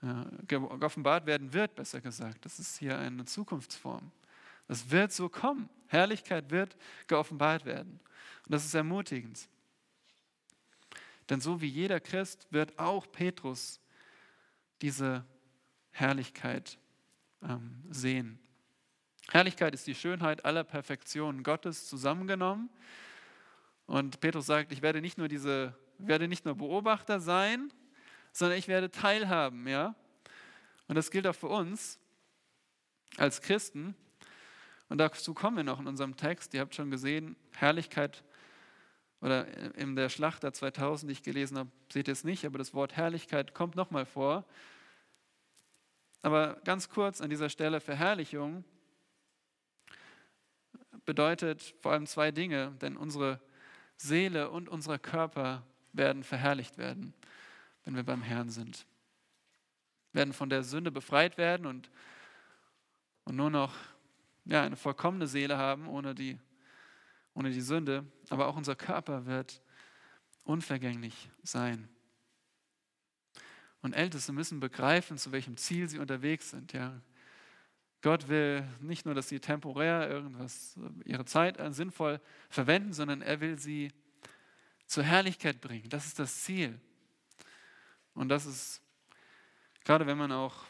Ja, 0.04 0.30
geoffenbart 0.46 1.26
werden 1.26 1.52
wird, 1.52 1.74
besser 1.74 2.00
gesagt. 2.00 2.46
Das 2.46 2.60
ist 2.60 2.78
hier 2.78 3.00
eine 3.00 3.26
Zukunftsform. 3.26 4.12
Das 4.68 4.92
wird 4.92 5.14
so 5.14 5.30
kommen. 5.30 5.68
Herrlichkeit 5.88 6.52
wird 6.52 6.78
geoffenbart 7.08 7.66
werden. 7.66 8.00
Und 8.46 8.52
das 8.52 8.66
ist 8.66 8.76
ermutigend. 8.76 9.50
Denn 11.28 11.42
so 11.42 11.60
wie 11.60 11.70
jeder 11.70 12.00
Christ 12.00 12.46
wird 12.52 12.78
auch 12.78 13.12
Petrus 13.12 13.81
diese 14.82 15.26
Herrlichkeit 15.92 16.78
ähm, 17.44 17.84
sehen. 17.90 18.40
Herrlichkeit 19.30 19.74
ist 19.74 19.88
die 19.88 19.96
Schönheit 19.96 20.46
aller 20.46 20.64
Perfektionen 20.64 21.44
Gottes 21.44 21.88
zusammengenommen. 21.88 22.70
Und 23.86 24.20
Petrus 24.20 24.46
sagt, 24.46 24.72
ich 24.72 24.82
werde 24.82 25.02
nicht 25.02 25.18
nur 25.18 25.28
diese, 25.28 25.76
werde 25.98 26.28
nicht 26.28 26.46
nur 26.46 26.56
Beobachter 26.56 27.20
sein, 27.20 27.72
sondern 28.32 28.58
ich 28.58 28.68
werde 28.68 28.92
teilhaben, 28.92 29.68
ja. 29.68 29.96
Und 30.88 30.96
das 30.96 31.12
gilt 31.12 31.28
auch 31.28 31.36
für 31.36 31.48
uns 31.48 32.00
als 33.18 33.42
Christen. 33.42 33.96
Und 34.90 34.98
dazu 34.98 35.34
kommen 35.34 35.58
wir 35.58 35.64
noch 35.64 35.80
in 35.80 35.88
unserem 35.88 36.18
Text. 36.18 36.54
Ihr 36.54 36.62
habt 36.62 36.76
schon 36.76 36.92
gesehen, 36.92 37.36
Herrlichkeit 37.54 38.24
oder 39.22 39.48
in 39.78 39.96
der 39.96 40.10
Schlachter 40.10 40.52
2000, 40.52 41.10
die 41.10 41.14
ich 41.14 41.24
gelesen 41.24 41.58
habe, 41.58 41.70
seht 41.92 42.08
ihr 42.08 42.14
es 42.14 42.24
nicht, 42.24 42.44
aber 42.46 42.58
das 42.58 42.74
Wort 42.74 42.98
Herrlichkeit 42.98 43.54
kommt 43.54 43.76
nochmal 43.76 44.06
vor. 44.06 44.46
Aber 46.24 46.56
ganz 46.64 46.90
kurz 46.90 47.22
an 47.22 47.30
dieser 47.30 47.50
Stelle, 47.50 47.80
Verherrlichung 47.80 48.64
bedeutet 51.06 51.76
vor 51.82 51.92
allem 51.92 52.08
zwei 52.08 52.32
Dinge, 52.32 52.76
denn 52.82 52.98
unsere 52.98 53.40
Seele 53.98 54.50
und 54.50 54.70
unser 54.70 54.98
Körper 54.98 55.64
werden 55.94 56.24
verherrlicht 56.24 56.78
werden, 56.78 57.14
wenn 57.84 57.96
wir 57.96 58.04
beim 58.04 58.24
Herrn 58.24 58.50
sind. 58.50 58.86
Wir 60.12 60.20
werden 60.20 60.34
von 60.34 60.50
der 60.50 60.64
Sünde 60.64 60.92
befreit 60.92 61.38
werden 61.38 61.66
und, 61.66 61.92
und 63.26 63.36
nur 63.36 63.50
noch 63.50 63.74
ja, 64.46 64.64
eine 64.64 64.76
vollkommene 64.76 65.28
Seele 65.28 65.58
haben, 65.58 65.88
ohne 65.88 66.16
die 66.16 66.40
ohne 67.34 67.52
die 67.52 67.62
Sünde, 67.62 68.06
aber 68.30 68.48
auch 68.48 68.56
unser 68.56 68.76
Körper 68.76 69.26
wird 69.26 69.62
unvergänglich 70.44 71.30
sein. 71.44 71.88
Und 73.82 73.94
Älteste 73.94 74.32
müssen 74.32 74.60
begreifen, 74.60 75.18
zu 75.18 75.32
welchem 75.32 75.58
Ziel 75.58 75.90
sie 75.90 76.00
unterwegs 76.00 76.52
sind. 76.52 76.74
Ja. 76.74 77.02
Gott 78.02 78.28
will 78.28 78.68
nicht 78.80 79.06
nur, 79.06 79.16
dass 79.16 79.30
sie 79.30 79.40
temporär 79.40 80.10
irgendwas, 80.10 80.76
ihre 81.06 81.26
Zeit 81.26 81.58
sinnvoll 81.74 82.20
verwenden, 82.50 82.94
sondern 82.94 83.22
er 83.22 83.42
will 83.42 83.58
sie 83.58 83.92
zur 84.86 85.04
Herrlichkeit 85.04 85.62
bringen. 85.62 85.90
Das 85.90 86.06
ist 86.06 86.20
das 86.20 86.44
Ziel. 86.44 86.80
Und 88.14 88.30
das 88.30 88.46
ist, 88.46 88.82
gerade 89.84 90.06
wenn 90.06 90.18
man 90.18 90.32
auch 90.32 90.66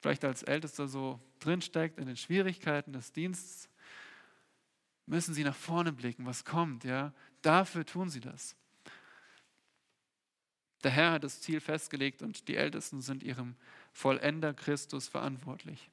vielleicht 0.00 0.24
als 0.24 0.42
Ältester 0.42 0.86
so 0.86 1.20
drinsteckt 1.40 1.98
in 1.98 2.06
den 2.06 2.16
Schwierigkeiten 2.16 2.92
des 2.92 3.12
Dienstes, 3.12 3.68
müssen 5.08 5.34
sie 5.34 5.44
nach 5.44 5.56
vorne 5.56 5.92
blicken, 5.92 6.26
was 6.26 6.44
kommt. 6.44 6.84
Ja? 6.84 7.12
Dafür 7.42 7.84
tun 7.84 8.10
sie 8.10 8.20
das. 8.20 8.54
Der 10.84 10.90
Herr 10.92 11.12
hat 11.12 11.24
das 11.24 11.40
Ziel 11.40 11.60
festgelegt 11.60 12.22
und 12.22 12.46
die 12.46 12.56
Ältesten 12.56 13.00
sind 13.00 13.22
ihrem 13.22 13.56
Vollender 13.92 14.54
Christus 14.54 15.08
verantwortlich. 15.08 15.90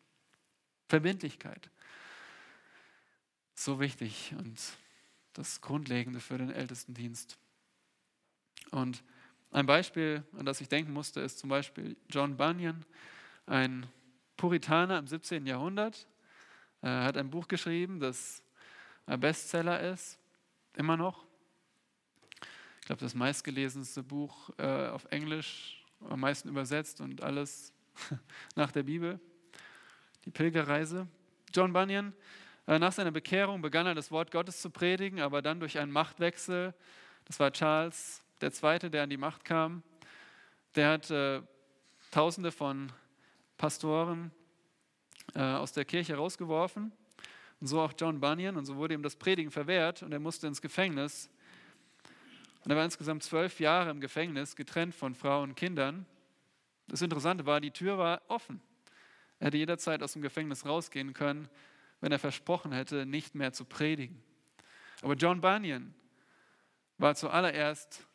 Verbindlichkeit. 0.87 1.69
So 3.55 3.79
wichtig 3.79 4.35
und 4.37 4.59
das 5.33 5.61
Grundlegende 5.61 6.19
für 6.19 6.37
den 6.37 6.51
Ältestendienst. 6.51 7.37
Und 8.71 9.03
ein 9.51 9.65
Beispiel, 9.65 10.23
an 10.37 10.45
das 10.45 10.61
ich 10.61 10.67
denken 10.67 10.93
musste, 10.93 11.21
ist 11.21 11.39
zum 11.39 11.49
Beispiel 11.49 11.95
John 12.09 12.37
Bunyan, 12.37 12.85
ein 13.45 13.87
Puritaner 14.37 14.99
im 14.99 15.07
17. 15.07 15.45
Jahrhundert. 15.45 16.07
Er 16.81 17.05
hat 17.05 17.17
ein 17.17 17.29
Buch 17.29 17.47
geschrieben, 17.47 17.99
das 17.99 18.43
Bestseller 19.05 19.79
ist, 19.91 20.19
immer 20.75 20.97
noch. 20.97 21.25
Ich 22.79 22.87
glaube, 22.87 23.01
das 23.01 23.15
meistgelesenste 23.15 24.03
Buch 24.03 24.49
äh, 24.57 24.87
auf 24.87 25.05
Englisch, 25.11 25.83
am 26.09 26.19
meisten 26.19 26.49
übersetzt 26.49 27.01
und 27.01 27.23
alles 27.23 27.73
nach 28.55 28.71
der 28.71 28.83
Bibel. 28.83 29.19
die 30.25 30.31
Pilgerreise. 30.31 31.07
John 31.53 31.71
Bunyan, 31.71 32.13
äh, 32.67 32.79
nach 32.79 32.91
seiner 32.91 33.11
Bekehrung 33.11 33.61
begann 33.61 33.85
er 33.85 33.95
das 33.95 34.11
Wort 34.11 34.31
Gottes 34.31 34.61
zu 34.61 34.69
predigen, 34.69 35.19
aber 35.21 35.41
dann 35.41 35.59
durch 35.59 35.79
einen 35.79 35.91
Machtwechsel, 35.91 36.73
das 37.25 37.39
war 37.39 37.51
Charles 37.51 38.23
II., 38.41 38.89
der 38.89 39.03
an 39.03 39.09
die 39.09 39.17
Macht 39.17 39.45
kam, 39.45 39.83
der 40.75 40.91
hat 40.91 41.09
äh, 41.11 41.41
Tausende 42.11 42.51
von 42.51 42.91
Pastoren 43.57 44.31
äh, 45.33 45.41
aus 45.41 45.73
der 45.73 45.85
Kirche 45.85 46.15
rausgeworfen. 46.15 46.91
Und 47.61 47.67
so 47.67 47.81
auch 47.81 47.93
John 47.97 48.19
Bunyan. 48.19 48.57
Und 48.57 48.65
so 48.65 48.75
wurde 48.75 48.93
ihm 48.93 49.03
das 49.03 49.15
Predigen 49.15 49.51
verwehrt 49.51 50.03
und 50.03 50.11
er 50.11 50.19
musste 50.19 50.47
ins 50.47 50.61
Gefängnis. 50.61 51.29
Und 52.63 52.71
er 52.71 52.77
war 52.77 52.85
insgesamt 52.85 53.23
zwölf 53.23 53.59
Jahre 53.59 53.91
im 53.91 54.01
Gefängnis, 54.01 54.55
getrennt 54.55 54.95
von 54.95 55.15
Frau 55.15 55.43
und 55.43 55.55
Kindern. 55.55 56.05
Das 56.87 57.01
Interessante 57.01 57.45
war, 57.45 57.61
die 57.61 57.71
Tür 57.71 57.97
war 57.97 58.21
offen. 58.27 58.61
Er 59.39 59.47
hätte 59.47 59.57
jederzeit 59.57 60.01
aus 60.01 60.13
dem 60.13 60.21
Gefängnis 60.21 60.65
rausgehen 60.65 61.13
können, 61.13 61.49
wenn 62.01 62.11
er 62.11 62.19
versprochen 62.19 62.71
hätte, 62.71 63.05
nicht 63.05 63.35
mehr 63.35 63.53
zu 63.53 63.65
predigen. 63.65 64.21
Aber 65.01 65.13
John 65.13 65.41
Bunyan 65.41 65.93
war 66.97 67.15
zuallererst 67.15 68.05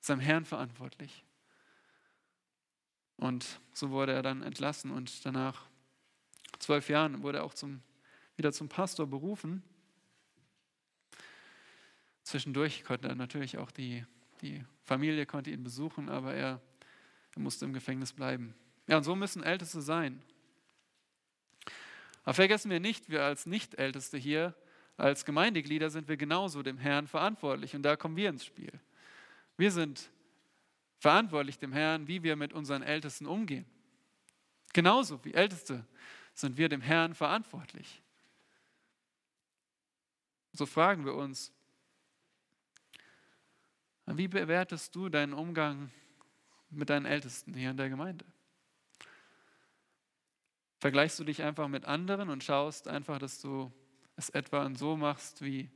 seinem 0.00 0.20
Herrn 0.20 0.44
verantwortlich. 0.44 1.24
Und 3.16 3.60
so 3.72 3.90
wurde 3.90 4.12
er 4.12 4.22
dann 4.22 4.42
entlassen 4.42 4.90
und 4.90 5.24
danach, 5.26 5.66
zwölf 6.58 6.88
Jahren, 6.88 7.22
wurde 7.22 7.38
er 7.38 7.44
auch 7.44 7.54
zum, 7.54 7.82
wieder 8.40 8.52
zum 8.52 8.70
Pastor 8.70 9.06
berufen. 9.06 9.62
Zwischendurch 12.22 12.84
konnte 12.84 13.08
er 13.08 13.14
natürlich 13.14 13.58
auch 13.58 13.70
die, 13.70 14.06
die 14.40 14.64
Familie 14.82 15.26
konnte 15.26 15.50
ihn 15.50 15.62
besuchen, 15.62 16.08
aber 16.08 16.32
er, 16.32 16.58
er 17.34 17.42
musste 17.42 17.66
im 17.66 17.74
Gefängnis 17.74 18.14
bleiben. 18.14 18.54
Ja, 18.86 18.96
und 18.96 19.04
so 19.04 19.14
müssen 19.14 19.42
Älteste 19.42 19.82
sein. 19.82 20.22
Aber 22.24 22.32
vergessen 22.32 22.70
wir 22.70 22.80
nicht, 22.80 23.10
wir 23.10 23.24
als 23.24 23.44
Nicht-Älteste 23.44 24.16
hier, 24.16 24.54
als 24.96 25.26
Gemeindeglieder 25.26 25.90
sind 25.90 26.08
wir 26.08 26.16
genauso 26.16 26.62
dem 26.62 26.78
Herrn 26.78 27.08
verantwortlich 27.08 27.76
und 27.76 27.82
da 27.82 27.94
kommen 27.94 28.16
wir 28.16 28.30
ins 28.30 28.46
Spiel. 28.46 28.72
Wir 29.58 29.70
sind 29.70 30.08
verantwortlich 30.98 31.58
dem 31.58 31.74
Herrn, 31.74 32.08
wie 32.08 32.22
wir 32.22 32.36
mit 32.36 32.54
unseren 32.54 32.82
Ältesten 32.82 33.26
umgehen. 33.26 33.66
Genauso 34.72 35.22
wie 35.26 35.34
Älteste 35.34 35.84
sind 36.32 36.56
wir 36.56 36.70
dem 36.70 36.80
Herrn 36.80 37.14
verantwortlich. 37.14 38.00
So 40.60 40.66
fragen 40.66 41.06
wir 41.06 41.14
uns, 41.14 41.54
wie 44.04 44.28
bewertest 44.28 44.94
du 44.94 45.08
deinen 45.08 45.32
Umgang 45.32 45.90
mit 46.68 46.90
deinen 46.90 47.06
Ältesten 47.06 47.54
hier 47.54 47.70
in 47.70 47.78
der 47.78 47.88
Gemeinde? 47.88 48.26
Vergleichst 50.76 51.18
du 51.18 51.24
dich 51.24 51.42
einfach 51.42 51.66
mit 51.68 51.86
anderen 51.86 52.28
und 52.28 52.44
schaust 52.44 52.88
einfach, 52.88 53.18
dass 53.18 53.40
du 53.40 53.72
es 54.16 54.28
etwa 54.28 54.70
so 54.74 54.98
machst 54.98 55.40
wie, 55.40 55.70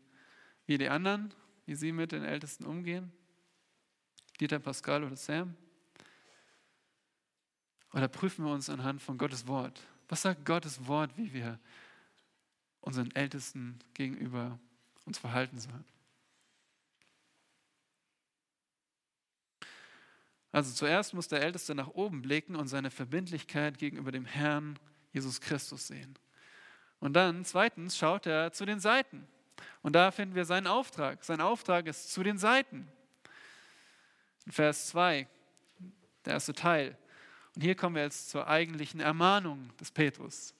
wie 0.66 0.76
die 0.76 0.90
anderen, 0.90 1.32
wie 1.64 1.76
sie 1.76 1.90
mit 1.90 2.12
den 2.12 2.22
Ältesten 2.22 2.66
umgehen? 2.66 3.10
Dieter, 4.38 4.58
Pascal 4.58 5.02
oder 5.02 5.16
Sam? 5.16 5.56
Oder 7.94 8.08
prüfen 8.08 8.44
wir 8.44 8.52
uns 8.52 8.68
anhand 8.68 9.00
von 9.00 9.16
Gottes 9.16 9.46
Wort? 9.46 9.80
Was 10.10 10.20
sagt 10.20 10.44
Gottes 10.44 10.86
Wort, 10.86 11.16
wie 11.16 11.32
wir 11.32 11.58
unseren 12.82 13.10
Ältesten 13.12 13.78
gegenüber 13.94 14.60
uns 15.04 15.18
verhalten 15.18 15.58
sollen? 15.58 15.84
Also 20.54 20.72
zuerst 20.72 21.14
muss 21.14 21.26
der 21.26 21.42
Älteste 21.42 21.74
nach 21.74 21.88
oben 21.88 22.22
blicken 22.22 22.54
und 22.54 22.68
seine 22.68 22.92
Verbindlichkeit 22.92 23.76
gegenüber 23.76 24.12
dem 24.12 24.24
Herrn 24.24 24.78
Jesus 25.12 25.40
Christus 25.40 25.88
sehen. 25.88 26.16
Und 27.00 27.14
dann 27.14 27.44
zweitens 27.44 27.98
schaut 27.98 28.26
er 28.26 28.52
zu 28.52 28.64
den 28.64 28.78
Seiten. 28.78 29.26
Und 29.82 29.94
da 29.94 30.12
finden 30.12 30.36
wir 30.36 30.44
seinen 30.44 30.68
Auftrag. 30.68 31.24
Sein 31.24 31.40
Auftrag 31.40 31.86
ist 31.86 32.12
zu 32.12 32.22
den 32.22 32.38
Seiten. 32.38 32.88
In 34.46 34.52
Vers 34.52 34.88
2, 34.88 35.26
der 36.24 36.32
erste 36.34 36.52
Teil. 36.52 36.96
Und 37.56 37.62
hier 37.62 37.74
kommen 37.74 37.96
wir 37.96 38.02
jetzt 38.02 38.30
zur 38.30 38.46
eigentlichen 38.46 39.00
Ermahnung 39.00 39.76
des 39.78 39.90
Petrus. 39.90 40.54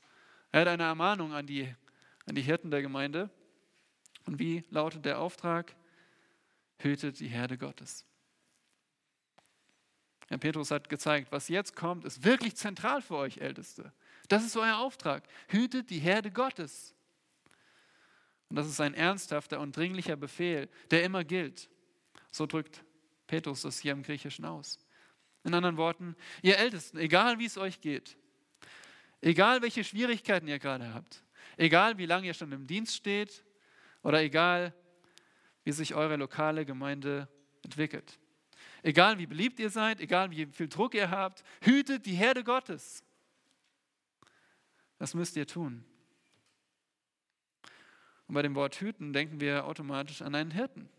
Er 0.53 0.63
hat 0.63 0.69
eine 0.69 0.83
Ermahnung 0.83 1.33
an 1.33 1.47
die, 1.47 1.73
an 2.27 2.35
die 2.35 2.43
Hirten 2.43 2.71
der 2.71 2.83
Gemeinde. 2.83 3.31
Und 4.27 4.39
wie 4.39 4.65
lautet 4.71 5.05
der 5.05 5.19
Auftrag? 5.19 5.75
Hütet 6.79 7.21
die 7.21 7.29
Herde 7.29 7.59
Gottes. 7.59 8.05
Herr 10.29 10.39
Petrus 10.39 10.71
hat 10.71 10.89
gezeigt, 10.89 11.31
was 11.33 11.49
jetzt 11.49 11.77
kommt, 11.77 12.05
ist 12.05 12.25
wirklich 12.25 12.57
zentral 12.57 13.03
für 13.03 13.17
euch 13.17 13.39
Älteste. 13.39 13.93
Das 14.29 14.45
ist 14.45 14.57
euer 14.57 14.79
Auftrag. 14.79 15.25
Hütet 15.49 15.91
die 15.91 15.99
Herde 15.99 16.31
Gottes. 16.31 16.95
Und 18.49 18.57
das 18.57 18.67
ist 18.67 18.81
ein 18.81 18.95
ernsthafter 18.95 19.61
und 19.61 19.77
dringlicher 19.77 20.17
Befehl, 20.17 20.69
der 20.91 21.05
immer 21.05 21.25
gilt. 21.25 21.69
So 22.31 22.47
drückt 22.47 22.85
Petrus 23.27 23.63
das 23.63 23.81
hier 23.81 23.93
im 23.93 24.03
Griechischen 24.03 24.45
aus. 24.45 24.79
In 25.45 25.53
anderen 25.53 25.77
Worten, 25.77 26.17
ihr 26.41 26.57
Ältesten, 26.57 26.97
egal 26.97 27.39
wie 27.39 27.45
es 27.45 27.59
euch 27.59 27.81
geht, 27.81 28.17
egal 29.21 29.61
welche 29.61 29.85
Schwierigkeiten 29.85 30.49
ihr 30.49 30.59
gerade 30.59 30.95
habt, 30.95 31.23
egal 31.59 31.99
wie 31.99 32.07
lange 32.07 32.27
ihr 32.27 32.35
schon 32.35 32.53
im 32.53 32.67
Dienst 32.67 32.97
steht 32.97 33.44
oder 34.05 34.23
egal 34.23 34.73
wie 35.65 35.73
sich 35.73 35.97
eure 35.97 36.15
lokale 36.15 36.65
Gemeinde 36.65 37.29
entwickelt, 37.65 38.21
Egal 38.85 39.19
wie 39.19 39.27
beliebt 39.27 39.59
ihr 39.61 39.71
seid, 39.71 39.99
egal 39.99 40.31
wie 40.31 40.45
viel 40.45 40.69
Druck 40.69 40.93
ihr 40.95 41.11
habt, 41.11 41.43
hütet 41.63 42.05
die 42.05 42.13
Herde 42.13 42.45
Gottes. 42.45 43.03
Das 44.99 45.15
müsst 45.15 45.37
ihr 45.37 45.47
tun. 45.47 45.87
Und 48.29 48.35
bei 48.35 48.43
dem 48.43 48.55
Wort 48.55 48.79
hüten 48.83 49.15
denken 49.15 49.41
wir 49.41 49.65
automatisch 49.65 50.21
an 50.21 50.35
einen 50.35 50.51
Hirten. 50.51 50.91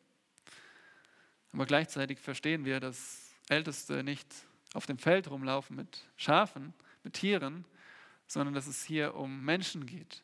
Aber 1.52 1.68
gleichzeitig 1.68 2.20
verstehen 2.20 2.66
wir, 2.66 2.80
dass 2.80 3.36
Älteste 3.50 4.04
nicht 4.04 4.34
auf 4.74 4.88
dem 4.88 4.98
Feld 4.98 5.30
rumlaufen 5.30 5.76
mit 5.76 6.10
Schafen, 6.18 6.74
mit 7.04 7.14
Tieren, 7.14 7.66
sondern 8.26 8.56
dass 8.56 8.66
es 8.66 8.84
hier 8.84 9.14
um 9.14 9.46
Menschen 9.46 9.86
geht. 9.86 10.24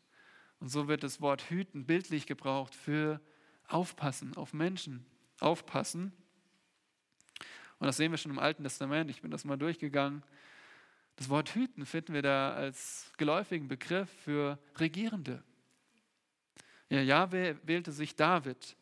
Und 0.62 0.69
so 0.69 0.88
wird 0.88 1.04
das 1.04 1.19
Wort 1.21 1.50
hüten 1.50 1.86
bildlich 1.86 2.28
gebraucht 2.28 2.76
für 2.76 3.19
aufpassen, 3.67 4.38
auf 4.38 4.54
Menschen 4.54 5.04
aufpassen. 5.39 6.13
Und 7.80 7.88
das 7.88 7.97
sehen 7.97 8.12
wir 8.12 8.19
schon 8.19 8.32
im 8.32 8.38
Alten 8.38 8.62
Testament. 8.62 9.10
Ich 9.10 9.24
bin 9.24 9.32
das 9.32 9.43
mal 9.43 9.58
durchgegangen. 9.58 10.21
Das 11.15 11.30
Wort 11.30 11.56
hüten 11.56 11.86
finden 11.88 12.13
wir 12.13 12.21
da 12.21 12.54
als 12.54 13.12
geläufigen 13.17 13.67
Begriff 13.67 14.08
für 14.24 14.60
Regierende. 14.80 15.43
Ja, 16.89 17.02
Jahwe 17.02 17.58
wählte 17.63 17.91
sich 17.91 18.15
David, 18.15 18.78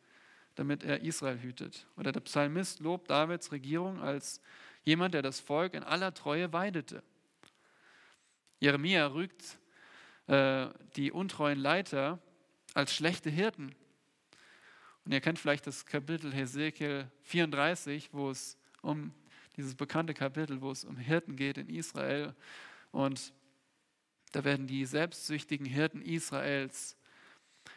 damit 0.56 0.84
er 0.84 1.00
Israel 1.00 1.40
hütet. 1.40 1.86
Oder 1.96 2.12
der 2.12 2.20
Psalmist 2.20 2.80
lobt 2.80 3.08
Davids 3.08 3.52
Regierung 3.52 4.02
als 4.02 4.42
jemand, 4.82 5.14
der 5.14 5.22
das 5.22 5.40
Volk 5.40 5.72
in 5.72 5.82
aller 5.82 6.12
Treue 6.12 6.52
weidete. 6.52 7.02
Jeremia 8.58 9.06
rügt 9.06 9.59
äh, 10.30 10.68
die 10.94 11.10
untreuen 11.10 11.58
Leiter 11.58 12.20
als 12.74 12.94
schlechte 12.94 13.30
Hirten. 13.30 13.74
Und 15.04 15.12
ihr 15.12 15.20
kennt 15.20 15.40
vielleicht 15.40 15.66
das 15.66 15.86
Kapitel 15.86 16.32
Hesekiel 16.32 17.10
34, 17.22 18.10
wo 18.12 18.30
es 18.30 18.56
um 18.80 19.12
dieses 19.56 19.74
bekannte 19.74 20.14
Kapitel, 20.14 20.60
wo 20.60 20.70
es 20.70 20.84
um 20.84 20.96
Hirten 20.96 21.34
geht 21.34 21.58
in 21.58 21.68
Israel. 21.68 22.32
Und 22.92 23.32
da 24.30 24.44
werden 24.44 24.68
die 24.68 24.84
selbstsüchtigen 24.84 25.66
Hirten 25.66 26.00
Israels 26.00 26.96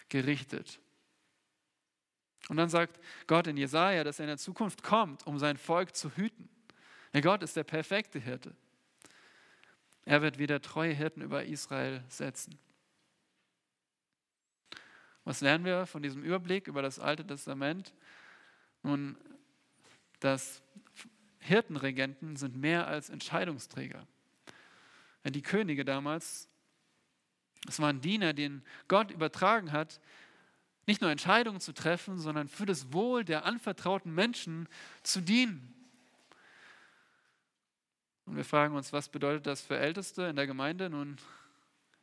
gerichtet. 0.10 0.80
Und 2.50 2.58
dann 2.58 2.70
sagt 2.70 3.00
Gott 3.26 3.48
in 3.48 3.58
Jesaja, 3.58 4.04
dass 4.04 4.20
er 4.20 4.26
in 4.26 4.30
der 4.30 4.38
Zukunft 4.38 4.84
kommt, 4.84 5.26
um 5.26 5.40
sein 5.40 5.58
Volk 5.58 5.96
zu 5.96 6.16
hüten. 6.16 6.50
Der 7.14 7.22
Gott 7.22 7.42
ist 7.42 7.56
der 7.56 7.64
perfekte 7.64 8.20
Hirte. 8.20 8.56
Er 10.06 10.22
wird 10.22 10.38
wieder 10.38 10.62
treue 10.62 10.94
Hirten 10.94 11.22
über 11.22 11.46
Israel 11.46 12.04
setzen. 12.10 12.58
Was 15.24 15.42
lernen 15.42 15.64
wir 15.64 15.86
von 15.86 16.04
diesem 16.04 16.24
Überblick 16.24 16.68
über 16.68 16.82
das 16.82 17.00
Alte 17.00 17.26
Testament? 17.26 17.94
Nun, 18.82 19.18
dass 20.20 20.62
Hirtenregenten 21.40 22.36
sind 22.36 22.58
mehr 22.58 22.88
als 22.88 23.10
Entscheidungsträger. 23.10 24.06
Die 25.26 25.42
Könige 25.42 25.86
damals, 25.86 26.50
es 27.68 27.80
waren 27.80 28.02
Diener, 28.02 28.34
denen 28.34 28.64
Gott 28.90 29.12
übertragen 29.12 29.72
hat, 29.72 30.02
nicht 30.86 31.02
nur 31.02 31.12
Entscheidungen 31.12 31.62
zu 31.62 31.74
treffen, 31.74 32.20
sondern 32.20 32.50
für 32.50 32.66
das 32.66 32.92
Wohl 32.92 33.24
der 33.24 33.46
anvertrauten 33.46 34.14
Menschen 34.14 34.68
zu 35.02 35.22
dienen. 35.22 35.73
Und 38.26 38.38
wir 38.38 38.46
fragen 38.46 38.76
uns, 38.76 38.94
was 38.94 39.10
bedeutet 39.10 39.46
das 39.48 39.62
für 39.62 39.78
Älteste 39.78 40.24
in 40.24 40.36
der 40.36 40.48
Gemeinde? 40.48 40.90
Nun, 40.90 41.18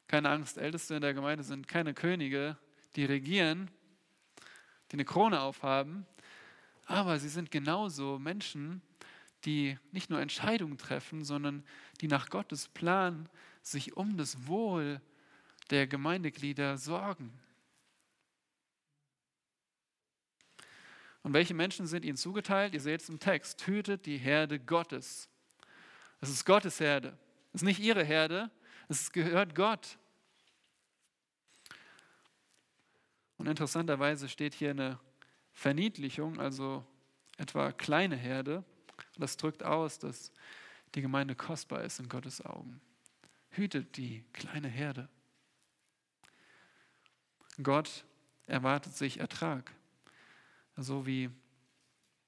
keine 0.06 0.28
Angst, 0.30 0.58
Älteste 0.58 0.96
in 0.96 1.00
der 1.00 1.14
Gemeinde 1.14 1.44
sind 1.44 1.68
keine 1.68 1.94
Könige, 1.94 2.58
die 2.96 3.04
regieren, 3.04 3.70
die 4.90 4.94
eine 4.94 5.04
Krone 5.04 5.40
aufhaben, 5.40 6.06
aber 6.86 7.18
sie 7.18 7.28
sind 7.28 7.50
genauso 7.50 8.18
Menschen, 8.18 8.82
die 9.44 9.78
nicht 9.92 10.10
nur 10.10 10.20
Entscheidungen 10.20 10.76
treffen, 10.76 11.24
sondern 11.24 11.64
die 12.00 12.08
nach 12.08 12.28
Gottes 12.28 12.68
Plan 12.68 13.28
sich 13.62 13.96
um 13.96 14.16
das 14.16 14.46
Wohl 14.46 15.00
der 15.70 15.86
Gemeindeglieder 15.86 16.76
sorgen. 16.76 17.32
Und 21.22 21.32
welche 21.32 21.54
Menschen 21.54 21.86
sind 21.86 22.04
ihnen 22.04 22.16
zugeteilt? 22.16 22.74
Ihr 22.74 22.80
seht 22.80 23.02
es 23.02 23.08
im 23.08 23.20
Text. 23.20 23.66
Hütet 23.66 24.06
die 24.06 24.18
Herde 24.18 24.58
Gottes. 24.58 25.29
Das 26.20 26.28
ist 26.28 26.44
Gottes 26.44 26.80
Herde. 26.80 27.16
Das 27.52 27.62
ist 27.62 27.66
nicht 27.66 27.80
ihre 27.80 28.04
Herde. 28.04 28.50
Es 28.88 29.10
gehört 29.12 29.54
Gott. 29.54 29.98
Und 33.38 33.46
interessanterweise 33.46 34.28
steht 34.28 34.54
hier 34.54 34.70
eine 34.70 34.98
Verniedlichung, 35.52 36.38
also 36.38 36.84
etwa 37.38 37.72
kleine 37.72 38.16
Herde. 38.16 38.64
Das 39.16 39.36
drückt 39.36 39.62
aus, 39.62 39.98
dass 39.98 40.32
die 40.94 41.00
Gemeinde 41.00 41.34
kostbar 41.34 41.82
ist 41.84 42.00
in 42.00 42.08
Gottes 42.08 42.44
Augen. 42.44 42.80
Hütet 43.50 43.96
die 43.96 44.24
kleine 44.32 44.68
Herde. 44.68 45.08
Gott 47.62 48.04
erwartet 48.46 48.94
sich 48.94 49.20
Ertrag. 49.20 49.72
So 50.76 51.06
wie 51.06 51.30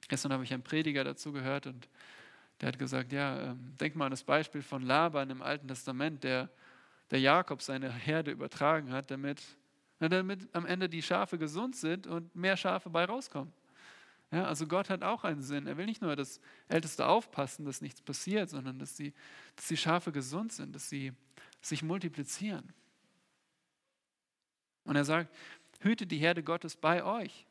gestern 0.09 0.33
habe 0.33 0.45
ich 0.45 0.53
einen 0.53 0.63
Prediger 0.63 1.05
dazu 1.05 1.33
gehört 1.33 1.67
und 1.67 1.89
der 2.61 2.69
hat 2.69 2.79
gesagt, 2.79 3.13
ja, 3.13 3.51
ähm, 3.51 3.77
denk 3.81 3.97
mal 3.97 4.07
an 4.07 4.11
das 4.11 4.25
Beispiel 4.25 4.63
von 4.63 4.83
Laban 4.83 5.31
im 5.31 5.43
Alten 5.43 5.69
Testament, 5.69 6.23
der, 6.23 6.51
der 7.11 7.21
Jakob 7.21 7.63
seine 7.63 7.93
Herde 7.93 8.31
übertragen 8.31 8.93
hat, 8.93 9.11
damit, 9.11 9.43
damit 9.99 10.49
am 10.55 10.67
Ende 10.67 10.89
die 10.89 11.03
Schafe 11.03 11.39
gesund 11.39 11.77
sind 11.77 12.07
und 12.07 12.35
mehr 12.35 12.57
Schafe 12.57 12.91
bei 12.91 13.05
rauskommen. 13.05 13.53
Ja, 14.33 14.47
also 14.47 14.67
Gott 14.67 14.89
hat 14.89 15.03
auch 15.03 15.25
einen 15.25 15.43
Sinn. 15.43 15.67
Er 15.67 15.77
will 15.77 15.85
nicht 15.85 16.01
nur, 16.01 16.17
dass 16.17 16.41
Älteste 16.69 17.07
aufpassen, 17.07 17.67
dass 17.67 17.83
nichts 17.83 18.01
passiert, 18.01 18.49
sondern 18.49 18.79
dass 18.79 18.95
die, 18.95 19.13
dass 19.57 19.69
die 19.69 19.77
Schafe 19.77 20.11
gesund 20.11 20.53
sind, 20.53 20.75
dass 20.75 20.89
sie 20.89 21.13
sich 21.61 21.83
multiplizieren. 21.83 22.73
Und 24.85 24.97
er 24.97 25.05
sagt, 25.05 25.35
hüte 25.81 26.07
die 26.07 26.17
Herde 26.17 26.43
Gottes 26.43 26.77
bei 26.77 27.05
euch. 27.05 27.47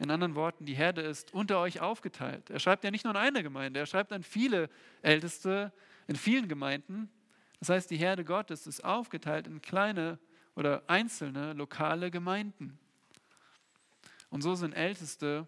In 0.00 0.10
anderen 0.10 0.34
Worten, 0.34 0.64
die 0.64 0.72
Herde 0.72 1.02
ist 1.02 1.34
unter 1.34 1.60
euch 1.60 1.80
aufgeteilt. 1.80 2.48
Er 2.48 2.58
schreibt 2.58 2.84
ja 2.84 2.90
nicht 2.90 3.04
nur 3.04 3.14
an 3.14 3.20
eine 3.20 3.42
Gemeinde, 3.42 3.80
er 3.80 3.84
schreibt 3.84 4.12
an 4.12 4.22
viele 4.22 4.70
Älteste 5.02 5.74
in 6.06 6.16
vielen 6.16 6.48
Gemeinden. 6.48 7.10
Das 7.58 7.68
heißt, 7.68 7.90
die 7.90 7.98
Herde 7.98 8.24
Gottes 8.24 8.66
ist 8.66 8.82
aufgeteilt 8.82 9.46
in 9.46 9.60
kleine 9.60 10.18
oder 10.54 10.82
einzelne 10.86 11.52
lokale 11.52 12.10
Gemeinden. 12.10 12.78
Und 14.30 14.40
so 14.40 14.54
sind 14.54 14.72
Älteste, 14.72 15.46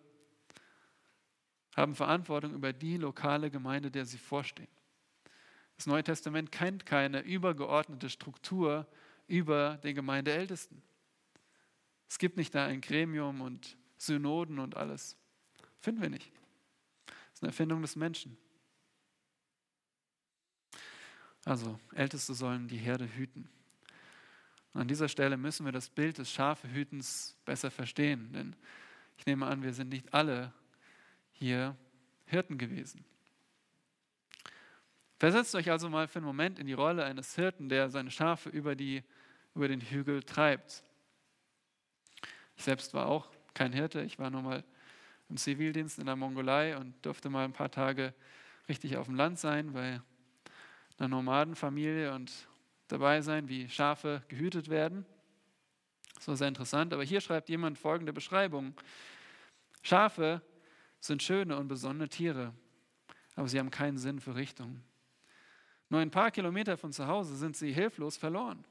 haben 1.74 1.94
Verantwortung 1.94 2.52
über 2.52 2.74
die 2.74 2.98
lokale 2.98 3.50
Gemeinde, 3.50 3.90
der 3.90 4.04
sie 4.04 4.18
vorstehen. 4.18 4.68
Das 5.78 5.86
Neue 5.86 6.04
Testament 6.04 6.52
kennt 6.52 6.84
keine 6.84 7.20
übergeordnete 7.20 8.10
Struktur 8.10 8.86
über 9.28 9.78
den 9.78 9.94
Gemeindeältesten. 9.94 10.82
Es 12.06 12.18
gibt 12.18 12.36
nicht 12.36 12.54
da 12.54 12.66
ein 12.66 12.82
Gremium 12.82 13.40
und 13.40 13.78
Synoden 14.02 14.58
und 14.58 14.76
alles. 14.76 15.16
Finden 15.80 16.02
wir 16.02 16.10
nicht. 16.10 16.32
Das 17.06 17.34
ist 17.34 17.42
eine 17.42 17.50
Erfindung 17.50 17.82
des 17.82 17.96
Menschen. 17.96 18.36
Also, 21.44 21.78
Älteste 21.94 22.34
sollen 22.34 22.68
die 22.68 22.76
Herde 22.76 23.06
hüten. 23.06 23.48
Und 24.72 24.82
an 24.82 24.88
dieser 24.88 25.08
Stelle 25.08 25.36
müssen 25.36 25.64
wir 25.64 25.72
das 25.72 25.88
Bild 25.88 26.18
des 26.18 26.30
Schafehütens 26.30 27.36
besser 27.44 27.70
verstehen, 27.70 28.32
denn 28.32 28.56
ich 29.18 29.26
nehme 29.26 29.46
an, 29.46 29.62
wir 29.62 29.72
sind 29.72 29.88
nicht 29.90 30.12
alle 30.14 30.52
hier 31.32 31.76
Hirten 32.26 32.58
gewesen. 32.58 33.04
Versetzt 35.18 35.54
euch 35.54 35.70
also 35.70 35.88
mal 35.88 36.08
für 36.08 36.18
einen 36.18 36.26
Moment 36.26 36.58
in 36.58 36.66
die 36.66 36.72
Rolle 36.72 37.04
eines 37.04 37.34
Hirten, 37.36 37.68
der 37.68 37.90
seine 37.90 38.10
Schafe 38.10 38.48
über, 38.48 38.74
die, 38.74 39.04
über 39.54 39.68
den 39.68 39.80
Hügel 39.80 40.22
treibt. 40.22 40.82
Ich 42.56 42.64
selbst 42.64 42.94
war 42.94 43.06
auch 43.06 43.30
kein 43.54 43.72
Hirte, 43.72 44.02
ich 44.02 44.18
war 44.18 44.30
nur 44.30 44.42
mal 44.42 44.64
im 45.28 45.36
Zivildienst 45.36 45.98
in 45.98 46.06
der 46.06 46.16
Mongolei 46.16 46.76
und 46.76 46.94
durfte 47.04 47.30
mal 47.30 47.44
ein 47.44 47.52
paar 47.52 47.70
Tage 47.70 48.14
richtig 48.68 48.96
auf 48.96 49.06
dem 49.06 49.14
Land 49.14 49.38
sein 49.38 49.72
bei 49.72 50.00
einer 50.98 51.08
Nomadenfamilie 51.08 52.12
und 52.14 52.30
dabei 52.88 53.20
sein, 53.22 53.48
wie 53.48 53.68
Schafe 53.68 54.22
gehütet 54.28 54.68
werden. 54.68 55.06
Das 56.14 56.28
war 56.28 56.36
sehr 56.36 56.48
interessant. 56.48 56.92
Aber 56.92 57.02
hier 57.02 57.20
schreibt 57.20 57.48
jemand 57.48 57.78
folgende 57.78 58.12
Beschreibung. 58.12 58.74
Schafe 59.82 60.42
sind 61.00 61.22
schöne 61.22 61.56
und 61.56 61.66
besonnene 61.66 62.08
Tiere, 62.08 62.52
aber 63.34 63.48
sie 63.48 63.58
haben 63.58 63.70
keinen 63.70 63.98
Sinn 63.98 64.20
für 64.20 64.36
Richtung. 64.36 64.82
Nur 65.88 66.00
ein 66.00 66.10
paar 66.10 66.30
Kilometer 66.30 66.76
von 66.76 66.92
zu 66.92 67.06
Hause 67.06 67.36
sind 67.36 67.56
sie 67.56 67.72
hilflos 67.72 68.16
verloren. 68.16 68.64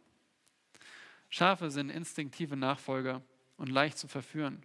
Schafe 1.30 1.70
sind 1.70 1.89
instinktive 1.89 2.56
Nachfolger 2.56 3.22
und 3.58 3.70
leicht 3.70 3.98
zu 3.98 4.08
verführen. 4.08 4.63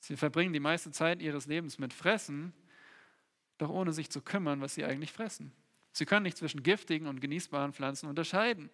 Sie 0.00 0.16
verbringen 0.16 0.52
die 0.52 0.60
meiste 0.60 0.90
Zeit 0.90 1.20
ihres 1.20 1.46
Lebens 1.46 1.78
mit 1.78 1.92
Fressen, 1.92 2.52
doch 3.58 3.70
ohne 3.70 3.92
sich 3.92 4.10
zu 4.10 4.22
kümmern, 4.22 4.60
was 4.60 4.74
sie 4.74 4.84
eigentlich 4.84 5.12
fressen. 5.12 5.52
Sie 5.92 6.06
können 6.06 6.22
nicht 6.22 6.36
zwischen 6.36 6.62
giftigen 6.62 7.08
und 7.08 7.20
genießbaren 7.20 7.72
Pflanzen 7.72 8.08
unterscheiden. 8.08 8.70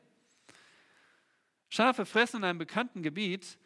Schafe 1.71 2.05
fressen 2.05 2.39
in 2.39 2.45
einem 2.45 2.59
bekannten 2.59 3.03
Gebiet, 3.03 3.59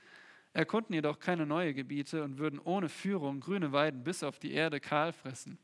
erkunden 0.52 0.94
jedoch 0.94 1.18
keine 1.18 1.44
neuen 1.44 1.74
Gebiete 1.74 2.22
und 2.22 2.38
würden 2.38 2.58
ohne 2.58 2.88
Führung 2.88 3.40
grüne 3.40 3.72
Weiden 3.72 4.04
bis 4.04 4.22
auf 4.22 4.38
die 4.38 4.52
Erde 4.52 4.80
kahl 4.80 5.12
fressen. 5.12 5.58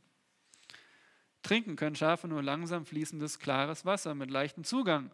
Trinken 1.42 1.76
können 1.76 1.94
Schafe 1.94 2.26
nur 2.26 2.42
langsam 2.42 2.86
fließendes, 2.86 3.38
klares 3.38 3.84
Wasser 3.84 4.14
mit 4.14 4.30
leichtem 4.30 4.64
Zugang, 4.64 5.10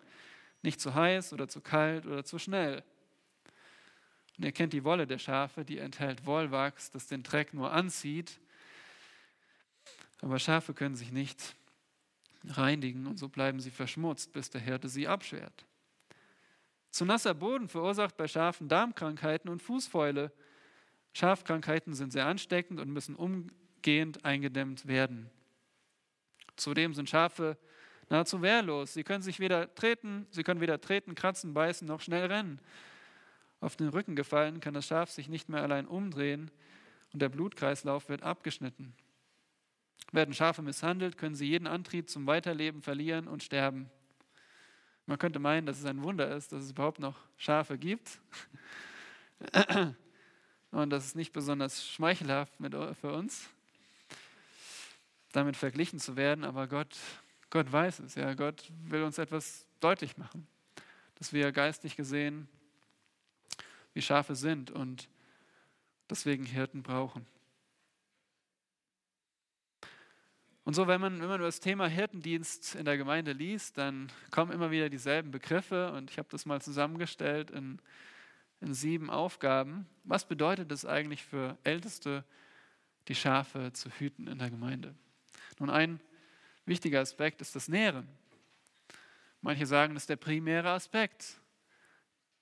nicht 0.62 0.80
zu 0.80 0.94
heiß 0.94 1.32
oder 1.32 1.48
zu 1.48 1.60
kalt 1.60 2.06
oder 2.06 2.24
zu 2.24 2.38
schnell. 2.38 2.84
Und 4.40 4.46
ihr 4.46 4.52
kennt 4.52 4.72
die 4.72 4.84
Wolle 4.84 5.06
der 5.06 5.18
Schafe, 5.18 5.66
die 5.66 5.76
enthält 5.76 6.24
Wollwachs, 6.24 6.90
das 6.90 7.06
den 7.06 7.22
Dreck 7.22 7.52
nur 7.52 7.72
anzieht. 7.72 8.40
Aber 10.22 10.38
Schafe 10.38 10.72
können 10.72 10.94
sich 10.96 11.12
nicht 11.12 11.54
reinigen 12.48 13.06
und 13.06 13.18
so 13.18 13.28
bleiben 13.28 13.60
sie 13.60 13.70
verschmutzt, 13.70 14.32
bis 14.32 14.48
der 14.48 14.62
Hirte 14.62 14.88
sie 14.88 15.06
abschwert. 15.06 15.66
Zu 16.90 17.04
nasser 17.04 17.34
Boden 17.34 17.68
verursacht 17.68 18.16
bei 18.16 18.26
Schafen 18.26 18.66
Darmkrankheiten 18.70 19.50
und 19.50 19.60
Fußfäule. 19.60 20.32
Schafkrankheiten 21.12 21.92
sind 21.92 22.10
sehr 22.10 22.24
ansteckend 22.24 22.80
und 22.80 22.88
müssen 22.88 23.16
umgehend 23.16 24.24
eingedämmt 24.24 24.88
werden. 24.88 25.28
Zudem 26.56 26.94
sind 26.94 27.10
Schafe 27.10 27.58
nahezu 28.08 28.40
wehrlos. 28.40 28.94
Sie 28.94 29.04
können 29.04 29.22
sich 29.22 29.38
weder 29.38 29.74
treten, 29.74 30.26
sie 30.30 30.44
können 30.44 30.62
weder 30.62 30.80
treten, 30.80 31.14
kratzen, 31.14 31.52
beißen 31.52 31.86
noch 31.86 32.00
schnell 32.00 32.24
rennen. 32.24 32.58
Auf 33.60 33.76
den 33.76 33.88
Rücken 33.88 34.16
gefallen 34.16 34.60
kann 34.60 34.74
das 34.74 34.86
Schaf 34.86 35.10
sich 35.10 35.28
nicht 35.28 35.48
mehr 35.48 35.62
allein 35.62 35.86
umdrehen 35.86 36.50
und 37.12 37.20
der 37.20 37.28
Blutkreislauf 37.28 38.08
wird 38.08 38.22
abgeschnitten. 38.22 38.94
Werden 40.12 40.34
Schafe 40.34 40.62
misshandelt, 40.62 41.18
können 41.18 41.34
sie 41.34 41.46
jeden 41.46 41.66
Antrieb 41.66 42.08
zum 42.08 42.26
Weiterleben 42.26 42.82
verlieren 42.82 43.28
und 43.28 43.42
sterben. 43.42 43.90
Man 45.06 45.18
könnte 45.18 45.38
meinen, 45.38 45.66
dass 45.66 45.78
es 45.78 45.84
ein 45.84 46.02
Wunder 46.02 46.34
ist, 46.34 46.52
dass 46.52 46.64
es 46.64 46.70
überhaupt 46.70 47.00
noch 47.00 47.16
Schafe 47.36 47.78
gibt 47.78 48.20
und 50.70 50.90
das 50.90 51.06
ist 51.06 51.16
nicht 51.16 51.32
besonders 51.32 51.86
schmeichelhaft 51.86 52.54
für 53.00 53.12
uns, 53.12 53.50
damit 55.32 55.56
verglichen 55.56 55.98
zu 55.98 56.16
werden, 56.16 56.44
aber 56.44 56.66
Gott, 56.66 56.96
Gott 57.50 57.70
weiß 57.70 58.00
es. 58.00 58.14
Ja, 58.14 58.34
Gott 58.34 58.70
will 58.84 59.02
uns 59.02 59.18
etwas 59.18 59.66
deutlich 59.80 60.16
machen, 60.16 60.46
dass 61.16 61.32
wir 61.32 61.52
geistlich 61.52 61.96
gesehen 61.96 62.48
wie 63.94 64.02
Schafe 64.02 64.34
sind 64.34 64.70
und 64.70 65.08
deswegen 66.08 66.44
Hirten 66.44 66.82
brauchen. 66.82 67.26
Und 70.64 70.74
so, 70.74 70.86
wenn 70.86 71.00
man, 71.00 71.20
wenn 71.20 71.28
man 71.28 71.40
über 71.40 71.48
das 71.48 71.60
Thema 71.60 71.88
Hirtendienst 71.88 72.74
in 72.76 72.84
der 72.84 72.96
Gemeinde 72.96 73.32
liest, 73.32 73.78
dann 73.78 74.12
kommen 74.30 74.52
immer 74.52 74.70
wieder 74.70 74.88
dieselben 74.88 75.30
Begriffe 75.30 75.92
und 75.92 76.10
ich 76.10 76.18
habe 76.18 76.28
das 76.30 76.46
mal 76.46 76.60
zusammengestellt 76.60 77.50
in, 77.50 77.80
in 78.60 78.74
sieben 78.74 79.10
Aufgaben. 79.10 79.86
Was 80.04 80.28
bedeutet 80.28 80.70
es 80.70 80.84
eigentlich 80.84 81.24
für 81.24 81.58
Älteste, 81.64 82.24
die 83.08 83.14
Schafe 83.14 83.72
zu 83.72 83.90
hüten 83.90 84.28
in 84.28 84.38
der 84.38 84.50
Gemeinde? 84.50 84.94
Nun, 85.58 85.70
ein 85.70 85.98
wichtiger 86.66 87.00
Aspekt 87.00 87.40
ist 87.40 87.56
das 87.56 87.66
Nähren. 87.66 88.06
Manche 89.40 89.66
sagen, 89.66 89.94
das 89.94 90.04
ist 90.04 90.10
der 90.10 90.16
primäre 90.16 90.70
Aspekt. 90.70 91.40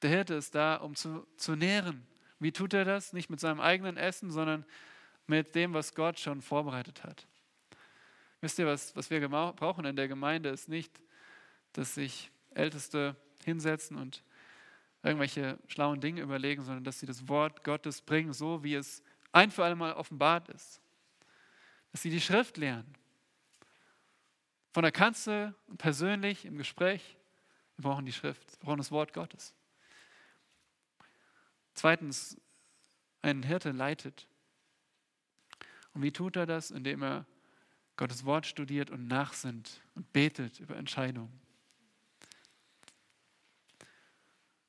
Der 0.02 0.10
Hirte 0.10 0.34
ist 0.34 0.54
da, 0.54 0.76
um 0.76 0.94
zu, 0.94 1.26
zu 1.36 1.56
nähren. 1.56 2.06
Wie 2.38 2.52
tut 2.52 2.72
er 2.74 2.84
das? 2.84 3.12
Nicht 3.12 3.30
mit 3.30 3.40
seinem 3.40 3.60
eigenen 3.60 3.96
Essen, 3.96 4.30
sondern 4.30 4.64
mit 5.26 5.54
dem, 5.54 5.74
was 5.74 5.94
Gott 5.94 6.18
schon 6.18 6.40
vorbereitet 6.40 7.02
hat. 7.04 7.26
Wisst 8.40 8.58
ihr, 8.58 8.66
was, 8.66 8.94
was 8.94 9.10
wir 9.10 9.26
brauchen 9.28 9.84
in 9.84 9.96
der 9.96 10.08
Gemeinde, 10.08 10.50
ist 10.50 10.68
nicht, 10.68 11.02
dass 11.72 11.94
sich 11.94 12.30
Älteste 12.54 13.16
hinsetzen 13.44 13.96
und 13.96 14.22
irgendwelche 15.02 15.58
schlauen 15.66 16.00
Dinge 16.00 16.20
überlegen, 16.20 16.62
sondern 16.62 16.84
dass 16.84 17.00
sie 17.00 17.06
das 17.06 17.28
Wort 17.28 17.64
Gottes 17.64 18.00
bringen, 18.00 18.32
so 18.32 18.62
wie 18.62 18.74
es 18.74 19.02
ein 19.32 19.50
für 19.50 19.64
alle 19.64 19.76
Mal 19.76 19.92
offenbart 19.94 20.48
ist. 20.48 20.80
Dass 21.92 22.02
sie 22.02 22.10
die 22.10 22.20
Schrift 22.20 22.56
lernen. 22.56 22.94
Von 24.72 24.82
der 24.82 24.92
Kanzel 24.92 25.54
und 25.66 25.78
persönlich 25.78 26.44
im 26.44 26.56
Gespräch 26.56 27.16
Wir 27.76 27.82
brauchen 27.82 28.06
die 28.06 28.12
Schrift, 28.12 28.60
wir 28.60 28.66
brauchen 28.66 28.78
das 28.78 28.90
Wort 28.90 29.12
Gottes. 29.12 29.54
Zweitens, 31.78 32.36
ein 33.22 33.44
Hirte 33.44 33.70
leitet. 33.70 34.26
Und 35.94 36.02
wie 36.02 36.10
tut 36.10 36.34
er 36.34 36.44
das? 36.44 36.72
Indem 36.72 37.04
er 37.04 37.24
Gottes 37.94 38.24
Wort 38.24 38.46
studiert 38.46 38.90
und 38.90 39.06
nachsinnt 39.06 39.80
und 39.94 40.12
betet 40.12 40.58
über 40.58 40.74
Entscheidungen. 40.74 41.40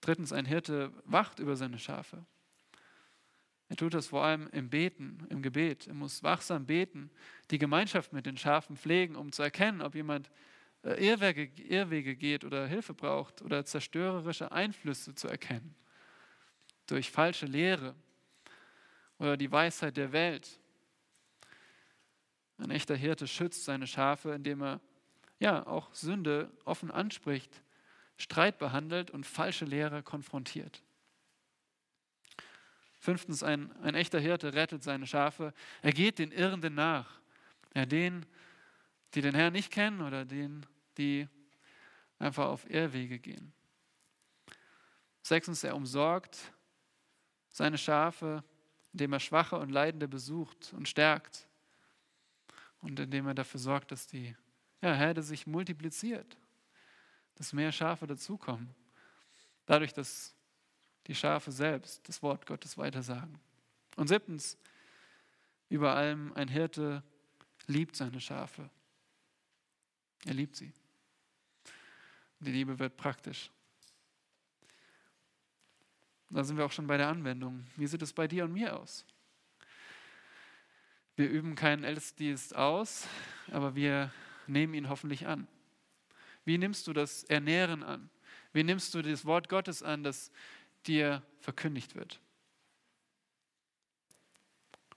Drittens, 0.01 0.31
ein 0.31 0.45
Hirte 0.45 0.93
wacht 1.03 1.39
über 1.39 1.55
seine 1.55 1.79
Schafe. 1.79 2.23
Er 3.69 3.75
tut 3.75 3.95
das 3.95 4.05
vor 4.05 4.23
allem 4.23 4.47
im 4.51 4.69
Beten, 4.69 5.25
im 5.31 5.41
Gebet. 5.41 5.87
Er 5.87 5.95
muss 5.95 6.21
wachsam 6.21 6.67
beten, 6.67 7.09
die 7.49 7.57
Gemeinschaft 7.57 8.13
mit 8.13 8.27
den 8.27 8.37
Schafen 8.37 8.77
pflegen, 8.77 9.15
um 9.15 9.31
zu 9.31 9.41
erkennen, 9.41 9.81
ob 9.81 9.95
jemand 9.95 10.29
äh, 10.83 11.03
Irrwege, 11.03 11.45
Irrwege 11.63 12.15
geht 12.15 12.45
oder 12.45 12.67
Hilfe 12.67 12.93
braucht 12.93 13.41
oder 13.41 13.65
zerstörerische 13.65 14.51
Einflüsse 14.51 15.15
zu 15.15 15.27
erkennen. 15.27 15.75
Durch 16.89 17.11
falsche 17.11 17.45
Lehre 17.45 17.93
oder 19.19 19.37
die 19.37 19.51
Weisheit 19.51 19.95
der 19.95 20.11
Welt. 20.11 20.59
Ein 22.57 22.71
echter 22.71 22.95
Hirte 22.95 23.27
schützt 23.27 23.63
seine 23.63 23.85
Schafe, 23.85 24.31
indem 24.31 24.63
er 24.63 24.81
ja 25.37 25.67
auch 25.67 25.93
Sünde 25.93 26.51
offen 26.65 26.89
anspricht, 26.89 27.61
Streit 28.17 28.57
behandelt 28.57 29.11
und 29.11 29.27
falsche 29.27 29.65
Lehre 29.65 30.01
konfrontiert. 30.01 30.81
Fünftens, 32.99 33.43
ein, 33.43 33.71
ein 33.83 33.93
echter 33.93 34.19
Hirte 34.19 34.55
rettet 34.55 34.81
seine 34.81 35.05
Schafe. 35.05 35.53
Er 35.83 35.91
geht 35.91 36.17
den 36.17 36.31
Irrenden 36.31 36.73
nach. 36.73 37.19
Ja, 37.75 37.85
denen, 37.85 38.25
die 39.13 39.21
den 39.21 39.35
Herrn 39.35 39.53
nicht 39.53 39.71
kennen 39.71 40.01
oder 40.01 40.25
denen, 40.25 40.65
die 40.97 41.27
einfach 42.17 42.47
auf 42.47 42.67
Irrwege 42.67 43.19
gehen. 43.19 43.53
Sechstens, 45.21 45.63
er 45.63 45.75
umsorgt 45.75 46.51
seine 47.49 47.77
Schafe, 47.77 48.43
indem 48.93 49.13
er 49.13 49.19
Schwache 49.19 49.57
und 49.57 49.69
Leidende 49.69 50.07
besucht 50.07 50.73
und 50.73 50.87
stärkt 50.87 51.47
und 52.81 52.99
indem 52.99 53.27
er 53.27 53.33
dafür 53.33 53.59
sorgt, 53.59 53.91
dass 53.91 54.07
die 54.07 54.35
ja, 54.81 54.93
Herde 54.93 55.21
sich 55.21 55.45
multipliziert, 55.45 56.37
dass 57.35 57.53
mehr 57.53 57.71
Schafe 57.71 58.07
dazukommen. 58.07 58.73
Dadurch, 59.65 59.93
dass 59.93 60.35
die 61.07 61.15
Schafe 61.15 61.51
selbst 61.51 62.07
das 62.07 62.21
Wort 62.21 62.45
Gottes 62.45 62.77
weitersagen. 62.77 63.39
Und 63.95 64.07
siebtens, 64.07 64.57
über 65.69 65.95
allem 65.95 66.33
ein 66.33 66.47
Hirte 66.47 67.03
liebt 67.67 67.95
seine 67.95 68.19
Schafe. 68.19 68.69
Er 70.25 70.33
liebt 70.33 70.55
sie. 70.55 70.71
Die 72.39 72.51
Liebe 72.51 72.79
wird 72.79 72.95
praktisch. 72.97 73.51
Da 76.29 76.43
sind 76.43 76.57
wir 76.57 76.65
auch 76.65 76.71
schon 76.71 76.87
bei 76.87 76.97
der 76.97 77.07
Anwendung. 77.07 77.65
Wie 77.75 77.87
sieht 77.87 78.01
es 78.01 78.13
bei 78.13 78.27
dir 78.27 78.43
und 78.45 78.53
mir 78.53 78.77
aus? 78.77 79.05
Wir 81.15 81.29
üben 81.29 81.55
keinen 81.55 81.83
Ältestendienst 81.83 82.55
aus, 82.55 83.07
aber 83.51 83.75
wir 83.75 84.11
nehmen 84.47 84.73
ihn 84.73 84.89
hoffentlich 84.89 85.27
an. 85.27 85.47
Wie 86.45 86.57
nimmst 86.57 86.87
du 86.87 86.93
das 86.93 87.23
Ernähren 87.25 87.83
an? 87.83 88.09
Wie 88.53 88.63
nimmst 88.63 88.93
du 88.93 89.01
das 89.01 89.25
Wort 89.25 89.49
Gottes 89.49 89.83
an, 89.83 90.03
das 90.03 90.31
dir 90.85 91.23
verkündigt 91.39 91.95
wird. 91.95 92.19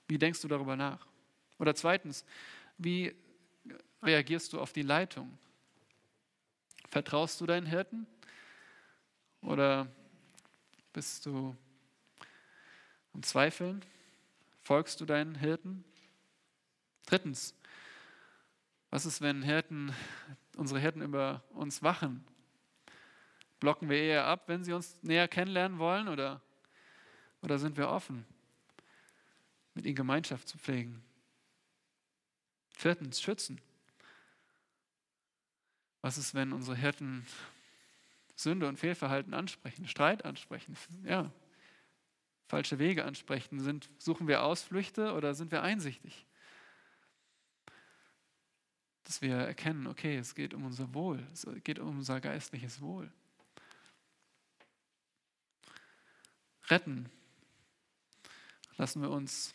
Wie 0.09 0.19
denkst 0.19 0.41
du 0.43 0.49
darüber 0.49 0.77
nach? 0.77 1.07
Oder 1.59 1.75
zweitens, 1.75 2.25
wie 2.79 3.15
reagierst 4.03 4.53
du 4.53 4.61
auf 4.61 4.73
die 4.73 4.83
Leitung? 4.83 5.39
Vertraust 6.91 7.41
du 7.41 7.47
deinen 7.47 7.67
Hirten? 7.67 8.07
Oder 9.41 9.87
bist 10.93 11.27
du 11.27 11.57
am 13.13 13.23
Zweifeln? 13.23 13.85
Folgst 14.63 15.01
du 15.01 15.05
deinen 15.05 15.35
Hirten? 15.35 15.85
Drittens, 17.07 17.55
was 18.91 19.07
ist, 19.07 19.21
wenn 19.21 19.43
Hirten, 19.43 19.95
unsere 20.57 20.81
Hirten 20.81 21.03
über 21.03 21.43
uns 21.51 21.83
wachen 21.83 22.25
Blocken 23.63 23.89
wir 23.89 23.97
eher 23.97 24.27
ab, 24.27 24.49
wenn 24.49 24.65
sie 24.65 24.73
uns 24.73 25.01
näher 25.03 25.29
kennenlernen 25.29 25.79
wollen 25.79 26.09
oder, 26.09 26.43
oder 27.43 27.61
sind 27.61 27.77
wir 27.77 27.89
offen, 27.91 28.27
mit 29.75 29.87
ihnen 29.87 29.95
Gemeinschaft 29.95 30.49
zu 30.49 30.59
pflegen? 30.59 31.01
Viertens, 32.77 33.23
schützen. 33.23 33.61
Was 36.01 36.19
ist, 36.19 36.35
wenn 36.35 36.53
unsere 36.53 36.77
Hirten 36.77 37.25
Sünde 38.35 38.67
und 38.67 38.79
Fehlverhalten 38.79 39.35
ansprechen, 39.35 39.87
Streit 39.87 40.25
ansprechen, 40.25 40.77
ja, 41.05 41.31
falsche 42.47 42.79
Wege 42.79 43.05
ansprechen? 43.05 43.61
Sind, 43.61 43.91
suchen 43.99 44.29
wir 44.29 44.43
Ausflüchte 44.43 45.13
oder 45.15 45.35
sind 45.35 45.53
wir 45.53 45.63
einsichtig? 45.63 46.27
Dass 49.05 49.23
wir 49.23 49.35
erkennen, 49.35 49.87
okay, 49.87 50.17
es 50.17 50.35
geht 50.35 50.55
um 50.55 50.65
unser 50.65 50.95
Wohl, 50.95 51.27
es 51.33 51.47
geht 51.65 51.79
um 51.79 51.99
unser 51.99 52.21
geistliches 52.21 52.81
Wohl. 52.81 53.13
retten. 56.73 57.11
Lassen 58.77 59.03
wir 59.03 59.11
uns 59.11 59.55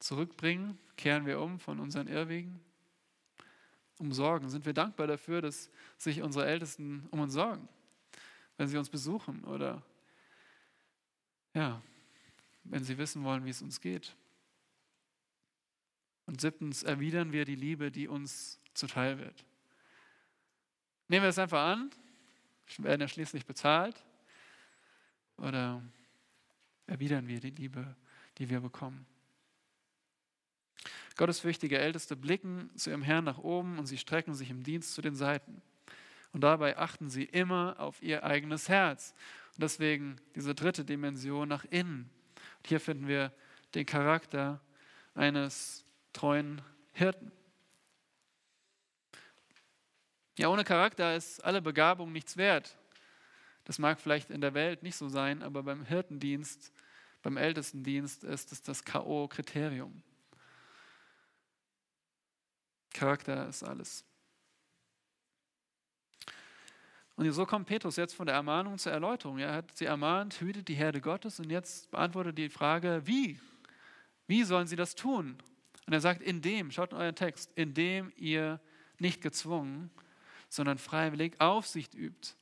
zurückbringen, 0.00 0.78
kehren 0.96 1.26
wir 1.26 1.40
um 1.40 1.60
von 1.60 1.78
unseren 1.80 2.08
Irrwegen, 2.08 2.60
umsorgen. 3.98 4.50
Sind 4.50 4.66
wir 4.66 4.74
dankbar 4.74 5.06
dafür, 5.06 5.40
dass 5.40 5.70
sich 5.96 6.22
unsere 6.22 6.46
Ältesten 6.46 7.06
um 7.10 7.20
uns 7.20 7.32
sorgen, 7.32 7.68
wenn 8.56 8.68
sie 8.68 8.78
uns 8.78 8.88
besuchen 8.88 9.44
oder 9.44 9.82
ja, 11.54 11.82
wenn 12.64 12.84
sie 12.84 12.98
wissen 12.98 13.24
wollen, 13.24 13.44
wie 13.44 13.50
es 13.50 13.62
uns 13.62 13.80
geht. 13.80 14.16
Und 16.26 16.40
siebtens 16.40 16.82
erwidern 16.82 17.32
wir 17.32 17.44
die 17.44 17.54
Liebe, 17.54 17.90
die 17.90 18.08
uns 18.08 18.60
zuteil 18.72 19.18
wird. 19.18 19.44
Nehmen 21.08 21.24
wir 21.24 21.30
es 21.30 21.38
einfach 21.38 21.62
an, 21.62 21.90
wir 22.76 22.84
werden 22.86 23.02
ja 23.02 23.08
schließlich 23.08 23.44
bezahlt, 23.44 24.02
oder 25.36 25.82
erwidern 26.86 27.28
wir 27.28 27.40
die 27.40 27.50
Liebe, 27.50 27.94
die 28.38 28.48
wir 28.48 28.60
bekommen. 28.60 29.06
Gottesfürchtige 31.16 31.78
Älteste 31.78 32.16
blicken 32.16 32.70
zu 32.76 32.90
ihrem 32.90 33.02
Herrn 33.02 33.24
nach 33.24 33.38
oben 33.38 33.78
und 33.78 33.86
sie 33.86 33.98
strecken 33.98 34.34
sich 34.34 34.50
im 34.50 34.64
Dienst 34.64 34.94
zu 34.94 35.02
den 35.02 35.14
Seiten. 35.14 35.62
Und 36.34 36.40
dabei 36.40 36.76
achten 36.76 37.08
sie 37.08 37.22
immer 37.22 37.76
auf 37.78 38.02
ihr 38.02 38.24
eigenes 38.24 38.68
Herz. 38.68 39.14
Und 39.54 39.62
deswegen 39.62 40.16
diese 40.34 40.52
dritte 40.52 40.84
Dimension 40.84 41.48
nach 41.48 41.64
innen. 41.64 42.10
Und 42.58 42.66
hier 42.66 42.80
finden 42.80 43.06
wir 43.06 43.32
den 43.76 43.86
Charakter 43.86 44.60
eines 45.14 45.84
treuen 46.12 46.60
Hirten. 46.92 47.30
Ja, 50.36 50.48
ohne 50.48 50.64
Charakter 50.64 51.14
ist 51.14 51.42
alle 51.44 51.62
Begabung 51.62 52.10
nichts 52.10 52.36
wert. 52.36 52.76
Das 53.62 53.78
mag 53.78 54.00
vielleicht 54.00 54.30
in 54.30 54.40
der 54.40 54.54
Welt 54.54 54.82
nicht 54.82 54.96
so 54.96 55.08
sein, 55.08 55.40
aber 55.40 55.62
beim 55.62 55.84
Hirtendienst, 55.84 56.72
beim 57.22 57.36
Ältestendienst 57.36 58.24
ist 58.24 58.50
es 58.50 58.60
das 58.60 58.84
K.O.-Kriterium. 58.84 60.02
Charakter 62.92 63.48
ist 63.48 63.62
alles. 63.62 64.04
Und 67.16 67.30
so 67.30 67.46
kommt 67.46 67.66
Petrus 67.66 67.96
jetzt 67.96 68.14
von 68.14 68.26
der 68.26 68.34
Ermahnung 68.34 68.76
zur 68.78 68.92
Erläuterung. 68.92 69.38
Er 69.38 69.54
hat 69.54 69.76
sie 69.76 69.84
ermahnt, 69.84 70.40
hütet 70.40 70.68
die 70.68 70.74
Herde 70.74 71.00
Gottes 71.00 71.38
und 71.38 71.50
jetzt 71.50 71.90
beantwortet 71.90 72.36
die 72.38 72.48
Frage, 72.48 73.02
wie? 73.04 73.40
Wie 74.26 74.42
sollen 74.42 74.66
sie 74.66 74.76
das 74.76 74.94
tun? 74.94 75.36
Und 75.86 75.92
er 75.92 76.00
sagt, 76.00 76.22
indem, 76.22 76.70
schaut 76.70 76.92
in 76.92 76.98
euren 76.98 77.14
Text, 77.14 77.52
indem 77.54 78.12
ihr 78.16 78.60
nicht 78.98 79.20
gezwungen, 79.20 79.90
sondern 80.48 80.78
freiwillig 80.78 81.40
Aufsicht 81.40 81.94
übt 81.94 82.34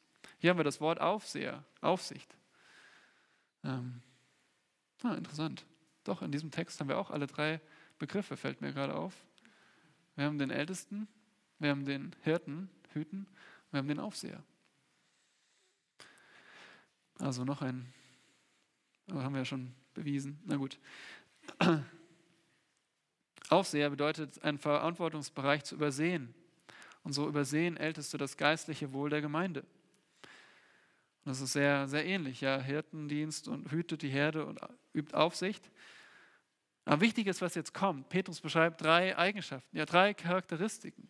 hier 0.42 0.50
haben 0.50 0.58
wir 0.58 0.64
das 0.64 0.80
Wort 0.80 1.00
Aufseher, 1.00 1.62
Aufsicht. 1.82 2.36
Ähm, 3.62 4.02
ah, 5.04 5.14
interessant. 5.14 5.64
Doch, 6.02 6.20
in 6.20 6.32
diesem 6.32 6.50
Text 6.50 6.80
haben 6.80 6.88
wir 6.88 6.98
auch 6.98 7.12
alle 7.12 7.28
drei 7.28 7.60
Begriffe, 8.00 8.36
fällt 8.36 8.60
mir 8.60 8.72
gerade 8.72 8.96
auf. 8.96 9.14
Wir 10.16 10.24
haben 10.24 10.38
den 10.38 10.50
Ältesten, 10.50 11.06
wir 11.60 11.70
haben 11.70 11.84
den 11.84 12.16
Hirten, 12.22 12.68
Hüten, 12.92 13.28
wir 13.70 13.78
haben 13.78 13.86
den 13.86 14.00
Aufseher. 14.00 14.42
Also 17.22 17.44
noch 17.44 17.62
ein, 17.62 17.86
aber 19.08 19.22
haben 19.22 19.32
wir 19.34 19.42
ja 19.42 19.44
schon 19.44 19.72
bewiesen. 19.94 20.40
Na 20.44 20.56
gut. 20.56 20.76
Aufseher 23.48 23.90
bedeutet, 23.90 24.42
einen 24.42 24.58
Verantwortungsbereich 24.58 25.62
zu 25.62 25.76
übersehen. 25.76 26.34
Und 27.04 27.12
so 27.12 27.28
übersehen 27.28 27.76
Älteste 27.76 28.18
das 28.18 28.36
geistliche 28.36 28.92
Wohl 28.92 29.08
der 29.08 29.20
Gemeinde. 29.20 29.64
Das 31.24 31.40
ist 31.40 31.52
sehr, 31.52 31.86
sehr 31.86 32.04
ähnlich. 32.04 32.40
Ja, 32.40 32.58
Hirtendienst 32.58 33.46
und 33.46 33.70
hütet 33.70 34.02
die 34.02 34.08
Herde 34.08 34.44
und 34.44 34.58
übt 34.92 35.14
Aufsicht. 35.14 35.70
Aber 36.84 37.02
wichtig 37.02 37.28
ist, 37.28 37.40
was 37.40 37.54
jetzt 37.54 37.72
kommt. 37.72 38.08
Petrus 38.08 38.40
beschreibt 38.40 38.80
drei 38.80 39.16
Eigenschaften, 39.16 39.76
ja, 39.76 39.86
drei 39.86 40.12
Charakteristiken 40.12 41.08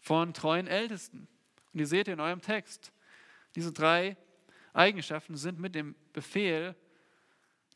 von 0.00 0.32
treuen 0.32 0.66
Ältesten. 0.66 1.28
Und 1.74 1.78
die 1.78 1.84
seht 1.84 2.08
ihr 2.08 2.14
in 2.14 2.20
eurem 2.20 2.40
Text. 2.40 2.90
Diese 3.54 3.70
drei 3.70 4.16
Eigenschaften 4.72 5.36
sind 5.36 5.58
mit 5.58 5.74
dem 5.74 5.94
Befehl 6.12 6.74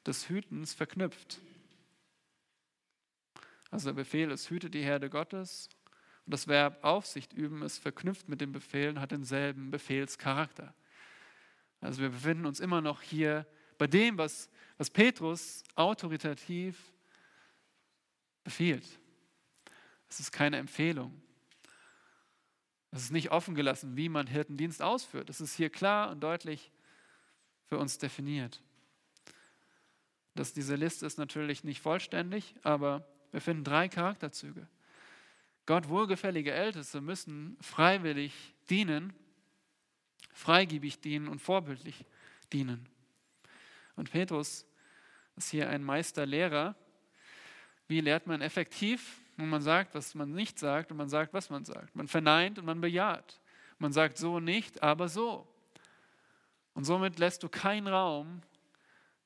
des 0.07 0.29
Hütens 0.29 0.73
verknüpft. 0.73 1.41
Also 3.71 3.89
der 3.89 3.95
Befehl 3.95 4.31
ist, 4.31 4.49
hüte 4.51 4.71
die 4.71 4.83
Herde 4.83 5.11
Gottes. 5.11 5.69
Und 6.25 6.33
das 6.33 6.49
Verb 6.49 6.83
Aufsicht 6.83 7.33
üben 7.33 7.63
ist 7.63 7.79
verknüpft 7.79 8.29
mit 8.29 8.41
dem 8.41 8.53
Befehl 8.53 8.91
und 8.91 9.01
hat 9.01 9.13
denselben 9.13 9.71
Befehlscharakter. 9.71 10.75
Also 11.81 12.01
wir 12.01 12.11
befinden 12.11 12.47
uns 12.47 12.61
immer 12.61 12.81
noch 12.81 13.03
hier 13.03 13.47
bei 13.79 13.87
dem, 13.87 14.17
was, 14.17 14.49
was 14.79 14.91
Petrus 14.91 15.63
autoritativ 15.75 16.93
befiehlt. 18.43 18.87
Es 20.09 20.21
ist 20.21 20.33
keine 20.33 20.57
Empfehlung. 20.57 21.21
Es 22.91 23.03
ist 23.03 23.13
nicht 23.13 23.31
offen 23.31 23.55
gelassen, 23.55 23.97
wie 23.97 24.09
man 24.09 24.27
Hirtendienst 24.27 24.81
ausführt. 24.81 25.29
Es 25.29 25.41
ist 25.41 25.55
hier 25.55 25.69
klar 25.69 26.11
und 26.11 26.21
deutlich 26.21 26.73
für 27.69 27.79
uns 27.79 27.99
definiert. 27.99 28.63
Das, 30.35 30.53
diese 30.53 30.77
Liste 30.77 31.07
ist 31.07 31.19
natürlich 31.19 31.65
nicht 31.65 31.81
vollständig, 31.81 32.55
aber 32.63 33.07
wir 33.33 33.41
finden 33.41 33.65
drei 33.65 33.89
Charakterzüge. 33.89 34.69
Gott 35.65 35.89
wohlgefällige 35.89 36.53
Älteste 36.53 37.01
müssen 37.01 37.57
freiwillig 37.61 38.33
dienen, 38.71 39.13
freigebig 40.33 41.01
dienen 41.01 41.29
und 41.29 41.41
vorbildlich 41.41 42.05
dienen. 42.53 42.89
Und 43.97 44.11
Petrus 44.11 44.67
ist 45.37 45.51
hier 45.51 45.69
ein 45.69 45.83
Meisterlehrer. 45.83 46.77
Wie 47.89 48.01
lehrt 48.01 48.27
man 48.27 48.43
effektiv? 48.43 49.21
Und 49.39 49.49
man 49.49 49.63
sagt, 49.63 49.95
was 49.95 50.15
man 50.15 50.33
nicht 50.33 50.59
sagt 50.59 50.91
und 50.91 50.97
man 50.99 51.09
sagt, 51.09 51.35
was 51.35 51.51
man 51.51 51.65
sagt. 51.65 51.95
Man 51.97 52.09
verneint 52.09 52.59
und 52.59 52.65
man 52.65 52.81
bejaht. 52.81 53.41
Man 53.79 53.93
sagt 53.93 54.19
so 54.19 54.41
nicht, 54.41 54.83
aber 54.83 55.09
so. 55.09 55.47
Und 56.77 56.85
somit 56.85 57.19
lässt 57.19 57.43
du 57.43 57.49
keinen 57.49 57.89
Raum 57.89 58.43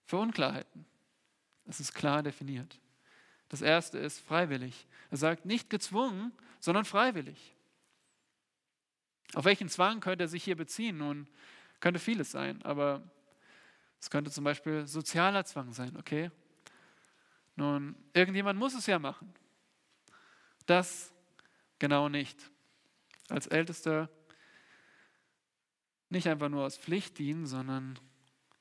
für 0.06 0.18
Unklarheiten. 0.18 0.86
Es 1.66 1.80
ist 1.80 1.92
klar 1.92 2.22
definiert. 2.22 2.78
Das 3.48 3.60
erste 3.60 3.98
ist 3.98 4.20
freiwillig. 4.20 4.86
Er 5.10 5.16
sagt 5.16 5.46
nicht 5.46 5.68
gezwungen, 5.68 6.32
sondern 6.60 6.84
freiwillig. 6.84 7.56
Auf 9.34 9.46
welchen 9.46 9.68
Zwang 9.68 9.98
könnte 9.98 10.24
er 10.24 10.28
sich 10.28 10.44
hier 10.44 10.56
beziehen? 10.56 10.98
Nun, 10.98 11.26
könnte 11.80 11.98
vieles 11.98 12.30
sein, 12.30 12.62
aber 12.62 13.02
es 13.98 14.10
könnte 14.10 14.30
zum 14.30 14.44
Beispiel 14.44 14.86
sozialer 14.86 15.44
Zwang 15.44 15.72
sein, 15.72 15.96
okay? 15.96 16.30
Nun, 17.56 17.96
irgendjemand 18.12 18.60
muss 18.60 18.74
es 18.74 18.86
ja 18.86 19.00
machen. 19.00 19.34
Das 20.66 21.12
genau 21.80 22.08
nicht. 22.08 22.48
Als 23.28 23.48
Ältester 23.48 24.08
nicht 26.10 26.28
einfach 26.28 26.48
nur 26.48 26.64
aus 26.64 26.76
Pflicht 26.76 27.18
dienen, 27.18 27.46
sondern 27.46 27.98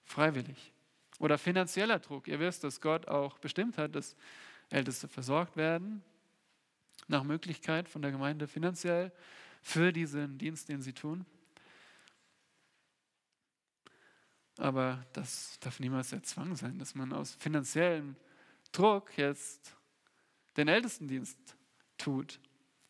freiwillig. 0.06 0.72
Oder 1.20 1.38
finanzieller 1.38 2.00
Druck. 2.00 2.28
Ihr 2.28 2.40
wisst, 2.40 2.64
dass 2.64 2.80
Gott 2.80 3.08
auch 3.08 3.38
bestimmt 3.40 3.78
hat, 3.78 3.96
dass 3.96 4.16
Älteste 4.70 5.08
versorgt 5.08 5.58
werden, 5.58 6.02
nach 7.08 7.24
Möglichkeit 7.24 7.90
von 7.90 8.02
der 8.02 8.12
Gemeinde 8.12 8.48
finanziell 8.48 9.12
für 9.62 9.92
diesen 9.92 10.38
Dienst, 10.38 10.70
den 10.70 10.82
sie 10.82 10.94
tun. 10.94 11.26
Aber 14.58 15.06
das 15.14 15.58
darf 15.60 15.80
niemals 15.80 16.10
der 16.10 16.24
Zwang 16.24 16.56
sein, 16.56 16.78
dass 16.80 16.94
man 16.94 17.14
aus 17.14 17.34
finanziellem 17.36 18.16
Druck 18.72 19.18
jetzt 19.18 19.76
den 20.58 20.68
Ältestendienst 20.68 21.38
tut. 21.98 22.40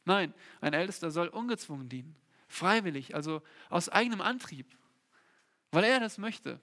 Nein, 0.05 0.33
ein 0.61 0.73
Ältester 0.73 1.11
soll 1.11 1.27
ungezwungen 1.27 1.87
dienen, 1.87 2.15
freiwillig, 2.49 3.15
also 3.15 3.41
aus 3.69 3.87
eigenem 3.87 4.19
Antrieb, 4.19 4.65
weil 5.71 5.85
er 5.85 6.01
das 6.01 6.17
möchte, 6.17 6.59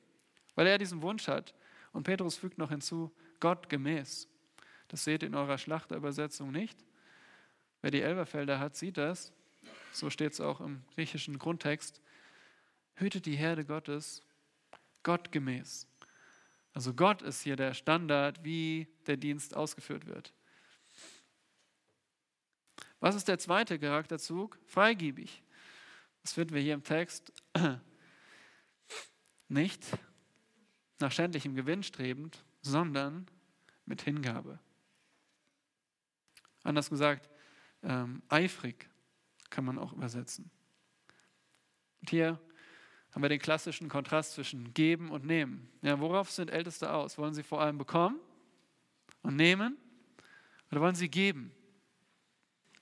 weil 0.55 0.67
er 0.67 0.77
diesen 0.77 1.01
Wunsch 1.01 1.29
hat. 1.29 1.55
Und 1.93 2.03
Petrus 2.03 2.37
fügt 2.37 2.59
noch 2.59 2.69
hinzu, 2.69 3.11
Gott 3.41 3.71
gemäß. 3.71 4.29
Das 4.89 5.05
seht 5.05 5.23
ihr 5.23 5.29
in 5.29 5.35
eurer 5.35 5.57
Schlachterübersetzung 5.57 6.51
nicht. 6.51 6.85
Wer 7.81 7.91
die 7.91 8.03
Elberfelder 8.03 8.59
hat, 8.59 8.77
sieht 8.77 8.99
das. 8.99 9.33
So 9.93 10.11
steht 10.11 10.33
es 10.33 10.41
auch 10.41 10.61
im 10.61 10.83
griechischen 10.95 11.39
Grundtext. 11.39 12.03
Hütet 12.97 13.27
die 13.27 13.37
Herde 13.37 13.65
Gottes 13.65 14.23
Gott 15.03 15.33
gemäß. 15.33 15.87
Also 16.75 16.93
Gott 16.93 17.23
ist 17.23 17.43
hier 17.43 17.57
der 17.57 17.75
Standard, 17.75 18.45
wie 18.45 18.87
der 19.07 19.17
Dienst 19.17 19.57
ausgeführt 19.57 20.07
wird. 20.07 20.35
Was 23.01 23.15
ist 23.15 23.29
der 23.29 23.39
zweite 23.39 23.79
Charakterzug? 23.79 24.59
Freigiebig. 24.67 25.43
Finden 26.37 26.53
wir 26.53 26.61
hier 26.61 26.75
im 26.75 26.83
Text. 26.83 27.33
Nicht 29.49 29.87
nach 30.99 31.11
schändlichem 31.11 31.55
Gewinn 31.55 31.83
strebend, 31.83 32.45
sondern 32.61 33.27
mit 33.87 34.03
Hingabe. 34.03 34.59
Anders 36.63 36.91
gesagt, 36.91 37.31
ähm, 37.83 38.23
eifrig 38.29 38.87
kann 39.49 39.65
man 39.65 39.79
auch 39.79 39.95
übersetzen. 39.95 40.51
Und 42.03 42.11
hier 42.11 42.39
haben 43.13 43.23
wir 43.23 43.31
den 43.31 43.41
klassischen 43.41 43.89
Kontrast 43.89 44.35
zwischen 44.35 44.75
geben 44.75 45.13
und 45.13 45.25
nehmen. 45.25 45.71
Ja, 45.81 45.99
worauf 46.01 46.31
sind 46.31 46.51
Älteste 46.51 46.93
aus? 46.93 47.17
Wollen 47.17 47.33
sie 47.33 47.45
vor 47.45 47.63
allem 47.63 47.79
bekommen 47.79 48.21
und 49.23 49.37
nehmen 49.37 49.79
oder 50.71 50.83
wollen 50.83 50.97
sie 50.97 51.09
geben? 51.09 51.51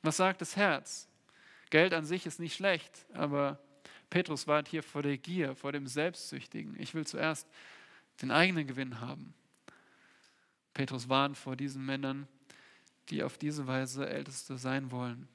Was 0.03 0.17
sagt 0.17 0.41
das 0.41 0.57
Herz? 0.57 1.09
Geld 1.75 1.93
an 1.93 2.05
sich 2.05 2.25
ist 2.25 2.39
nicht 2.39 2.55
schlecht, 2.55 3.05
aber 3.15 3.59
Petrus 4.09 4.47
warnt 4.47 4.69
hier 4.69 4.85
vor 4.85 5.03
der 5.03 5.19
Gier, 5.19 5.57
vor 5.57 5.73
dem 5.73 5.89
Selbstsüchtigen. 5.89 6.81
Ich 6.81 6.95
will 6.95 7.05
zuerst 7.05 7.49
den 8.23 8.31
eigenen 8.31 8.69
Gewinn 8.69 9.01
haben. 9.01 9.35
Petrus 10.73 11.09
warnt 11.09 11.37
vor 11.37 11.57
diesen 11.57 11.85
Männern, 11.85 12.29
die 13.09 13.25
auf 13.25 13.39
diese 13.39 13.67
Weise 13.67 14.09
Älteste 14.09 14.57
sein 14.57 14.93
wollen. 14.93 15.27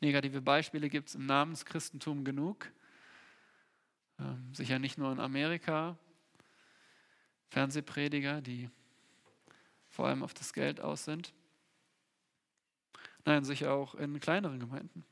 Negative 0.00 0.40
Beispiele 0.40 0.88
gibt 0.88 1.08
es 1.08 1.16
im 1.16 1.26
Namenschristentum 1.26 2.24
genug. 2.24 2.70
Ähm, 4.20 4.54
sicher 4.54 4.78
nicht 4.78 4.98
nur 4.98 5.10
in 5.10 5.18
Amerika. 5.18 5.98
Fernsehprediger, 7.48 8.40
die 8.40 8.70
vor 9.88 10.06
allem 10.06 10.22
auf 10.22 10.32
das 10.32 10.52
Geld 10.52 10.80
aus 10.80 11.04
sind. 11.04 11.34
Nein, 13.24 13.42
sicher 13.42 13.72
auch 13.72 13.96
in 13.96 14.20
kleineren 14.20 14.60
Gemeinden. 14.60 15.04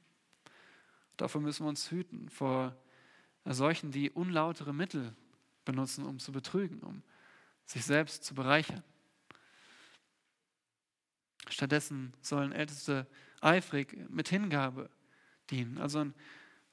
Davor 1.17 1.41
müssen 1.41 1.65
wir 1.65 1.69
uns 1.69 1.91
hüten, 1.91 2.29
vor 2.29 2.77
solchen, 3.45 3.91
die 3.91 4.11
unlautere 4.11 4.73
Mittel 4.73 5.15
benutzen, 5.65 6.05
um 6.05 6.19
zu 6.19 6.33
betrügen, 6.33 6.81
um 6.81 7.03
sich 7.67 7.85
selbst 7.85 8.25
zu 8.25 8.35
bereichern. 8.35 8.83
Stattdessen 11.49 12.15
sollen 12.21 12.53
Älteste 12.53 13.07
eifrig 13.41 14.09
mit 14.09 14.29
Hingabe 14.29 14.91
dienen, 15.51 15.79
also 15.79 16.01
ein, 16.01 16.15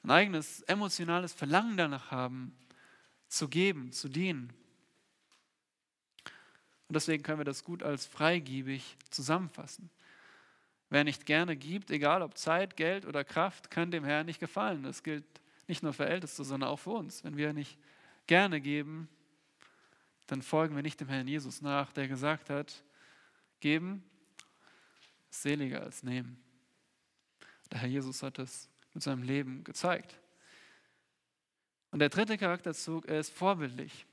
ein 0.03 0.11
eigenes 0.11 0.61
emotionales 0.61 1.33
Verlangen 1.33 1.75
danach 1.75 2.11
haben, 2.11 2.55
zu 3.27 3.47
geben, 3.47 3.91
zu 3.91 4.09
dienen. 4.09 4.53
Und 6.87 6.95
deswegen 6.95 7.21
können 7.21 7.39
wir 7.39 7.45
das 7.45 7.63
gut 7.63 7.83
als 7.83 8.05
freigiebig 8.05 8.97
zusammenfassen. 9.09 9.89
Wer 10.89 11.03
nicht 11.03 11.25
gerne 11.25 11.55
gibt, 11.55 11.91
egal 11.91 12.21
ob 12.21 12.37
Zeit, 12.37 12.75
Geld 12.75 13.05
oder 13.05 13.23
Kraft, 13.23 13.69
kann 13.69 13.91
dem 13.91 14.03
Herrn 14.03 14.25
nicht 14.25 14.39
gefallen. 14.39 14.83
Das 14.83 15.03
gilt 15.03 15.25
nicht 15.67 15.83
nur 15.83 15.93
für 15.93 16.07
Älteste, 16.07 16.43
sondern 16.43 16.69
auch 16.69 16.79
für 16.79 16.91
uns. 16.91 17.23
Wenn 17.23 17.37
wir 17.37 17.53
nicht 17.53 17.77
gerne 18.25 18.59
geben, 18.59 19.07
dann 20.27 20.41
folgen 20.41 20.75
wir 20.75 20.83
nicht 20.83 20.99
dem 20.99 21.09
Herrn 21.09 21.27
Jesus 21.27 21.61
nach, 21.61 21.91
der 21.91 22.07
gesagt 22.07 22.49
hat, 22.49 22.83
geben 23.59 24.03
ist 25.29 25.43
seliger 25.43 25.83
als 25.83 26.03
nehmen. 26.03 26.41
Der 27.71 27.79
Herr 27.79 27.89
Jesus 27.89 28.23
hat 28.23 28.39
es 28.39 28.69
mit 28.93 29.03
seinem 29.03 29.23
Leben 29.23 29.63
gezeigt. 29.63 30.19
Und 31.91 31.99
der 31.99 32.09
dritte 32.09 32.37
Charakterzug 32.37 33.05
ist 33.05 33.31
vorbildlich. 33.31 34.05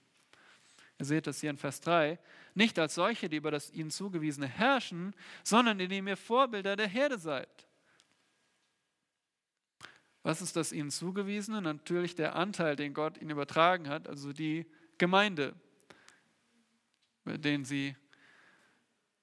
Ihr 0.98 1.04
seht 1.04 1.26
das 1.26 1.40
hier 1.40 1.50
in 1.50 1.58
Vers 1.58 1.80
3. 1.82 2.18
Nicht 2.54 2.78
als 2.78 2.94
solche, 2.94 3.28
die 3.28 3.36
über 3.36 3.50
das 3.50 3.70
ihnen 3.70 3.90
zugewiesene 3.90 4.46
herrschen, 4.46 5.14
sondern 5.44 5.78
indem 5.78 6.08
ihr 6.08 6.16
Vorbilder 6.16 6.74
der 6.76 6.88
Herde 6.88 7.18
seid. 7.18 7.66
Was 10.22 10.42
ist 10.42 10.56
das 10.56 10.72
ihnen 10.72 10.90
zugewiesene? 10.90 11.60
Natürlich 11.60 12.14
der 12.14 12.34
Anteil, 12.34 12.76
den 12.76 12.94
Gott 12.94 13.18
ihnen 13.18 13.30
übertragen 13.30 13.88
hat, 13.88 14.08
also 14.08 14.32
die 14.32 14.66
Gemeinde, 14.98 15.54
den 17.24 17.64
sie, 17.64 17.94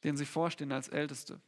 den 0.04 0.16
sie 0.16 0.26
vorstehen 0.26 0.72
als 0.72 0.88
Älteste. 0.88 1.42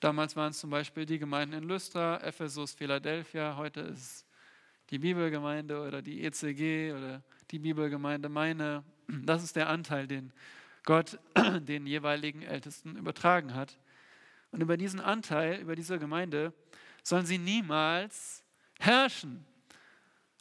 Damals 0.00 0.34
waren 0.34 0.50
es 0.50 0.58
zum 0.58 0.70
Beispiel 0.70 1.06
die 1.06 1.18
Gemeinden 1.18 1.54
in 1.54 1.64
Lystra, 1.64 2.16
Ephesus, 2.22 2.72
Philadelphia, 2.72 3.56
heute 3.56 3.82
ist 3.82 3.98
es 3.98 4.26
die 4.90 4.98
Bibelgemeinde 4.98 5.80
oder 5.80 6.02
die 6.02 6.24
ECG 6.24 6.92
oder 6.92 7.22
die 7.50 7.58
Bibelgemeinde 7.58 8.28
meine 8.28 8.84
das 9.08 9.42
ist 9.42 9.56
der 9.56 9.68
Anteil, 9.68 10.06
den 10.06 10.32
Gott 10.84 11.18
den 11.60 11.86
jeweiligen 11.86 12.42
Ältesten 12.42 12.96
übertragen 12.96 13.54
hat. 13.54 13.78
Und 14.50 14.62
über 14.62 14.76
diesen 14.76 15.00
Anteil, 15.00 15.60
über 15.60 15.74
diese 15.74 15.98
Gemeinde, 15.98 16.52
sollen 17.02 17.26
sie 17.26 17.38
niemals 17.38 18.44
herrschen. 18.78 19.44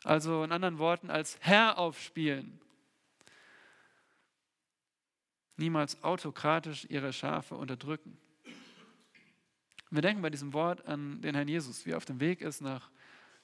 Also 0.03 0.43
in 0.43 0.51
anderen 0.51 0.77
Worten, 0.77 1.09
als 1.09 1.37
Herr 1.41 1.77
aufspielen. 1.77 2.59
Niemals 5.55 6.03
autokratisch 6.03 6.85
ihre 6.89 7.13
Schafe 7.13 7.55
unterdrücken. 7.55 8.17
Wir 9.89 10.01
denken 10.01 10.21
bei 10.21 10.29
diesem 10.29 10.53
Wort 10.53 10.85
an 10.87 11.21
den 11.21 11.35
Herrn 11.35 11.47
Jesus, 11.47 11.85
wie 11.85 11.91
er 11.91 11.97
auf 11.97 12.05
dem 12.05 12.19
Weg 12.19 12.41
ist 12.41 12.61
nach, 12.61 12.89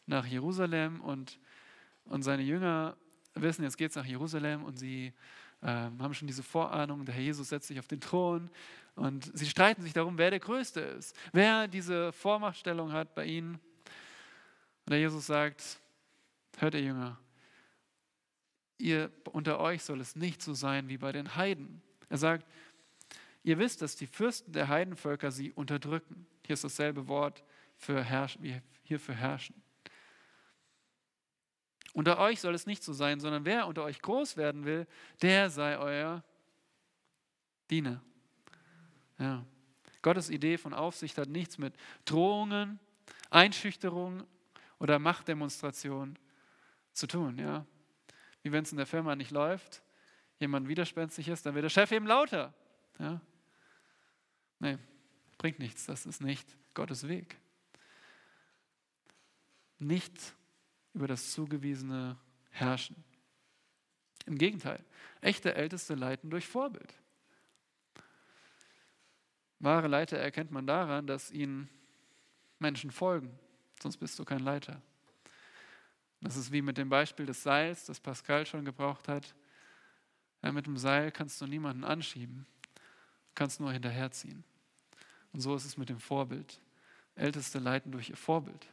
nach 0.07 0.25
Jerusalem 0.25 0.99
und, 1.01 1.39
und 2.05 2.23
seine 2.23 2.41
Jünger 2.41 2.97
wissen, 3.35 3.63
jetzt 3.63 3.77
geht 3.77 3.91
es 3.91 3.95
nach 3.95 4.05
Jerusalem 4.05 4.63
und 4.63 4.77
sie 4.77 5.13
äh, 5.61 5.67
haben 5.67 6.13
schon 6.13 6.27
diese 6.27 6.43
Vorahnung, 6.43 7.05
der 7.05 7.15
Herr 7.15 7.23
Jesus 7.23 7.49
setzt 7.49 7.67
sich 7.67 7.79
auf 7.79 7.87
den 7.87 8.01
Thron 8.01 8.49
und 8.95 9.31
sie 9.37 9.45
streiten 9.45 9.81
sich 9.81 9.93
darum, 9.93 10.17
wer 10.17 10.29
der 10.29 10.39
Größte 10.39 10.81
ist, 10.81 11.15
wer 11.31 11.67
diese 11.67 12.11
Vormachtstellung 12.11 12.91
hat 12.91 13.15
bei 13.15 13.25
ihnen. 13.25 13.55
Und 13.55 14.91
der 14.91 14.99
Jesus 14.99 15.27
sagt, 15.27 15.79
hört 16.57 16.73
ihr 16.73 16.81
Jünger, 16.81 17.19
ihr 18.77 19.11
unter 19.31 19.59
euch 19.59 19.83
soll 19.83 20.01
es 20.01 20.15
nicht 20.15 20.41
so 20.41 20.53
sein 20.53 20.89
wie 20.89 20.97
bei 20.97 21.11
den 21.11 21.35
Heiden. 21.35 21.81
Er 22.09 22.17
sagt, 22.17 22.45
ihr 23.43 23.57
wisst, 23.57 23.81
dass 23.81 23.95
die 23.95 24.07
Fürsten 24.07 24.51
der 24.51 24.67
Heidenvölker 24.67 25.31
sie 25.31 25.51
unterdrücken. 25.51 26.25
Hier 26.45 26.55
ist 26.55 26.63
dasselbe 26.63 27.07
Wort 27.07 27.43
für 27.77 28.03
herrschen, 28.03 28.43
wie 28.43 28.61
hier 28.81 28.99
für 28.99 29.13
herrschen. 29.13 29.61
Unter 31.93 32.19
euch 32.19 32.39
soll 32.39 32.53
es 32.53 32.65
nicht 32.65 32.83
so 32.83 32.93
sein, 32.93 33.19
sondern 33.19 33.45
wer 33.45 33.67
unter 33.67 33.83
euch 33.83 34.01
groß 34.01 34.37
werden 34.37 34.65
will, 34.65 34.87
der 35.21 35.49
sei 35.49 35.77
euer 35.77 36.23
Diener. 37.69 38.01
Ja. 39.17 39.45
Gottes 40.01 40.29
Idee 40.29 40.57
von 40.57 40.73
Aufsicht 40.73 41.17
hat 41.17 41.29
nichts 41.29 41.57
mit 41.57 41.73
Drohungen, 42.05 42.79
Einschüchterung 43.29 44.23
oder 44.79 44.97
Machtdemonstration 44.97 46.17
zu 46.93 47.07
tun. 47.07 47.37
Ja. 47.37 47.65
Wie 48.43 48.51
wenn 48.51 48.63
es 48.63 48.71
in 48.71 48.77
der 48.77 48.85
Firma 48.85 49.15
nicht 49.15 49.31
läuft, 49.31 49.83
jemand 50.39 50.67
widerspenstig 50.67 51.27
ist, 51.27 51.45
dann 51.45 51.53
wird 51.55 51.63
der 51.65 51.69
Chef 51.69 51.91
eben 51.91 52.07
lauter. 52.07 52.53
Ja. 52.97 53.19
Nee, 54.59 54.77
bringt 55.37 55.59
nichts. 55.59 55.85
Das 55.85 56.05
ist 56.05 56.21
nicht 56.21 56.47
Gottes 56.73 57.07
Weg. 57.07 57.37
Nicht 59.79 60.35
über 60.93 61.07
das 61.07 61.31
zugewiesene 61.31 62.17
Herrschen. 62.49 63.03
Im 64.25 64.37
Gegenteil, 64.37 64.83
echte 65.21 65.55
Älteste 65.55 65.95
leiten 65.95 66.29
durch 66.29 66.47
Vorbild. 66.47 66.93
Wahre 69.59 69.87
Leiter 69.87 70.17
erkennt 70.17 70.51
man 70.51 70.65
daran, 70.65 71.07
dass 71.07 71.31
ihnen 71.31 71.69
Menschen 72.59 72.91
folgen, 72.91 73.37
sonst 73.81 73.97
bist 73.97 74.17
du 74.19 74.25
kein 74.25 74.39
Leiter. 74.39 74.81
Das 76.21 76.35
ist 76.35 76.51
wie 76.51 76.61
mit 76.61 76.77
dem 76.77 76.89
Beispiel 76.89 77.25
des 77.25 77.43
Seils, 77.43 77.85
das 77.85 77.99
Pascal 77.99 78.45
schon 78.45 78.65
gebraucht 78.65 79.07
hat. 79.07 79.35
Ja, 80.41 80.51
mit 80.51 80.65
dem 80.65 80.77
Seil 80.77 81.11
kannst 81.11 81.39
du 81.41 81.47
niemanden 81.47 81.83
anschieben, 81.83 82.45
kannst 83.35 83.59
nur 83.59 83.71
hinterherziehen. 83.71 84.43
Und 85.31 85.41
so 85.41 85.55
ist 85.55 85.65
es 85.65 85.77
mit 85.77 85.89
dem 85.89 85.99
Vorbild. 85.99 86.59
Älteste 87.15 87.59
leiten 87.59 87.91
durch 87.91 88.09
ihr 88.09 88.17
Vorbild. 88.17 88.67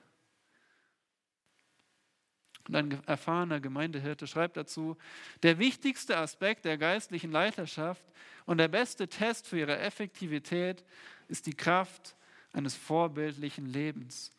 Und 2.68 2.74
ein 2.74 3.06
erfahrener 3.06 3.60
Gemeindehirte 3.60 4.26
schreibt 4.26 4.56
dazu, 4.56 4.96
der 5.42 5.58
wichtigste 5.58 6.16
Aspekt 6.16 6.64
der 6.64 6.78
geistlichen 6.78 7.30
Leiterschaft 7.30 8.04
und 8.44 8.58
der 8.58 8.68
beste 8.68 9.08
Test 9.08 9.46
für 9.46 9.58
ihre 9.58 9.78
Effektivität 9.78 10.84
ist 11.28 11.46
die 11.46 11.54
Kraft 11.54 12.16
eines 12.52 12.74
vorbildlichen 12.74 13.66
Lebens. 13.66 14.32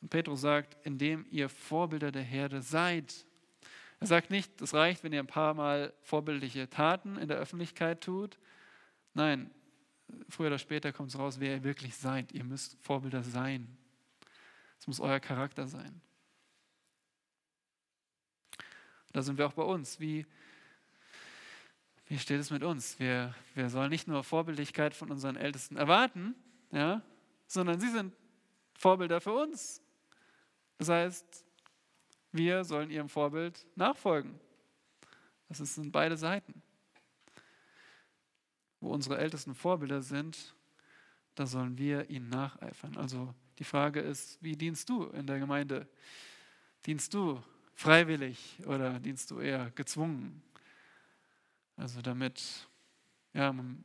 Und 0.00 0.10
Petrus 0.10 0.42
sagt, 0.42 0.76
indem 0.84 1.24
ihr 1.30 1.48
Vorbilder 1.48 2.12
der 2.12 2.22
Herde 2.22 2.60
seid. 2.60 3.24
Er 4.00 4.06
sagt 4.06 4.30
nicht, 4.30 4.60
es 4.60 4.74
reicht, 4.74 5.02
wenn 5.02 5.14
ihr 5.14 5.20
ein 5.20 5.26
paar 5.26 5.54
Mal 5.54 5.94
vorbildliche 6.02 6.68
Taten 6.68 7.16
in 7.16 7.28
der 7.28 7.38
Öffentlichkeit 7.38 8.02
tut. 8.02 8.38
Nein, 9.14 9.50
früher 10.28 10.48
oder 10.48 10.58
später 10.58 10.92
kommt 10.92 11.08
es 11.08 11.18
raus, 11.18 11.40
wer 11.40 11.56
ihr 11.56 11.64
wirklich 11.64 11.96
seid. 11.96 12.32
Ihr 12.32 12.44
müsst 12.44 12.76
Vorbilder 12.82 13.22
sein. 13.22 13.78
Es 14.84 14.86
muss 14.86 15.00
euer 15.00 15.18
Charakter 15.18 15.66
sein. 15.66 16.02
Da 19.12 19.22
sind 19.22 19.38
wir 19.38 19.46
auch 19.46 19.54
bei 19.54 19.62
uns. 19.62 19.98
Wie, 19.98 20.26
wie 22.06 22.18
steht 22.18 22.38
es 22.38 22.50
mit 22.50 22.62
uns? 22.62 22.98
Wir, 22.98 23.34
wir 23.54 23.70
sollen 23.70 23.88
nicht 23.88 24.08
nur 24.08 24.22
Vorbildlichkeit 24.22 24.94
von 24.94 25.10
unseren 25.10 25.36
Ältesten 25.36 25.78
erwarten, 25.78 26.34
ja, 26.70 27.00
sondern 27.46 27.80
sie 27.80 27.88
sind 27.88 28.12
Vorbilder 28.74 29.22
für 29.22 29.32
uns. 29.32 29.80
Das 30.76 30.90
heißt, 30.90 31.46
wir 32.32 32.62
sollen 32.64 32.90
ihrem 32.90 33.08
Vorbild 33.08 33.66
nachfolgen. 33.76 34.38
Das 35.48 35.60
sind 35.60 35.92
beide 35.92 36.18
Seiten. 36.18 36.62
Wo 38.80 38.92
unsere 38.92 39.16
ältesten 39.16 39.54
Vorbilder 39.54 40.02
sind, 40.02 40.54
da 41.36 41.46
sollen 41.46 41.78
wir 41.78 42.10
ihnen 42.10 42.28
nacheifern. 42.28 42.98
Also 42.98 43.34
die 43.58 43.64
Frage 43.64 44.00
ist, 44.00 44.42
wie 44.42 44.56
dienst 44.56 44.88
du 44.88 45.04
in 45.04 45.26
der 45.26 45.38
Gemeinde? 45.38 45.88
Dienst 46.86 47.14
du 47.14 47.42
freiwillig 47.74 48.58
oder 48.66 48.98
dienst 49.00 49.30
du 49.30 49.40
eher 49.40 49.70
gezwungen? 49.70 50.42
Also 51.76 52.02
damit, 52.02 52.68
ja, 53.32 53.52
man, 53.52 53.84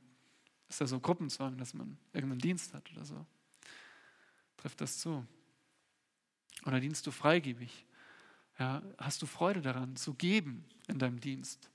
ist 0.67 0.79
ja 0.79 0.87
so 0.87 0.99
Gruppenzwang, 0.99 1.57
dass 1.57 1.73
man 1.73 1.97
irgendeinen 2.13 2.41
Dienst 2.41 2.73
hat 2.73 2.91
oder 2.91 3.05
so. 3.05 3.25
Trifft 4.57 4.81
das 4.81 4.99
zu? 4.99 5.25
Oder 6.65 6.79
dienst 6.79 7.07
du 7.07 7.11
freigebig? 7.11 7.85
Ja, 8.59 8.83
hast 8.97 9.21
du 9.21 9.25
Freude 9.25 9.61
daran, 9.61 9.95
zu 9.95 10.13
geben 10.13 10.65
in 10.87 10.99
deinem 10.99 11.19
Dienst? 11.19 11.69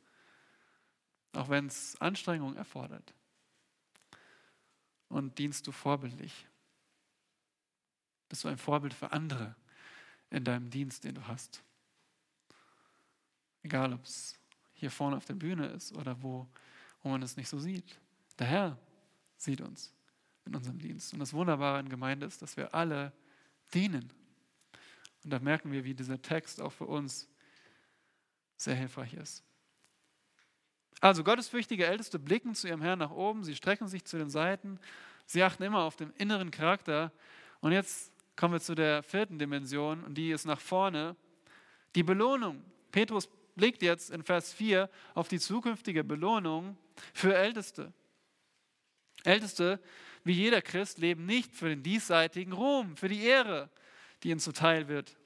Auch 1.32 1.48
wenn 1.48 1.66
es 1.66 2.00
Anstrengung 2.00 2.54
erfordert. 2.56 3.14
Und 5.08 5.38
dienst 5.38 5.66
du 5.66 5.72
vorbildlich? 5.72 6.46
Bist 8.34 8.42
du 8.42 8.48
ein 8.48 8.58
Vorbild 8.58 8.92
für 8.92 9.12
andere 9.12 9.54
in 10.28 10.42
deinem 10.42 10.68
Dienst, 10.68 11.04
den 11.04 11.14
du 11.14 11.24
hast? 11.28 11.62
Egal, 13.62 13.92
ob 13.92 14.02
es 14.02 14.36
hier 14.72 14.90
vorne 14.90 15.16
auf 15.16 15.24
der 15.24 15.34
Bühne 15.34 15.68
ist 15.68 15.92
oder 15.92 16.20
wo, 16.20 16.48
wo 17.04 17.10
man 17.10 17.22
es 17.22 17.36
nicht 17.36 17.48
so 17.48 17.60
sieht. 17.60 17.96
Der 18.40 18.48
Herr 18.48 18.78
sieht 19.36 19.60
uns 19.60 19.94
in 20.46 20.56
unserem 20.56 20.80
Dienst. 20.80 21.12
Und 21.12 21.20
das 21.20 21.32
Wunderbare 21.32 21.78
in 21.78 21.88
Gemeinde 21.88 22.26
ist, 22.26 22.42
dass 22.42 22.56
wir 22.56 22.74
alle 22.74 23.12
dienen. 23.72 24.12
Und 25.22 25.30
da 25.30 25.38
merken 25.38 25.70
wir, 25.70 25.84
wie 25.84 25.94
dieser 25.94 26.20
Text 26.20 26.60
auch 26.60 26.72
für 26.72 26.86
uns 26.86 27.28
sehr 28.56 28.74
hilfreich 28.74 29.14
ist. 29.14 29.44
Also 31.00 31.22
gottesfürchtige 31.22 31.86
Älteste 31.86 32.18
blicken 32.18 32.56
zu 32.56 32.66
ihrem 32.66 32.82
Herrn 32.82 32.98
nach 32.98 33.12
oben, 33.12 33.44
sie 33.44 33.54
strecken 33.54 33.86
sich 33.86 34.04
zu 34.04 34.18
den 34.18 34.28
Seiten, 34.28 34.80
sie 35.24 35.44
achten 35.44 35.62
immer 35.62 35.82
auf 35.82 35.94
den 35.94 36.10
inneren 36.14 36.50
Charakter. 36.50 37.12
Und 37.60 37.70
jetzt 37.70 38.10
kommen 38.36 38.54
wir 38.54 38.60
zu 38.60 38.74
der 38.74 39.02
vierten 39.02 39.38
Dimension 39.38 40.02
und 40.04 40.14
die 40.14 40.30
ist 40.30 40.44
nach 40.44 40.60
vorne. 40.60 41.16
Die 41.94 42.02
Belohnung. 42.02 42.62
Petrus 42.90 43.28
blickt 43.54 43.82
jetzt 43.82 44.10
in 44.10 44.22
Vers 44.22 44.52
4 44.52 44.90
auf 45.14 45.28
die 45.28 45.38
zukünftige 45.38 46.04
Belohnung 46.04 46.76
für 47.12 47.36
Älteste. 47.36 47.92
Älteste, 49.24 49.80
wie 50.24 50.32
jeder 50.32 50.62
Christ, 50.62 50.98
leben 50.98 51.26
nicht 51.26 51.54
für 51.54 51.68
den 51.68 51.82
diesseitigen 51.82 52.52
Ruhm, 52.52 52.96
für 52.96 53.08
die 53.08 53.22
Ehre, 53.22 53.70
die 54.22 54.30
ihnen 54.30 54.40
zuteil 54.40 54.88
wird, 54.88 55.16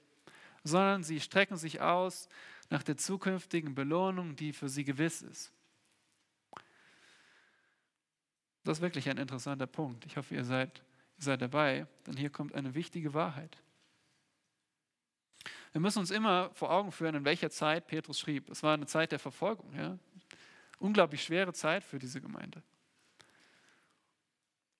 sondern 0.64 1.02
sie 1.02 1.20
strecken 1.20 1.56
sich 1.56 1.80
aus 1.80 2.28
nach 2.70 2.82
der 2.82 2.96
zukünftigen 2.96 3.74
Belohnung, 3.74 4.36
die 4.36 4.52
für 4.52 4.68
sie 4.68 4.84
gewiss 4.84 5.22
ist. 5.22 5.52
Das 8.64 8.78
ist 8.78 8.82
wirklich 8.82 9.08
ein 9.08 9.16
interessanter 9.16 9.66
Punkt. 9.66 10.04
Ich 10.04 10.16
hoffe, 10.16 10.34
ihr 10.34 10.44
seid 10.44 10.82
seid 11.18 11.42
dabei, 11.42 11.86
denn 12.06 12.16
hier 12.16 12.30
kommt 12.30 12.54
eine 12.54 12.74
wichtige 12.74 13.14
Wahrheit. 13.14 13.62
Wir 15.72 15.80
müssen 15.80 15.98
uns 15.98 16.10
immer 16.10 16.50
vor 16.54 16.70
Augen 16.70 16.92
führen, 16.92 17.14
in 17.14 17.24
welcher 17.24 17.50
Zeit 17.50 17.86
Petrus 17.86 18.18
schrieb. 18.18 18.48
Es 18.50 18.62
war 18.62 18.74
eine 18.74 18.86
Zeit 18.86 19.12
der 19.12 19.18
Verfolgung. 19.18 19.74
Ja? 19.74 19.98
Unglaublich 20.78 21.22
schwere 21.22 21.52
Zeit 21.52 21.84
für 21.84 21.98
diese 21.98 22.20
Gemeinde. 22.20 22.62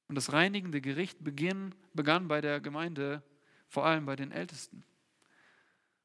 Und 0.09 0.15
das 0.15 0.33
reinigende 0.33 0.81
Gericht 0.81 1.23
beginn, 1.23 1.75
begann 1.93 2.29
bei 2.29 2.41
der 2.41 2.61
Gemeinde, 2.61 3.23
vor 3.69 3.85
allem 3.85 4.07
bei 4.07 4.17
den 4.17 4.33
Ältesten. 4.33 4.83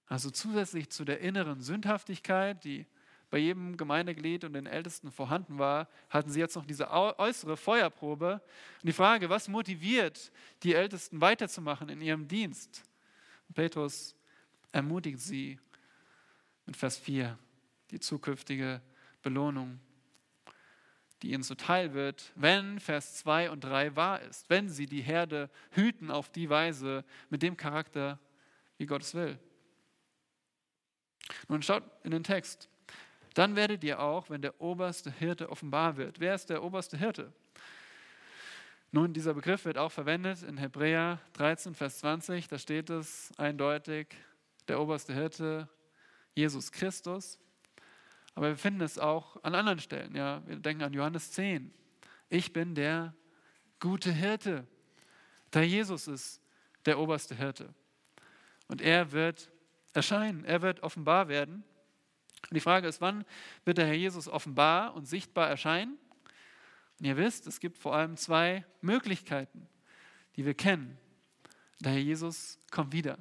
Also 0.08 0.30
zusätzlich 0.30 0.90
zu 0.90 1.06
der 1.06 1.22
inneren 1.22 1.62
Sündhaftigkeit, 1.62 2.64
die 2.66 2.86
bei 3.34 3.40
jedem 3.40 3.78
Gemeindeglied 3.78 4.44
und 4.44 4.54
den 4.54 4.68
Ältesten 4.68 5.12
vorhanden 5.12 5.58
war, 5.58 5.90
hatten 6.08 6.30
sie 6.30 6.40
jetzt 6.40 6.56
noch 6.56 6.68
diese 6.68 6.92
äußere 6.92 7.58
Feuerprobe. 7.58 8.34
Und 8.34 8.88
die 8.88 8.94
Frage, 8.94 9.28
was 9.28 9.48
motiviert 9.48 10.32
die 10.62 10.76
Ältesten 10.76 11.20
weiterzumachen 11.20 11.90
in 11.90 12.00
ihrem 12.00 12.28
Dienst? 12.28 12.84
Und 13.48 13.56
Petrus 13.56 14.16
ermutigt 14.72 15.20
sie 15.20 15.60
mit 16.68 16.78
Vers 16.78 17.00
4, 17.00 17.36
die 17.90 18.00
zukünftige 18.00 18.84
Belohnung, 19.24 19.80
die 21.24 21.32
ihnen 21.32 21.42
zuteil 21.42 21.96
wird, 21.96 22.34
wenn 22.36 22.80
Vers 22.80 23.16
2 23.16 23.50
und 23.50 23.64
3 23.64 23.96
wahr 23.96 24.22
ist, 24.22 24.48
wenn 24.52 24.70
sie 24.70 24.86
die 24.86 25.02
Herde 25.02 25.50
hüten 25.72 26.12
auf 26.12 26.30
die 26.30 26.52
Weise 26.52 27.04
mit 27.32 27.42
dem 27.42 27.58
Charakter, 27.58 28.20
wie 28.78 28.86
Gott 28.86 29.02
es 29.02 29.16
will. 29.16 29.40
Nun 31.48 31.64
schaut 31.64 31.82
in 32.04 32.12
den 32.12 32.24
Text. 32.24 32.70
Dann 33.34 33.56
werdet 33.56 33.84
ihr 33.84 34.00
auch, 34.00 34.30
wenn 34.30 34.42
der 34.42 34.60
oberste 34.62 35.12
Hirte 35.12 35.50
offenbar 35.50 35.98
wird. 35.98 36.20
Wer 36.20 36.36
ist 36.36 36.50
der 36.50 36.64
oberste 36.64 36.98
Hirte? 36.98 37.32
Nun, 38.92 39.12
dieser 39.12 39.34
Begriff 39.34 39.66
wird 39.66 39.78
auch 39.78 39.92
verwendet 39.92 40.44
in 40.44 40.58
Hebräer 40.58 41.20
13, 41.34 41.74
Vers 41.74 42.00
20. 42.00 42.48
Da 42.48 42.60
steht 42.60 42.92
es 42.92 43.32
eindeutig, 43.38 44.16
der 44.68 44.80
oberste 44.80 45.14
Hirte, 45.14 45.68
Jesus 46.36 46.72
Christus. 46.72 47.40
Aber 48.36 48.50
wir 48.50 48.58
finden 48.58 48.82
es 48.82 49.00
auch 49.00 49.44
an 49.44 49.56
anderen 49.56 49.80
Stellen. 49.80 50.16
Ja, 50.16 50.42
wir 50.46 50.58
denken 50.58 50.84
an 50.84 50.94
Johannes 50.94 51.32
10. 51.32 51.74
Ich 52.30 52.54
bin 52.54 52.76
der 52.76 53.16
gute 53.80 54.12
Hirte. 54.12 54.68
Da 55.50 55.62
Jesus 55.62 56.08
ist 56.08 56.42
der 56.86 57.00
oberste 57.00 57.36
Hirte. 57.36 57.74
Und 58.68 58.82
er 58.82 59.12
wird 59.12 59.50
erscheinen, 59.94 60.46
er 60.46 60.62
wird 60.62 60.82
offenbar 60.82 61.28
werden. 61.28 61.64
Und 62.50 62.56
die 62.56 62.62
Frage 62.62 62.88
ist, 62.88 63.02
wann 63.02 63.26
wird 63.66 63.78
der 63.78 63.88
Herr 63.88 63.94
Jesus 63.94 64.28
offenbar 64.28 64.94
und 64.96 65.06
sichtbar 65.06 65.50
erscheinen? 65.50 65.98
Und 67.00 67.06
ihr 67.06 67.18
wisst, 67.18 67.48
es 67.48 67.60
gibt 67.60 67.78
vor 67.78 67.96
allem 67.96 68.18
zwei 68.18 68.66
Möglichkeiten, 68.82 69.68
die 70.36 70.46
wir 70.46 70.54
kennen. 70.54 70.98
Der 71.80 71.94
Herr 71.94 72.00
Jesus 72.00 72.60
kommt 72.72 72.94
wieder. 72.94 73.18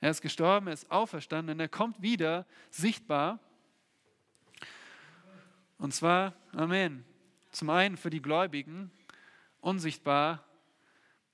Er 0.00 0.10
ist 0.10 0.22
gestorben, 0.22 0.68
er 0.68 0.74
ist 0.74 0.90
auferstanden 0.90 1.54
und 1.54 1.60
er 1.60 1.68
kommt 1.68 2.00
wieder 2.00 2.46
sichtbar. 2.70 3.40
Und 5.78 5.92
zwar, 5.92 6.34
Amen, 6.52 7.04
zum 7.50 7.70
einen 7.70 7.96
für 7.96 8.10
die 8.10 8.22
Gläubigen, 8.22 8.90
unsichtbar 9.60 10.44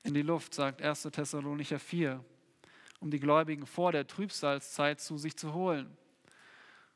in 0.02 0.14
die 0.14 0.22
Luft, 0.22 0.55
sagt 0.55 0.82
1. 0.82 1.02
Thessalonicher 1.02 1.78
4, 1.78 2.22
um 3.00 3.11
die 3.11 3.20
Gläubigen 3.20 3.66
vor 3.66 3.92
der 3.92 4.07
Trübsalzeit 4.07 5.00
zu 5.00 5.18
sich 5.18 5.36
zu 5.36 5.55
holen. 5.55 5.96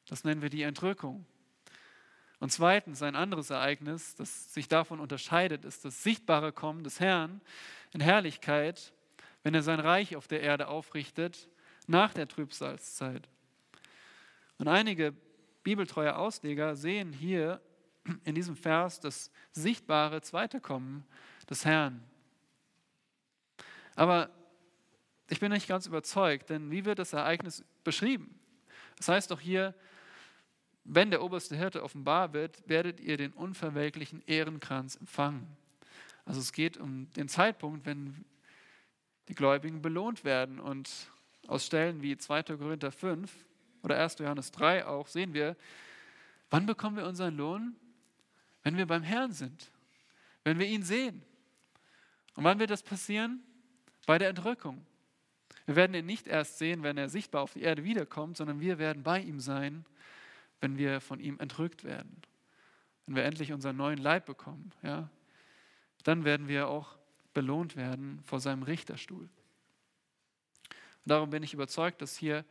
Das 0.08 0.24
nennen 0.24 0.42
wir 0.42 0.50
die 0.50 0.62
Entrückung. 0.62 1.24
Und 2.40 2.52
zweitens, 2.52 3.02
ein 3.02 3.16
anderes 3.16 3.50
Ereignis, 3.50 4.14
das 4.14 4.54
sich 4.54 4.68
davon 4.68 5.00
unterscheidet, 5.00 5.64
ist 5.64 5.84
das 5.84 6.02
sichtbare 6.02 6.52
Kommen 6.52 6.84
des 6.84 7.00
Herrn 7.00 7.40
in 7.92 8.00
Herrlichkeit, 8.00 8.92
wenn 9.42 9.54
er 9.54 9.62
sein 9.62 9.80
Reich 9.80 10.16
auf 10.16 10.28
der 10.28 10.40
Erde 10.40 10.68
aufrichtet, 10.68 11.48
nach 11.86 12.14
der 12.14 12.28
Trübsalzeit. 12.28 13.28
Und 14.58 14.68
einige 14.68 15.14
bibeltreue 15.62 16.16
Ausleger 16.16 16.76
sehen 16.76 17.12
hier 17.12 17.60
in 18.24 18.34
diesem 18.34 18.56
Vers 18.56 19.00
das 19.00 19.30
sichtbare 19.52 20.20
zweite 20.22 20.60
Kommen 20.60 21.04
des 21.50 21.64
Herrn. 21.64 22.02
Aber 23.96 24.30
ich 25.28 25.40
bin 25.40 25.52
nicht 25.52 25.68
ganz 25.68 25.86
überzeugt, 25.86 26.50
denn 26.50 26.70
wie 26.70 26.84
wird 26.84 26.98
das 26.98 27.12
Ereignis 27.12 27.64
beschrieben? 27.84 28.38
Das 28.96 29.08
heißt 29.08 29.30
doch 29.30 29.40
hier, 29.40 29.74
wenn 30.90 31.10
der 31.10 31.22
oberste 31.22 31.54
Hirte 31.54 31.82
offenbar 31.82 32.32
wird, 32.32 32.66
werdet 32.66 32.98
ihr 32.98 33.18
den 33.18 33.32
unverwelklichen 33.34 34.22
Ehrenkranz 34.26 34.96
empfangen. 34.96 35.46
Also 36.24 36.40
es 36.40 36.52
geht 36.52 36.78
um 36.78 37.10
den 37.12 37.28
Zeitpunkt, 37.28 37.84
wenn 37.84 38.24
die 39.28 39.34
Gläubigen 39.34 39.82
belohnt 39.82 40.24
werden. 40.24 40.58
Und 40.58 40.90
aus 41.46 41.66
Stellen 41.66 42.00
wie 42.00 42.16
2. 42.16 42.42
Korinther 42.42 42.90
5 42.90 43.30
oder 43.82 43.98
1. 43.98 44.18
Johannes 44.18 44.50
3 44.50 44.86
auch 44.86 45.08
sehen 45.08 45.34
wir, 45.34 45.56
wann 46.48 46.64
bekommen 46.64 46.96
wir 46.96 47.06
unseren 47.06 47.36
Lohn? 47.36 47.76
Wenn 48.62 48.78
wir 48.78 48.86
beim 48.86 49.02
Herrn 49.02 49.32
sind, 49.32 49.70
wenn 50.42 50.58
wir 50.58 50.66
ihn 50.66 50.82
sehen. 50.82 51.22
Und 52.34 52.44
wann 52.44 52.58
wird 52.58 52.70
das 52.70 52.82
passieren? 52.82 53.42
Bei 54.06 54.16
der 54.16 54.30
Entrückung. 54.30 54.86
Wir 55.66 55.76
werden 55.76 55.94
ihn 55.94 56.06
nicht 56.06 56.26
erst 56.26 56.56
sehen, 56.56 56.82
wenn 56.82 56.96
er 56.96 57.10
sichtbar 57.10 57.42
auf 57.42 57.52
die 57.52 57.62
Erde 57.62 57.84
wiederkommt, 57.84 58.38
sondern 58.38 58.60
wir 58.60 58.78
werden 58.78 59.02
bei 59.02 59.20
ihm 59.20 59.38
sein 59.38 59.84
wenn 60.60 60.78
wir 60.78 61.00
von 61.00 61.20
ihm 61.20 61.38
entrückt 61.38 61.84
werden. 61.84 62.22
Wenn 63.06 63.16
wir 63.16 63.24
endlich 63.24 63.52
unseren 63.52 63.76
neuen 63.76 63.98
Leib 63.98 64.26
bekommen, 64.26 64.72
ja, 64.82 65.08
dann 66.04 66.24
werden 66.24 66.48
wir 66.48 66.68
auch 66.68 66.98
belohnt 67.34 67.76
werden 67.76 68.20
vor 68.24 68.40
seinem 68.40 68.62
Richterstuhl. 68.62 69.22
Und 69.22 69.30
darum 71.04 71.30
bin 71.30 71.42
ich 71.42 71.54
überzeugt, 71.54 72.02
dass 72.02 72.16
hier 72.16 72.44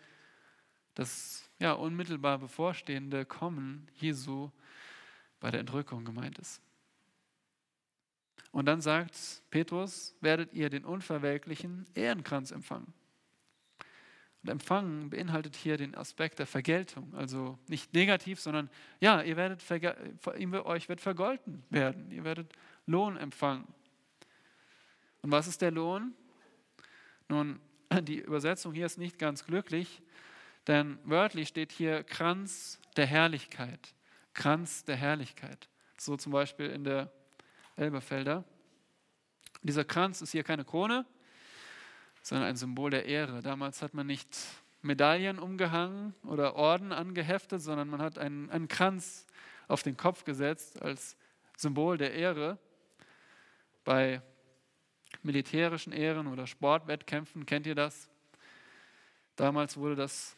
das 0.95 1.49
ja, 1.59 1.73
unmittelbar 1.73 2.39
bevorstehende 2.39 3.25
Kommen 3.25 3.87
Jesu 3.95 4.49
bei 5.39 5.51
der 5.51 5.59
Entrückung 5.59 6.05
gemeint 6.05 6.39
ist. 6.39 6.61
Und 8.51 8.65
dann 8.65 8.81
sagt 8.81 9.43
Petrus, 9.51 10.15
werdet 10.21 10.53
ihr 10.53 10.69
den 10.69 10.85
unverwelklichen 10.85 11.85
Ehrenkranz 11.93 12.51
empfangen. 12.51 12.93
Und 14.43 14.49
empfangen 14.49 15.09
beinhaltet 15.09 15.55
hier 15.55 15.77
den 15.77 15.95
Aspekt 15.95 16.39
der 16.39 16.47
Vergeltung. 16.47 17.13
Also 17.15 17.57
nicht 17.67 17.93
negativ, 17.93 18.39
sondern 18.39 18.69
ja, 18.99 19.21
ihr 19.21 19.35
werdet 19.35 19.63
euch 20.65 20.89
wird 20.89 21.01
vergolten 21.01 21.63
werden. 21.69 22.11
Ihr 22.11 22.23
werdet 22.23 22.53
Lohn 22.85 23.17
empfangen. 23.17 23.67
Und 25.21 25.31
was 25.31 25.47
ist 25.47 25.61
der 25.61 25.71
Lohn? 25.71 26.13
Nun, 27.27 27.59
die 28.01 28.19
Übersetzung 28.19 28.73
hier 28.73 28.85
ist 28.85 28.97
nicht 28.97 29.19
ganz 29.19 29.45
glücklich, 29.45 30.01
denn 30.67 30.99
wörtlich 31.03 31.49
steht 31.49 31.71
hier 31.71 32.03
Kranz 32.03 32.79
der 32.95 33.05
Herrlichkeit. 33.05 33.93
Kranz 34.33 34.85
der 34.85 34.95
Herrlichkeit. 34.95 35.67
So 35.97 36.15
zum 36.15 36.31
Beispiel 36.31 36.67
in 36.67 36.83
der 36.83 37.11
Elberfelder. 37.75 38.43
Dieser 39.63 39.83
Kranz 39.83 40.21
ist 40.21 40.31
hier 40.31 40.43
keine 40.43 40.63
Krone, 40.63 41.05
sondern 42.27 42.49
ein 42.49 42.57
Symbol 42.57 42.89
der 42.89 43.05
Ehre. 43.05 43.41
Damals 43.41 43.81
hat 43.81 43.93
man 43.93 44.05
nicht 44.05 44.27
Medaillen 44.81 45.39
umgehangen 45.39 46.13
oder 46.23 46.55
Orden 46.55 46.91
angeheftet, 46.91 47.61
sondern 47.61 47.87
man 47.87 48.01
hat 48.01 48.17
einen, 48.17 48.49
einen 48.49 48.67
Kranz 48.67 49.25
auf 49.69 49.81
den 49.81 49.95
Kopf 49.95 50.25
gesetzt 50.25 50.81
als 50.81 51.15
Symbol 51.55 51.97
der 51.97 52.13
Ehre. 52.13 52.57
Bei 53.85 54.21
militärischen 55.23 55.93
Ehren 55.93 56.27
oder 56.27 56.47
Sportwettkämpfen 56.47 57.45
kennt 57.45 57.65
ihr 57.65 57.75
das. 57.75 58.09
Damals 59.37 59.77
wurde 59.77 59.95
das 59.95 60.35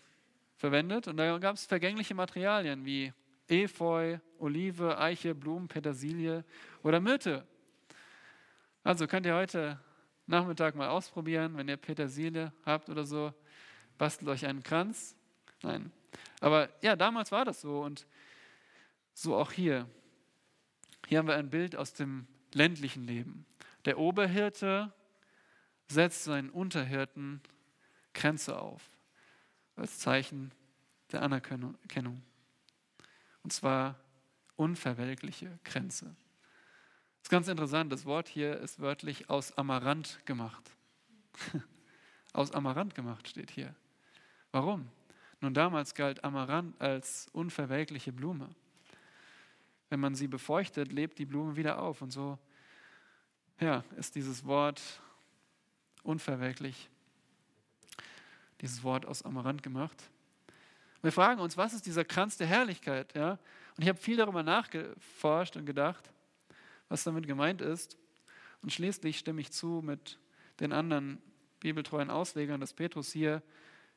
verwendet 0.58 1.08
und 1.08 1.18
da 1.18 1.40
gab 1.40 1.56
es 1.56 1.66
vergängliche 1.66 2.14
Materialien 2.14 2.86
wie 2.86 3.12
Efeu, 3.48 4.20
Olive, 4.38 5.00
Eiche, 5.00 5.34
Blumen, 5.34 5.68
Petersilie 5.68 6.46
oder 6.84 7.00
Myrte. 7.00 7.48
Also 8.84 9.08
könnt 9.08 9.26
ihr 9.26 9.34
heute 9.34 9.80
Nachmittag 10.30 10.76
mal 10.76 10.90
ausprobieren, 10.90 11.58
wenn 11.58 11.68
ihr 11.68 11.76
Petersilie 11.76 12.54
habt 12.64 12.88
oder 12.90 13.04
so, 13.04 13.34
bastelt 13.98 14.30
euch 14.30 14.46
einen 14.46 14.62
Kranz. 14.62 15.16
Nein. 15.64 15.92
Aber 16.40 16.70
ja, 16.84 16.96
damals 16.96 17.32
war 17.32 17.46
das 17.46 17.62
so 17.62 17.82
und 17.82 18.06
so 19.16 19.36
auch 19.36 19.52
hier. 19.52 19.88
Hier 21.08 21.18
haben 21.18 21.28
wir 21.28 21.36
ein 21.36 21.50
Bild 21.50 21.76
aus 21.76 21.94
dem 21.94 22.28
ländlichen 22.54 23.08
Leben. 23.08 23.48
Der 23.86 23.98
Oberhirte 23.98 24.94
setzt 25.88 26.26
seinen 26.26 26.52
Unterhirten 26.52 27.42
Kränze 28.14 28.60
auf, 28.60 28.88
als 29.76 29.98
Zeichen 29.98 30.52
der 31.12 31.24
Anerkennung. 31.24 31.76
Und 33.42 33.52
zwar 33.52 34.00
unverwelkliche 34.58 35.58
Kränze. 35.64 36.16
Das 37.20 37.26
ist 37.26 37.30
ganz 37.30 37.48
interessant, 37.48 37.92
das 37.92 38.06
Wort 38.06 38.28
hier 38.28 38.58
ist 38.60 38.80
wörtlich 38.80 39.30
aus 39.30 39.58
Amaranth 39.58 40.26
gemacht. 40.26 40.72
aus 42.34 42.52
Amaranth 42.52 42.96
gemacht 42.96 43.28
steht 43.28 43.52
hier. 43.52 43.76
Warum? 44.52 44.88
Nun, 45.42 45.54
damals 45.54 45.94
galt 45.94 46.24
Amaranth 46.24 46.80
als 46.82 47.28
unverwelkliche 47.34 48.12
Blume. 48.12 48.50
Wenn 49.90 50.00
man 50.00 50.16
sie 50.16 50.28
befeuchtet, 50.28 50.92
lebt 50.92 51.20
die 51.20 51.26
Blume 51.26 51.56
wieder 51.56 51.82
auf. 51.82 52.02
Und 52.02 52.12
so 52.12 52.38
ja, 53.60 53.84
ist 53.98 54.16
dieses 54.16 54.46
Wort 54.46 54.82
unverwelklich, 56.04 56.90
dieses 58.62 58.84
Wort 58.84 59.06
aus 59.06 59.24
Amaranth 59.24 59.64
gemacht. 59.64 60.10
Wir 61.02 61.12
fragen 61.12 61.40
uns, 61.40 61.58
was 61.58 61.74
ist 61.74 61.86
dieser 61.86 62.06
Kranz 62.06 62.38
der 62.38 62.48
Herrlichkeit? 62.48 63.14
Ja? 63.16 63.32
Und 63.32 63.84
ich 63.84 63.88
habe 63.88 64.00
viel 64.00 64.18
darüber 64.18 64.44
nachgeforscht 64.44 65.56
und 65.56 65.66
gedacht 65.66 66.10
was 66.90 67.04
damit 67.04 67.28
gemeint 67.28 67.62
ist. 67.62 67.98
Und 68.62 68.74
schließlich 68.74 69.18
stimme 69.20 69.42
ich 69.42 69.52
zu 69.52 69.82
mit 69.84 70.20
den 70.60 70.74
anderen 70.74 71.22
bibeltreuen 71.60 72.10
Auslegern, 72.10 72.60
dass 72.60 72.74
Petrus 72.74 73.12
hier 73.12 73.42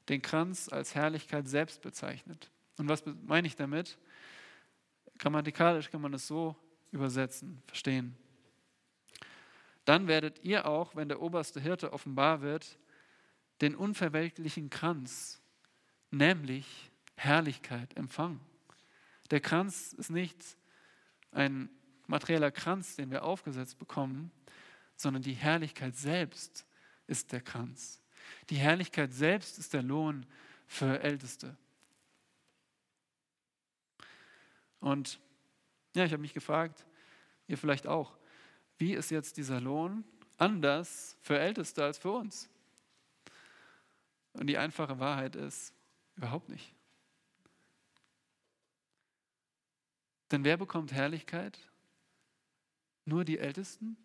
den 0.09 0.23
Kranz 0.23 0.69
als 0.69 0.95
Herrlichkeit 0.95 1.49
selbst 1.49 1.83
bezeichnet. 1.83 2.51
Und 2.79 2.89
was 2.89 3.03
meine 3.27 3.47
ich 3.47 3.57
damit? 3.57 3.99
Grammatikalisch 5.19 5.91
kann 5.91 6.01
man 6.01 6.15
es 6.15 6.27
so 6.27 6.57
übersetzen, 6.91 7.63
verstehen. 7.67 8.17
Dann 9.85 10.07
werdet 10.07 10.45
ihr 10.45 10.67
auch, 10.67 10.95
wenn 10.95 11.09
der 11.09 11.21
oberste 11.21 11.61
Hirte 11.61 11.93
offenbar 11.93 12.41
wird, 12.41 12.79
den 13.61 13.75
unverwelklichen 13.75 14.71
Kranz, 14.71 15.41
nämlich 16.11 16.91
Herrlichkeit, 17.17 17.97
empfangen. 17.97 18.41
Der 19.31 19.41
Kranz 19.41 19.93
ist 19.93 20.11
nicht 20.11 20.57
ein 21.31 21.69
materieller 22.13 22.51
Kranz, 22.51 22.95
den 22.95 23.11
wir 23.11 23.25
aufgesetzt 23.25 23.79
bekommen, 23.79 24.31
sondern 24.97 25.23
die 25.23 25.33
Herrlichkeit 25.33 25.97
selbst 25.97 26.67
ist 27.07 27.33
der 27.33 27.41
Kranz. 27.41 28.03
Die 28.51 28.57
Herrlichkeit 28.57 29.15
selbst 29.15 29.59
ist 29.59 29.73
der 29.73 29.83
Lohn 29.83 30.27
für 30.67 31.01
Älteste. 31.01 31.57
Und 34.79 35.19
ja, 35.95 36.05
ich 36.05 36.13
habe 36.13 36.21
mich 36.21 36.35
gefragt, 36.35 36.85
ihr 37.47 37.57
vielleicht 37.57 37.87
auch, 37.87 38.19
wie 38.77 38.93
ist 38.93 39.11
jetzt 39.11 39.39
dieser 39.39 39.63
Lohn 39.63 40.05
anders 40.37 41.17
für 41.23 41.39
Älteste 41.39 41.83
als 41.83 41.97
für 41.97 42.11
uns? 42.11 42.51
Und 44.35 44.49
die 44.49 44.59
einfache 44.59 44.99
Wahrheit 44.99 45.35
ist, 45.35 45.73
überhaupt 46.17 46.51
nicht. 46.51 46.75
Denn 50.31 50.45
wer 50.45 50.59
bekommt 50.59 50.93
Herrlichkeit? 50.93 51.72
Nur 53.05 53.25
die 53.25 53.39
Ältesten? 53.39 53.97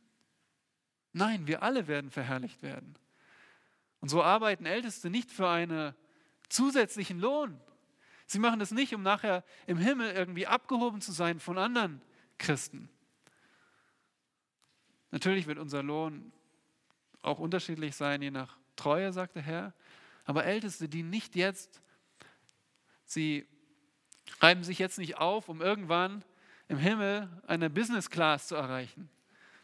Nein, 1.14 1.48
wir 1.48 1.64
alle 1.64 1.88
werden 1.88 2.12
verherrlicht 2.12 2.62
werden. 2.62 2.98
Und 4.00 4.10
so 4.10 4.24
arbeiten 4.24 4.66
Älteste 4.66 5.10
nicht 5.10 5.32
für 5.32 5.50
einen 5.50 5.96
zusätzlichen 6.50 7.20
Lohn. 7.20 7.60
Sie 8.28 8.40
machen 8.40 8.60
das 8.60 8.72
nicht, 8.72 8.94
um 8.94 9.02
nachher 9.02 9.44
im 9.66 9.78
Himmel 9.78 10.12
irgendwie 10.12 10.48
abgehoben 10.48 11.02
zu 11.02 11.12
sein 11.12 11.40
von 11.40 11.58
anderen 11.58 12.02
Christen. 12.38 12.90
Natürlich 15.12 15.48
wird 15.48 15.58
unser 15.58 15.82
Lohn 15.82 16.32
auch 17.22 17.40
unterschiedlich 17.40 17.96
sein, 17.96 18.22
je 18.22 18.32
nach 18.32 18.58
Treue, 18.76 19.12
sagt 19.12 19.36
der 19.36 19.44
Herr. 19.44 19.74
Aber 20.26 20.46
Älteste, 20.46 20.90
die 20.90 21.04
nicht 21.04 21.36
jetzt, 21.36 21.82
sie 23.06 23.48
reiben 24.40 24.64
sich 24.64 24.78
jetzt 24.78 25.00
nicht 25.00 25.18
auf, 25.18 25.50
um 25.50 25.62
irgendwann 25.62 26.24
im 26.68 26.78
Himmel 26.78 27.30
eine 27.48 27.70
Business 27.70 28.10
Class 28.10 28.48
zu 28.48 28.56
erreichen, 28.56 29.10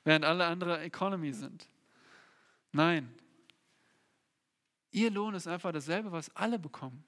während 0.04 0.26
alle 0.26 0.46
anderen 0.46 0.82
Economy 0.82 1.34
sind. 1.34 1.68
Nein. 2.72 3.14
Ihr 4.92 5.10
Lohn 5.12 5.34
ist 5.34 5.48
einfach 5.48 5.72
dasselbe, 5.72 6.12
was 6.12 6.36
alle 6.36 6.60
bekommen. 6.60 7.04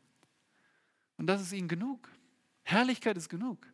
Und 1.18 1.28
das 1.28 1.42
ist 1.42 1.54
ihnen 1.54 1.68
genug. 1.68 2.10
Herrlichkeit 2.64 3.16
ist 3.16 3.30
genug. 3.30 3.68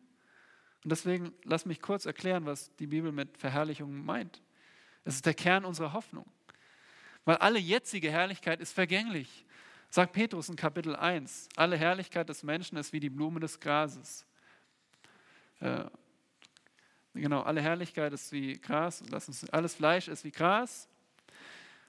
Und 0.84 0.90
deswegen 0.90 1.32
lass 1.44 1.64
mich 1.64 1.80
kurz 1.80 2.06
erklären, 2.06 2.44
was 2.44 2.74
die 2.76 2.86
Bibel 2.86 3.12
mit 3.12 3.38
Verherrlichung 3.38 4.04
meint. 4.04 4.42
Es 5.04 5.14
ist 5.14 5.26
der 5.26 5.34
Kern 5.34 5.64
unserer 5.64 5.92
Hoffnung. 5.92 6.26
Weil 7.24 7.36
alle 7.36 7.58
jetzige 7.58 8.10
Herrlichkeit 8.10 8.60
ist 8.60 8.72
vergänglich. 8.72 9.46
Sagt 9.88 10.12
Petrus 10.12 10.48
in 10.48 10.56
Kapitel 10.56 10.96
1, 10.96 11.50
alle 11.56 11.76
Herrlichkeit 11.76 12.28
des 12.28 12.42
Menschen 12.42 12.78
ist 12.78 12.92
wie 12.92 13.00
die 13.00 13.10
Blume 13.10 13.40
des 13.40 13.60
Grases. 13.60 14.26
Genau, 17.14 17.42
alle 17.42 17.60
Herrlichkeit 17.60 18.12
ist 18.12 18.32
wie 18.32 18.54
Gras, 18.58 19.02
lass 19.10 19.28
uns, 19.28 19.48
alles 19.50 19.74
Fleisch 19.74 20.08
ist 20.08 20.24
wie 20.24 20.30
Gras 20.30 20.88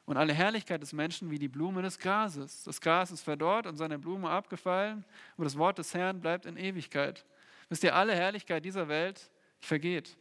und 0.06 0.18
alle 0.18 0.34
Herrlichkeit 0.34 0.82
des 0.82 0.92
Menschen 0.92 1.32
wie 1.32 1.40
die 1.40 1.48
Blume 1.48 1.82
des 1.82 1.98
Grases. 1.98 2.64
Das 2.64 2.82
Gras 2.82 3.10
ist 3.12 3.22
verdorrt 3.22 3.66
und 3.66 3.78
seine 3.78 3.98
Blume 3.98 4.30
abgefallen, 4.30 5.06
aber 5.36 5.46
das 5.46 5.58
Wort 5.58 5.78
des 5.78 5.94
Herrn 5.94 6.20
bleibt 6.20 6.46
in 6.46 6.58
Ewigkeit. 6.58 7.26
Wisst 7.70 7.84
ihr, 7.86 7.96
alle 7.96 8.14
Herrlichkeit 8.14 8.66
dieser 8.66 8.90
Welt 8.90 9.30
vergeht, 9.62 10.18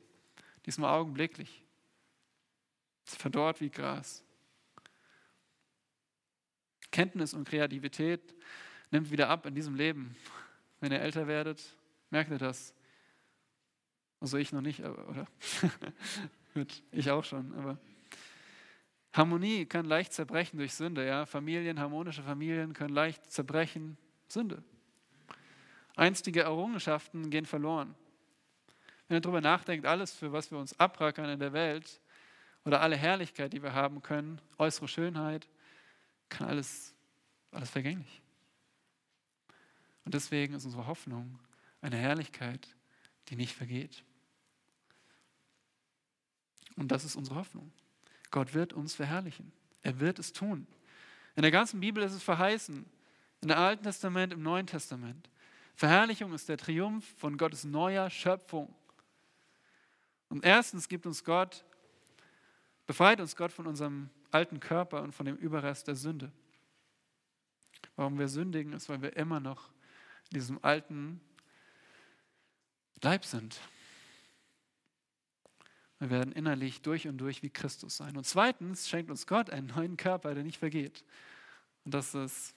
diesmal 0.66 0.94
augenblicklich. 0.94 1.64
Es 3.04 3.16
verdorrt 3.16 3.60
wie 3.60 3.70
Gras. 3.70 4.22
Kenntnis 6.92 7.34
und 7.34 7.48
Kreativität 7.48 8.34
nimmt 8.92 9.10
wieder 9.10 9.28
ab 9.28 9.46
in 9.46 9.54
diesem 9.54 9.74
Leben. 9.74 10.14
Wenn 10.78 10.92
ihr 10.92 11.00
älter 11.00 11.26
werdet, 11.26 11.60
merkt 12.10 12.30
ihr 12.30 12.38
das. 12.38 12.74
Also 14.22 14.38
ich 14.38 14.52
noch 14.52 14.60
nicht, 14.60 14.78
oder? 14.84 15.26
ich 16.92 17.10
auch 17.10 17.24
schon, 17.24 17.52
aber 17.54 17.76
Harmonie 19.12 19.66
kann 19.66 19.84
leicht 19.84 20.12
zerbrechen 20.12 20.58
durch 20.58 20.74
Sünde, 20.74 21.04
ja. 21.04 21.26
Familien, 21.26 21.80
harmonische 21.80 22.22
Familien 22.22 22.72
können 22.72 22.94
leicht 22.94 23.32
zerbrechen, 23.32 23.98
Sünde. 24.28 24.62
Einstige 25.96 26.42
Errungenschaften 26.42 27.30
gehen 27.30 27.46
verloren. 27.46 27.96
Wenn 29.08 29.16
ihr 29.16 29.20
darüber 29.20 29.40
nachdenkt, 29.40 29.86
alles, 29.86 30.14
für 30.14 30.32
was 30.32 30.52
wir 30.52 30.58
uns 30.58 30.78
abrackern 30.78 31.28
in 31.28 31.40
der 31.40 31.52
Welt, 31.52 32.00
oder 32.64 32.80
alle 32.80 32.96
Herrlichkeit, 32.96 33.52
die 33.52 33.60
wir 33.60 33.74
haben 33.74 34.02
können, 34.02 34.40
äußere 34.56 34.86
Schönheit, 34.86 35.48
kann 36.28 36.46
alles, 36.46 36.94
alles 37.50 37.70
vergänglich. 37.70 38.22
Und 40.04 40.14
deswegen 40.14 40.54
ist 40.54 40.64
unsere 40.64 40.86
Hoffnung 40.86 41.40
eine 41.80 41.96
Herrlichkeit, 41.96 42.68
die 43.28 43.36
nicht 43.36 43.56
vergeht. 43.56 44.04
Und 46.76 46.88
das 46.88 47.04
ist 47.04 47.16
unsere 47.16 47.36
Hoffnung. 47.36 47.72
Gott 48.30 48.54
wird 48.54 48.72
uns 48.72 48.94
verherrlichen. 48.94 49.52
Er 49.82 50.00
wird 50.00 50.18
es 50.18 50.32
tun. 50.32 50.66
In 51.36 51.42
der 51.42 51.50
ganzen 51.50 51.80
Bibel 51.80 52.02
ist 52.02 52.12
es 52.12 52.22
verheißen. 52.22 52.84
In 53.42 53.48
dem 53.48 53.58
Alten 53.58 53.82
Testament, 53.82 54.32
im 54.32 54.42
Neuen 54.42 54.66
Testament. 54.66 55.28
Verherrlichung 55.74 56.32
ist 56.32 56.48
der 56.48 56.58
Triumph 56.58 57.04
von 57.18 57.36
Gottes 57.36 57.64
neuer 57.64 58.08
Schöpfung. 58.10 58.74
Und 60.28 60.44
erstens 60.44 60.88
gibt 60.88 61.06
uns 61.06 61.24
Gott, 61.24 61.64
befreit 62.86 63.20
uns 63.20 63.36
Gott 63.36 63.52
von 63.52 63.66
unserem 63.66 64.08
alten 64.30 64.60
Körper 64.60 65.02
und 65.02 65.12
von 65.12 65.26
dem 65.26 65.36
Überrest 65.36 65.88
der 65.88 65.96
Sünde. 65.96 66.32
Warum 67.96 68.18
wir 68.18 68.28
sündigen, 68.28 68.72
ist, 68.72 68.88
weil 68.88 69.02
wir 69.02 69.16
immer 69.16 69.40
noch 69.40 69.68
in 70.30 70.34
diesem 70.34 70.58
alten 70.62 71.20
Leib 73.02 73.24
sind. 73.24 73.60
Wir 76.02 76.10
werden 76.10 76.32
innerlich 76.32 76.82
durch 76.82 77.06
und 77.06 77.18
durch 77.18 77.44
wie 77.44 77.50
Christus 77.50 77.96
sein. 77.96 78.16
Und 78.16 78.26
zweitens 78.26 78.88
schenkt 78.88 79.08
uns 79.08 79.24
Gott 79.28 79.50
einen 79.50 79.68
neuen 79.68 79.96
Körper, 79.96 80.34
der 80.34 80.42
nicht 80.42 80.58
vergeht. 80.58 81.04
Und 81.84 81.94
das 81.94 82.12
ist 82.12 82.56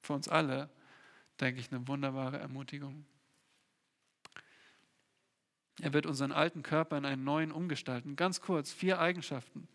für 0.00 0.12
uns 0.12 0.28
alle, 0.28 0.70
denke 1.40 1.58
ich, 1.58 1.72
eine 1.72 1.88
wunderbare 1.88 2.38
Ermutigung. 2.38 3.04
Er 5.80 5.92
wird 5.92 6.06
unseren 6.06 6.30
alten 6.30 6.62
Körper 6.62 6.96
in 6.96 7.04
einen 7.04 7.24
neuen 7.24 7.50
umgestalten. 7.50 8.14
Ganz 8.14 8.40
kurz, 8.40 8.72
vier 8.72 9.00
Eigenschaften, 9.00 9.66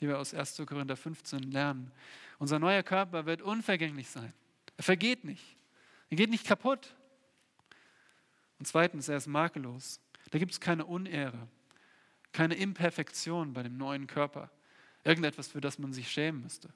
die 0.00 0.08
wir 0.08 0.18
aus 0.18 0.34
1. 0.34 0.60
Korinther 0.66 0.98
15 0.98 1.50
lernen. 1.50 1.90
Unser 2.38 2.58
neuer 2.58 2.82
Körper 2.82 3.24
wird 3.24 3.40
unvergänglich 3.40 4.10
sein. 4.10 4.34
Er 4.76 4.84
vergeht 4.84 5.24
nicht. 5.24 5.56
Er 6.10 6.18
geht 6.18 6.28
nicht 6.28 6.46
kaputt. 6.46 6.94
Und 8.58 8.66
zweitens, 8.66 9.08
er 9.08 9.16
ist 9.16 9.28
makellos. 9.28 9.98
Da 10.30 10.38
gibt 10.38 10.52
es 10.52 10.60
keine 10.60 10.84
Unehre. 10.84 11.48
Keine 12.32 12.54
Imperfektion 12.54 13.52
bei 13.52 13.62
dem 13.62 13.76
neuen 13.76 14.06
Körper. 14.06 14.50
Irgendetwas, 15.04 15.48
für 15.48 15.60
das 15.60 15.78
man 15.78 15.92
sich 15.92 16.10
schämen 16.10 16.42
müsste. 16.42 16.72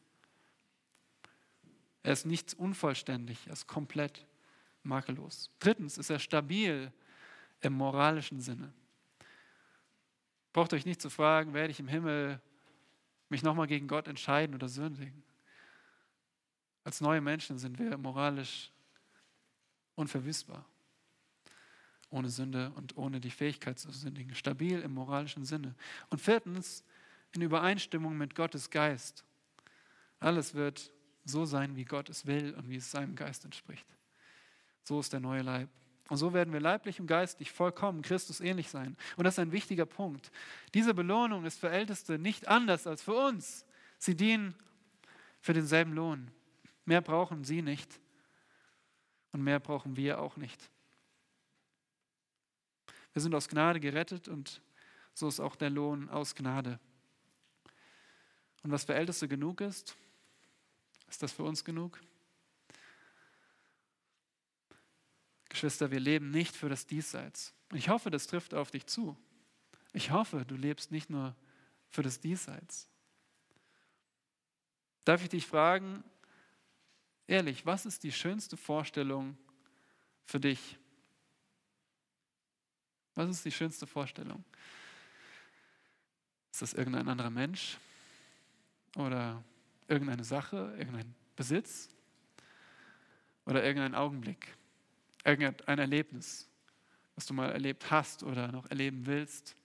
Er 2.03 2.13
ist 2.13 2.27
nicht 2.27 2.55
unvollständig, 2.55 3.47
er 3.47 3.53
ist 3.55 3.67
komplett 3.67 4.27
makellos. 4.83 5.51
Drittens 5.59 5.97
ist 5.97 6.11
er 6.11 6.19
stabil 6.19 6.93
im 7.61 7.73
moralischen 7.73 8.41
Sinne. 8.41 8.73
Braucht 10.53 10.73
euch 10.73 10.87
nicht 10.87 11.01
zu 11.01 11.11
fragen, 11.11 11.55
werde 11.55 11.71
ich 11.71 11.81
im 11.81 11.89
Himmel 11.89 12.41
mich 13.29 13.43
nochmal 13.43 13.67
gegen 13.67 13.89
Gott 13.89 14.07
entscheiden 14.07 14.55
oder 14.55 14.69
sündigen. 14.69 15.23
Als 16.85 17.01
neue 17.01 17.21
Menschen 17.21 17.59
sind 17.59 17.79
wir 17.79 17.97
moralisch 17.97 18.71
unverwüstbar 19.95 20.67
ohne 22.15 22.31
Sünde 22.31 22.71
und 22.77 22.97
ohne 22.97 23.21
die 23.21 23.31
Fähigkeit 23.31 23.79
zu 23.79 23.91
sündigen. 23.91 24.35
Stabil 24.35 24.81
im 24.81 24.95
moralischen 24.95 25.45
Sinne. 25.45 25.75
Und 26.11 26.21
viertens, 26.21 26.85
in 27.33 27.43
Übereinstimmung 27.43 28.17
mit 28.17 28.37
Gottes 28.37 28.71
Geist. 28.71 29.25
Alles 30.21 30.55
wird 30.55 30.93
so 31.25 31.45
sein, 31.45 31.75
wie 31.75 31.85
Gott 31.85 32.09
es 32.09 32.27
will 32.27 32.55
und 32.55 32.69
wie 32.69 32.77
es 32.77 32.91
seinem 32.91 33.17
Geist 33.17 33.45
entspricht. 33.45 33.87
So 34.85 35.01
ist 35.01 35.13
der 35.13 35.21
neue 35.21 35.43
Leib. 35.43 35.69
Und 36.09 36.19
so 36.19 36.33
werden 36.33 36.53
wir 36.53 36.61
leiblich 36.61 37.01
und 37.01 37.07
geistlich 37.07 37.51
vollkommen 37.51 38.03
Christus 38.03 38.41
ähnlich 38.41 38.69
sein. 38.69 38.97
Und 39.17 39.25
das 39.25 39.35
ist 39.35 39.39
ein 39.41 39.53
wichtiger 39.53 39.87
Punkt. 39.87 40.31
Diese 40.75 40.95
Belohnung 40.95 41.45
ist 41.45 41.59
für 41.59 41.71
Älteste 41.71 42.19
nicht 42.19 42.47
anders 42.47 42.87
als 42.87 43.03
für 43.03 43.15
uns. 43.15 43.67
Sie 43.99 44.15
dienen 44.15 44.55
für 45.41 45.55
denselben 45.55 45.95
Lohn. 45.95 46.31
Mehr 46.85 47.01
brauchen 47.01 47.43
sie 47.43 47.63
nicht 47.63 47.99
und 49.33 49.43
mehr 49.43 49.59
brauchen 49.59 49.97
wir 49.97 50.21
auch 50.21 50.37
nicht. 50.37 50.71
Wir 53.15 53.23
sind 53.23 53.35
aus 53.35 53.49
Gnade 53.49 53.81
gerettet 53.81 54.29
und 54.29 54.61
so 55.15 55.29
ist 55.29 55.41
auch 55.41 55.57
der 55.57 55.71
Lohn 55.71 56.11
aus 56.11 56.35
Gnade. 56.35 56.79
Und 58.63 58.73
was 58.73 58.85
für 58.85 58.95
Älteste 58.95 59.29
genug 59.29 59.61
ist, 59.61 59.97
ist 61.09 61.23
das 61.23 61.33
für 61.33 61.45
uns 61.45 61.65
genug? 61.65 62.01
Geschwister, 65.49 65.93
wir 65.93 66.01
leben 66.01 66.33
nicht 66.33 66.57
für 66.57 66.69
das 66.69 66.87
Diesseits. 66.87 67.55
Ich 67.73 67.89
hoffe, 67.89 68.11
das 68.11 68.27
trifft 68.27 68.53
auf 68.53 68.73
dich 68.73 68.87
zu. 68.87 69.17
Ich 69.93 70.11
hoffe, 70.11 70.45
du 70.45 70.57
lebst 70.57 70.91
nicht 70.91 71.09
nur 71.09 71.37
für 71.89 72.03
das 72.03 72.19
Diesseits. 72.19 72.89
Darf 75.05 75.23
ich 75.23 75.29
dich 75.29 75.47
fragen, 75.47 76.03
ehrlich, 77.29 77.65
was 77.65 77.87
ist 77.87 78.03
die 78.03 78.11
schönste 78.11 78.57
Vorstellung 78.57 79.39
für 80.25 80.41
dich? 80.41 80.79
Was 83.15 83.31
ist 83.31 83.45
die 83.45 83.53
schönste 83.53 83.87
Vorstellung? 83.87 84.45
Ist 86.51 86.63
das 86.63 86.75
irgendein 86.75 87.09
anderer 87.09 87.31
Mensch 87.31 87.79
oder 88.97 89.43
irgendeine 89.89 90.25
Sache, 90.25 90.75
irgendein 90.79 91.15
Besitz 91.37 91.89
oder 93.45 93.65
irgendein 93.65 93.95
Augenblick, 93.95 94.57
irgendein 95.25 95.79
Erlebnis, 95.79 96.49
was 97.15 97.27
du 97.27 97.35
mal 97.35 97.51
erlebt 97.51 97.91
hast 97.91 98.23
oder 98.23 98.51
noch 98.51 98.69
erleben 98.71 99.07
willst 99.07 99.57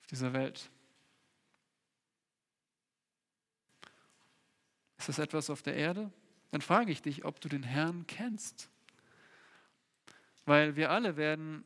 auf 0.00 0.06
dieser 0.08 0.32
Welt? 0.32 0.70
Ist 4.98 5.08
das 5.08 5.18
etwas 5.18 5.50
auf 5.50 5.62
der 5.62 5.76
Erde? 5.76 6.10
Dann 6.50 6.60
frage 6.60 6.90
ich 6.92 7.02
dich, 7.02 7.24
ob 7.24 7.40
du 7.40 7.48
den 7.48 7.62
Herrn 7.62 8.06
kennst. 8.06 8.68
Weil 10.44 10.76
wir 10.76 10.90
alle 10.90 11.16
werden 11.16 11.64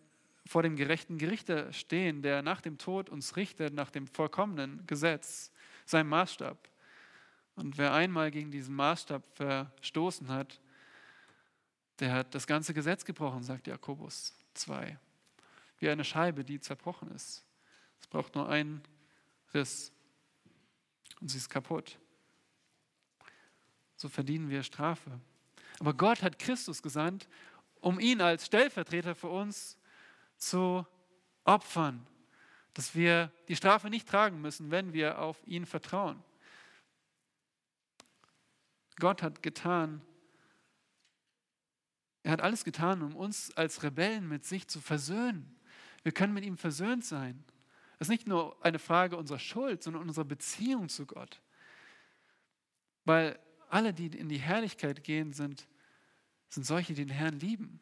vor 0.53 0.63
dem 0.63 0.77
gerechten 0.77 1.17
Gerichter 1.17 1.73
stehen, 1.73 2.21
der 2.21 2.43
nach 2.43 2.61
dem 2.61 2.77
Tod 2.77 3.09
uns 3.09 3.37
richtet, 3.37 3.73
nach 3.73 3.91
dem 3.91 4.07
vollkommenen 4.07 4.87
Gesetz, 4.87 5.51
seinem 5.87 6.11
Maßstab. 6.11 6.69
Und 7.57 7.79
wer 7.79 7.95
einmal 7.95 8.31
gegen 8.31 8.51
diesen 8.51 8.77
Maßstab 8.77 9.23
verstoßen 9.35 10.29
hat, 10.29 10.61
der 12.01 12.13
hat 12.13 12.35
das 12.35 12.47
ganze 12.47 12.75
Gesetz 12.75 13.07
gebrochen, 13.07 13.43
sagt 13.43 13.67
Jakobus 13.67 14.37
2. 14.53 14.99
Wie 15.79 15.89
eine 15.89 16.05
Scheibe, 16.05 16.45
die 16.45 16.61
zerbrochen 16.61 17.11
ist. 17.13 17.47
Es 18.03 18.07
braucht 18.07 18.35
nur 18.35 18.47
einen 18.47 18.83
Riss 19.55 19.91
und 21.23 21.31
sie 21.31 21.39
ist 21.39 21.49
kaputt. 21.49 21.99
So 23.97 24.11
verdienen 24.11 24.51
wir 24.51 24.63
Strafe. 24.63 25.19
Aber 25.81 25.95
Gott 25.95 26.23
hat 26.23 26.39
Christus 26.39 26.83
gesandt, 26.83 27.27
um 27.81 27.99
ihn 27.99 28.21
als 28.21 28.45
Stellvertreter 28.45 29.15
für 29.15 29.29
uns 29.29 29.79
zu 30.43 30.87
opfern, 31.45 32.07
dass 32.75 32.95
wir 32.95 33.33
die 33.49 33.57
Strafe 33.57 33.91
nicht 33.91 34.09
tragen 34.09 34.41
müssen, 34.41 34.71
wenn 34.71 34.93
wir 34.93 35.21
auf 35.21 35.41
ihn 35.47 35.67
vertrauen. 35.67 36.23
Gott 38.97 39.23
hat 39.23 39.43
getan, 39.43 40.03
er 42.23 42.33
hat 42.33 42.41
alles 42.41 42.65
getan, 42.65 43.03
um 43.03 43.17
uns 43.17 43.57
als 43.57 43.83
Rebellen 43.83 44.29
mit 44.29 44.45
sich 44.45 44.69
zu 44.69 44.81
versöhnen. 44.81 45.59
Wir 46.03 46.13
können 46.13 46.35
mit 46.35 46.45
ihm 46.45 46.57
versöhnt 46.57 47.05
sein. 47.05 47.45
Das 47.99 48.07
ist 48.07 48.13
nicht 48.13 48.29
nur 48.29 48.65
eine 48.65 48.79
Frage 48.79 49.17
unserer 49.17 49.39
Schuld, 49.39 49.83
sondern 49.83 50.03
unserer 50.03 50.25
Beziehung 50.25 50.89
zu 50.89 51.07
Gott. 51.07 51.41
Weil 53.05 53.39
alle, 53.69 53.93
die 53.93 54.07
in 54.07 54.29
die 54.29 54.39
Herrlichkeit 54.39 55.03
gehen, 55.03 55.33
sind, 55.33 55.67
sind 56.49 56.65
solche, 56.65 56.95
die 56.95 57.05
den 57.05 57.15
Herrn 57.15 57.39
lieben, 57.39 57.81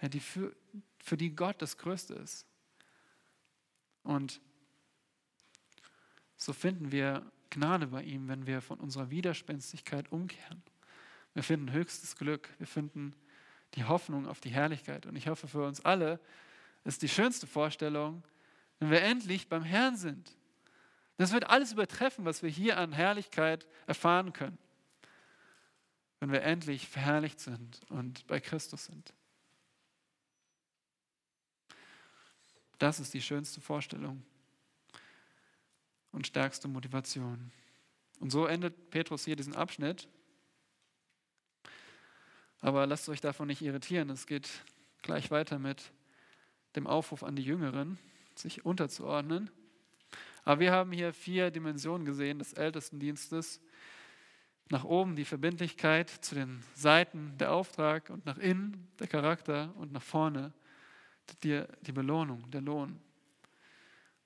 ja, 0.00 0.08
die 0.08 0.20
für, 0.20 0.54
für 0.98 1.16
die 1.16 1.34
Gott 1.34 1.60
das 1.62 1.78
Größte 1.78 2.14
ist. 2.14 2.46
Und 4.02 4.40
so 6.36 6.52
finden 6.52 6.92
wir 6.92 7.30
Gnade 7.50 7.86
bei 7.86 8.02
ihm, 8.02 8.28
wenn 8.28 8.46
wir 8.46 8.60
von 8.60 8.80
unserer 8.80 9.10
Widerspenstigkeit 9.10 10.10
umkehren. 10.10 10.62
Wir 11.32 11.42
finden 11.42 11.72
höchstes 11.72 12.16
Glück, 12.16 12.48
wir 12.58 12.66
finden 12.66 13.14
die 13.74 13.84
Hoffnung 13.84 14.26
auf 14.26 14.40
die 14.40 14.50
Herrlichkeit. 14.50 15.06
Und 15.06 15.16
ich 15.16 15.28
hoffe 15.28 15.48
für 15.48 15.66
uns 15.66 15.84
alle 15.84 16.20
ist 16.84 17.02
die 17.02 17.08
schönste 17.08 17.46
Vorstellung, 17.46 18.22
wenn 18.78 18.90
wir 18.90 19.02
endlich 19.02 19.48
beim 19.48 19.62
Herrn 19.62 19.96
sind. 19.96 20.36
Das 21.16 21.32
wird 21.32 21.48
alles 21.48 21.72
übertreffen, 21.72 22.24
was 22.24 22.42
wir 22.42 22.50
hier 22.50 22.76
an 22.78 22.92
Herrlichkeit 22.92 23.66
erfahren 23.86 24.32
können, 24.32 24.58
wenn 26.20 26.32
wir 26.32 26.42
endlich 26.42 26.88
verherrlicht 26.88 27.40
sind 27.40 27.80
und 27.88 28.26
bei 28.26 28.40
Christus 28.40 28.86
sind. 28.86 29.14
Das 32.78 33.00
ist 33.00 33.14
die 33.14 33.22
schönste 33.22 33.60
Vorstellung 33.60 34.22
und 36.12 36.26
stärkste 36.26 36.68
Motivation. 36.68 37.50
Und 38.20 38.30
so 38.30 38.46
endet 38.46 38.90
Petrus 38.90 39.24
hier 39.24 39.36
diesen 39.36 39.54
Abschnitt. 39.54 40.08
Aber 42.60 42.86
lasst 42.86 43.08
euch 43.08 43.20
davon 43.20 43.48
nicht 43.48 43.62
irritieren. 43.62 44.08
Es 44.10 44.26
geht 44.26 44.48
gleich 45.02 45.30
weiter 45.30 45.58
mit 45.58 45.92
dem 46.76 46.86
Aufruf 46.86 47.22
an 47.22 47.36
die 47.36 47.42
Jüngeren, 47.42 47.98
sich 48.34 48.64
unterzuordnen. 48.64 49.50
Aber 50.44 50.60
wir 50.60 50.72
haben 50.72 50.92
hier 50.92 51.12
vier 51.12 51.50
Dimensionen 51.50 52.06
gesehen 52.06 52.38
des 52.38 52.52
Ältestendienstes. 52.52 53.60
Nach 54.70 54.84
oben 54.84 55.14
die 55.14 55.24
Verbindlichkeit, 55.24 56.08
zu 56.08 56.34
den 56.34 56.62
Seiten 56.74 57.36
der 57.38 57.52
Auftrag 57.52 58.08
und 58.10 58.24
nach 58.24 58.38
innen 58.38 58.88
der 58.98 59.08
Charakter 59.08 59.74
und 59.76 59.92
nach 59.92 60.02
vorne 60.02 60.52
die, 61.42 61.64
die 61.82 61.92
Belohnung, 61.92 62.50
der 62.50 62.60
Lohn. 62.60 63.00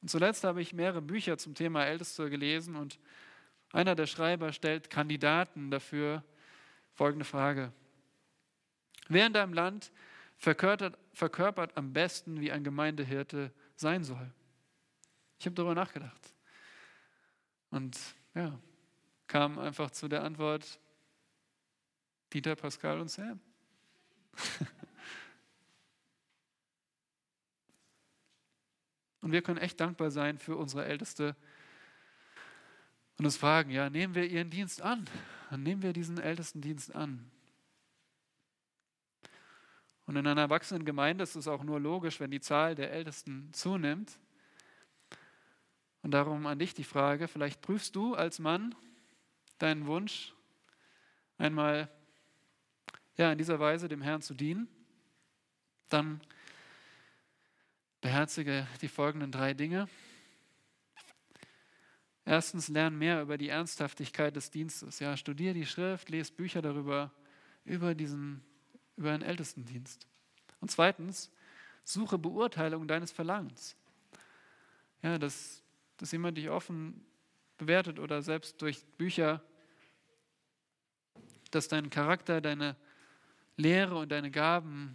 Und 0.01 0.09
zuletzt 0.09 0.45
habe 0.45 0.61
ich 0.61 0.73
mehrere 0.73 1.03
Bücher 1.03 1.39
zum 1.39 1.55
Thema 1.55 1.85
Älteste 1.85 2.31
gelesen 2.31 2.77
und 2.77 2.99
einer 3.73 3.95
der 3.95 4.07
Schreiber 4.07 4.53
stellt 4.53 4.91
Kandidaten 4.91 5.71
dafür 5.71 6.25
folgende 6.95 7.25
Frage. 7.25 7.73
Wer 9.09 9.27
in 9.27 9.33
deinem 9.33 9.53
Land 9.53 9.93
verkörpert, 10.37 10.99
verkörpert 11.13 11.77
am 11.77 11.93
besten, 11.93 12.41
wie 12.41 12.53
ein 12.53 12.65
Gemeindehirte 12.65 13.53
sein 13.77 14.05
soll? 14.05 14.31
Ich 15.39 15.47
habe 15.47 15.55
darüber 15.55 15.75
nachgedacht. 15.75 16.35
Und 17.71 17.99
ja, 18.35 18.59
kam 19.27 19.59
einfach 19.59 19.91
zu 19.91 20.09
der 20.09 20.25
Antwort 20.25 20.81
Dieter, 22.33 22.57
Pascal 22.57 23.01
und 23.01 23.09
Sam. 23.11 23.41
Und 29.21 29.33
wir 29.33 29.43
können 29.43 29.59
echt 29.59 29.81
dankbar 29.81 30.11
sein 30.11 30.39
für 30.39 30.57
unsere 30.57 30.85
Älteste 30.85 31.35
und 33.19 33.25
uns 33.25 33.37
fragen, 33.37 33.71
ja, 33.71 33.91
nehmen 33.91 34.15
wir 34.15 34.25
ihren 34.25 34.51
Dienst 34.51 34.81
an? 34.81 35.05
Dann 35.51 35.63
nehmen 35.63 35.83
wir 35.83 35.93
diesen 35.93 36.19
Ältestendienst 36.19 36.95
an. 36.95 37.29
Und 40.07 40.17
in 40.17 40.27
einer 40.27 40.41
erwachsenen 40.41 40.85
Gemeinde 40.85 41.25
ist 41.25 41.35
es 41.35 41.49
auch 41.49 41.65
nur 41.65 41.81
logisch, 41.81 42.21
wenn 42.21 42.31
die 42.31 42.41
Zahl 42.41 42.75
der 42.75 42.93
Ältesten 42.93 43.53
zunimmt. 43.53 44.19
Und 46.03 46.13
darum 46.13 46.47
an 46.47 46.59
dich 46.59 46.75
die 46.75 46.85
Frage, 46.85 47.29
vielleicht 47.29 47.61
prüfst 47.61 47.95
du 47.97 48.15
als 48.15 48.39
Mann 48.39 48.75
deinen 49.59 49.87
Wunsch, 49.87 50.33
einmal 51.37 51.91
ja, 53.17 53.33
in 53.33 53.39
dieser 53.39 53.59
Weise 53.59 53.89
dem 53.89 54.01
Herrn 54.01 54.23
zu 54.23 54.33
dienen. 54.33 54.69
Dann 55.89 56.21
Beherzige 58.01 58.67
die 58.81 58.89
folgenden 58.89 59.33
drei 59.33 59.55
Dinge. 59.55 59.89
Erstens, 62.25 62.69
lern 62.69 62.97
mehr 62.97 63.23
über 63.23 63.39
die 63.39 63.49
Ernsthaftigkeit 63.49 64.37
des 64.37 64.51
Dienstes. 64.51 65.01
Ja, 65.01 65.17
studier 65.17 65.53
die 65.53 65.67
Schrift, 65.67 66.09
lese 66.09 66.33
Bücher 66.33 66.63
darüber, 66.63 67.11
über 67.65 67.95
diesen, 67.95 68.45
über 68.97 69.13
einen 69.13 69.23
Ältestendienst. 69.23 70.07
Und 70.61 70.71
zweitens, 70.71 71.33
suche 71.85 72.19
Beurteilung 72.19 72.87
deines 72.87 73.11
Verlangens. 73.11 73.77
Ja, 75.03 75.19
dass, 75.19 75.63
dass 75.97 76.13
jemand 76.13 76.39
dich 76.39 76.51
offen 76.51 77.05
bewertet 77.57 77.99
oder 77.99 78.23
selbst 78.23 78.61
durch 78.63 78.85
Bücher, 78.97 79.43
dass 81.51 81.67
dein 81.67 81.91
Charakter, 81.91 82.41
deine 82.41 82.77
Lehre 83.57 83.97
und 83.97 84.13
deine 84.13 84.31
Gaben 84.31 84.95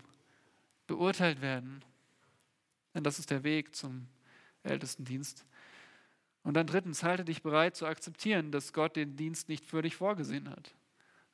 beurteilt 0.88 1.42
werden 1.42 1.84
denn 2.94 3.04
das 3.04 3.20
ist 3.20 3.32
der 3.32 3.44
Weg 3.44 3.76
zum 3.76 4.08
Ältestendienst. 4.64 5.46
Und 6.44 6.56
dann 6.56 6.68
drittens, 6.68 7.04
halte 7.04 7.24
dich 7.24 7.42
bereit 7.42 7.76
zu 7.76 7.86
akzeptieren, 7.86 8.52
dass 8.52 8.74
Gott 8.74 8.96
den 8.96 9.16
Dienst 9.16 9.50
nicht 9.50 9.66
für 9.66 9.82
dich 9.82 9.96
vorgesehen 9.96 10.50
hat. 10.50 10.74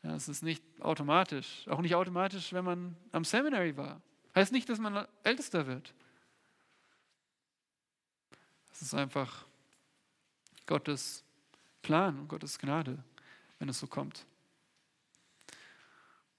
Ja, 0.03 0.15
es 0.15 0.29
ist 0.29 0.43
nicht 0.43 0.63
automatisch, 0.79 1.67
auch 1.67 1.81
nicht 1.81 1.95
automatisch, 1.95 2.53
wenn 2.53 2.63
man 2.63 2.95
am 3.11 3.25
Seminary 3.25 3.75
war. 3.75 4.01
Heißt 4.35 4.51
nicht, 4.51 4.69
dass 4.69 4.79
man 4.79 5.07
Ältester 5.23 5.67
wird. 5.67 5.93
Es 8.71 8.81
ist 8.83 8.93
einfach 8.93 9.45
Gottes 10.67 11.25
Plan 11.81 12.19
und 12.19 12.27
Gottes 12.27 12.59
Gnade, 12.59 13.03
wenn 13.57 13.67
es 13.67 13.79
so 13.79 13.87
kommt. 13.87 14.25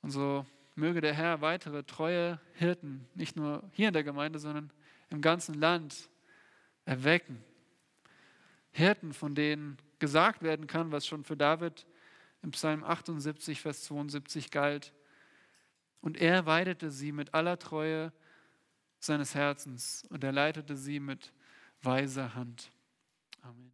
Und 0.00 0.10
so 0.10 0.46
möge 0.74 1.00
der 1.00 1.12
Herr 1.12 1.40
weitere 1.42 1.82
treue 1.82 2.40
Hirten, 2.54 3.06
nicht 3.14 3.36
nur 3.36 3.68
hier 3.72 3.88
in 3.88 3.94
der 3.94 4.04
Gemeinde, 4.04 4.38
sondern 4.38 4.72
im 5.10 5.20
ganzen 5.20 5.54
Land 5.54 6.08
erwecken. 6.84 7.42
Hirten, 8.72 9.12
von 9.12 9.34
denen 9.34 9.76
gesagt 9.98 10.42
werden 10.42 10.66
kann, 10.66 10.92
was 10.92 11.06
schon 11.06 11.24
für 11.24 11.36
David 11.36 11.86
im 12.42 12.52
Psalm 12.52 12.82
78, 12.84 13.60
Vers 13.60 13.84
72 13.84 14.50
galt. 14.50 14.94
Und 16.00 16.16
er 16.16 16.46
weidete 16.46 16.90
sie 16.90 17.12
mit 17.12 17.34
aller 17.34 17.58
Treue 17.58 18.12
seines 18.98 19.34
Herzens 19.34 20.04
und 20.10 20.24
er 20.24 20.32
leitete 20.32 20.76
sie 20.76 21.00
mit 21.00 21.32
weiser 21.82 22.34
Hand. 22.34 22.70
Amen. 23.42 23.68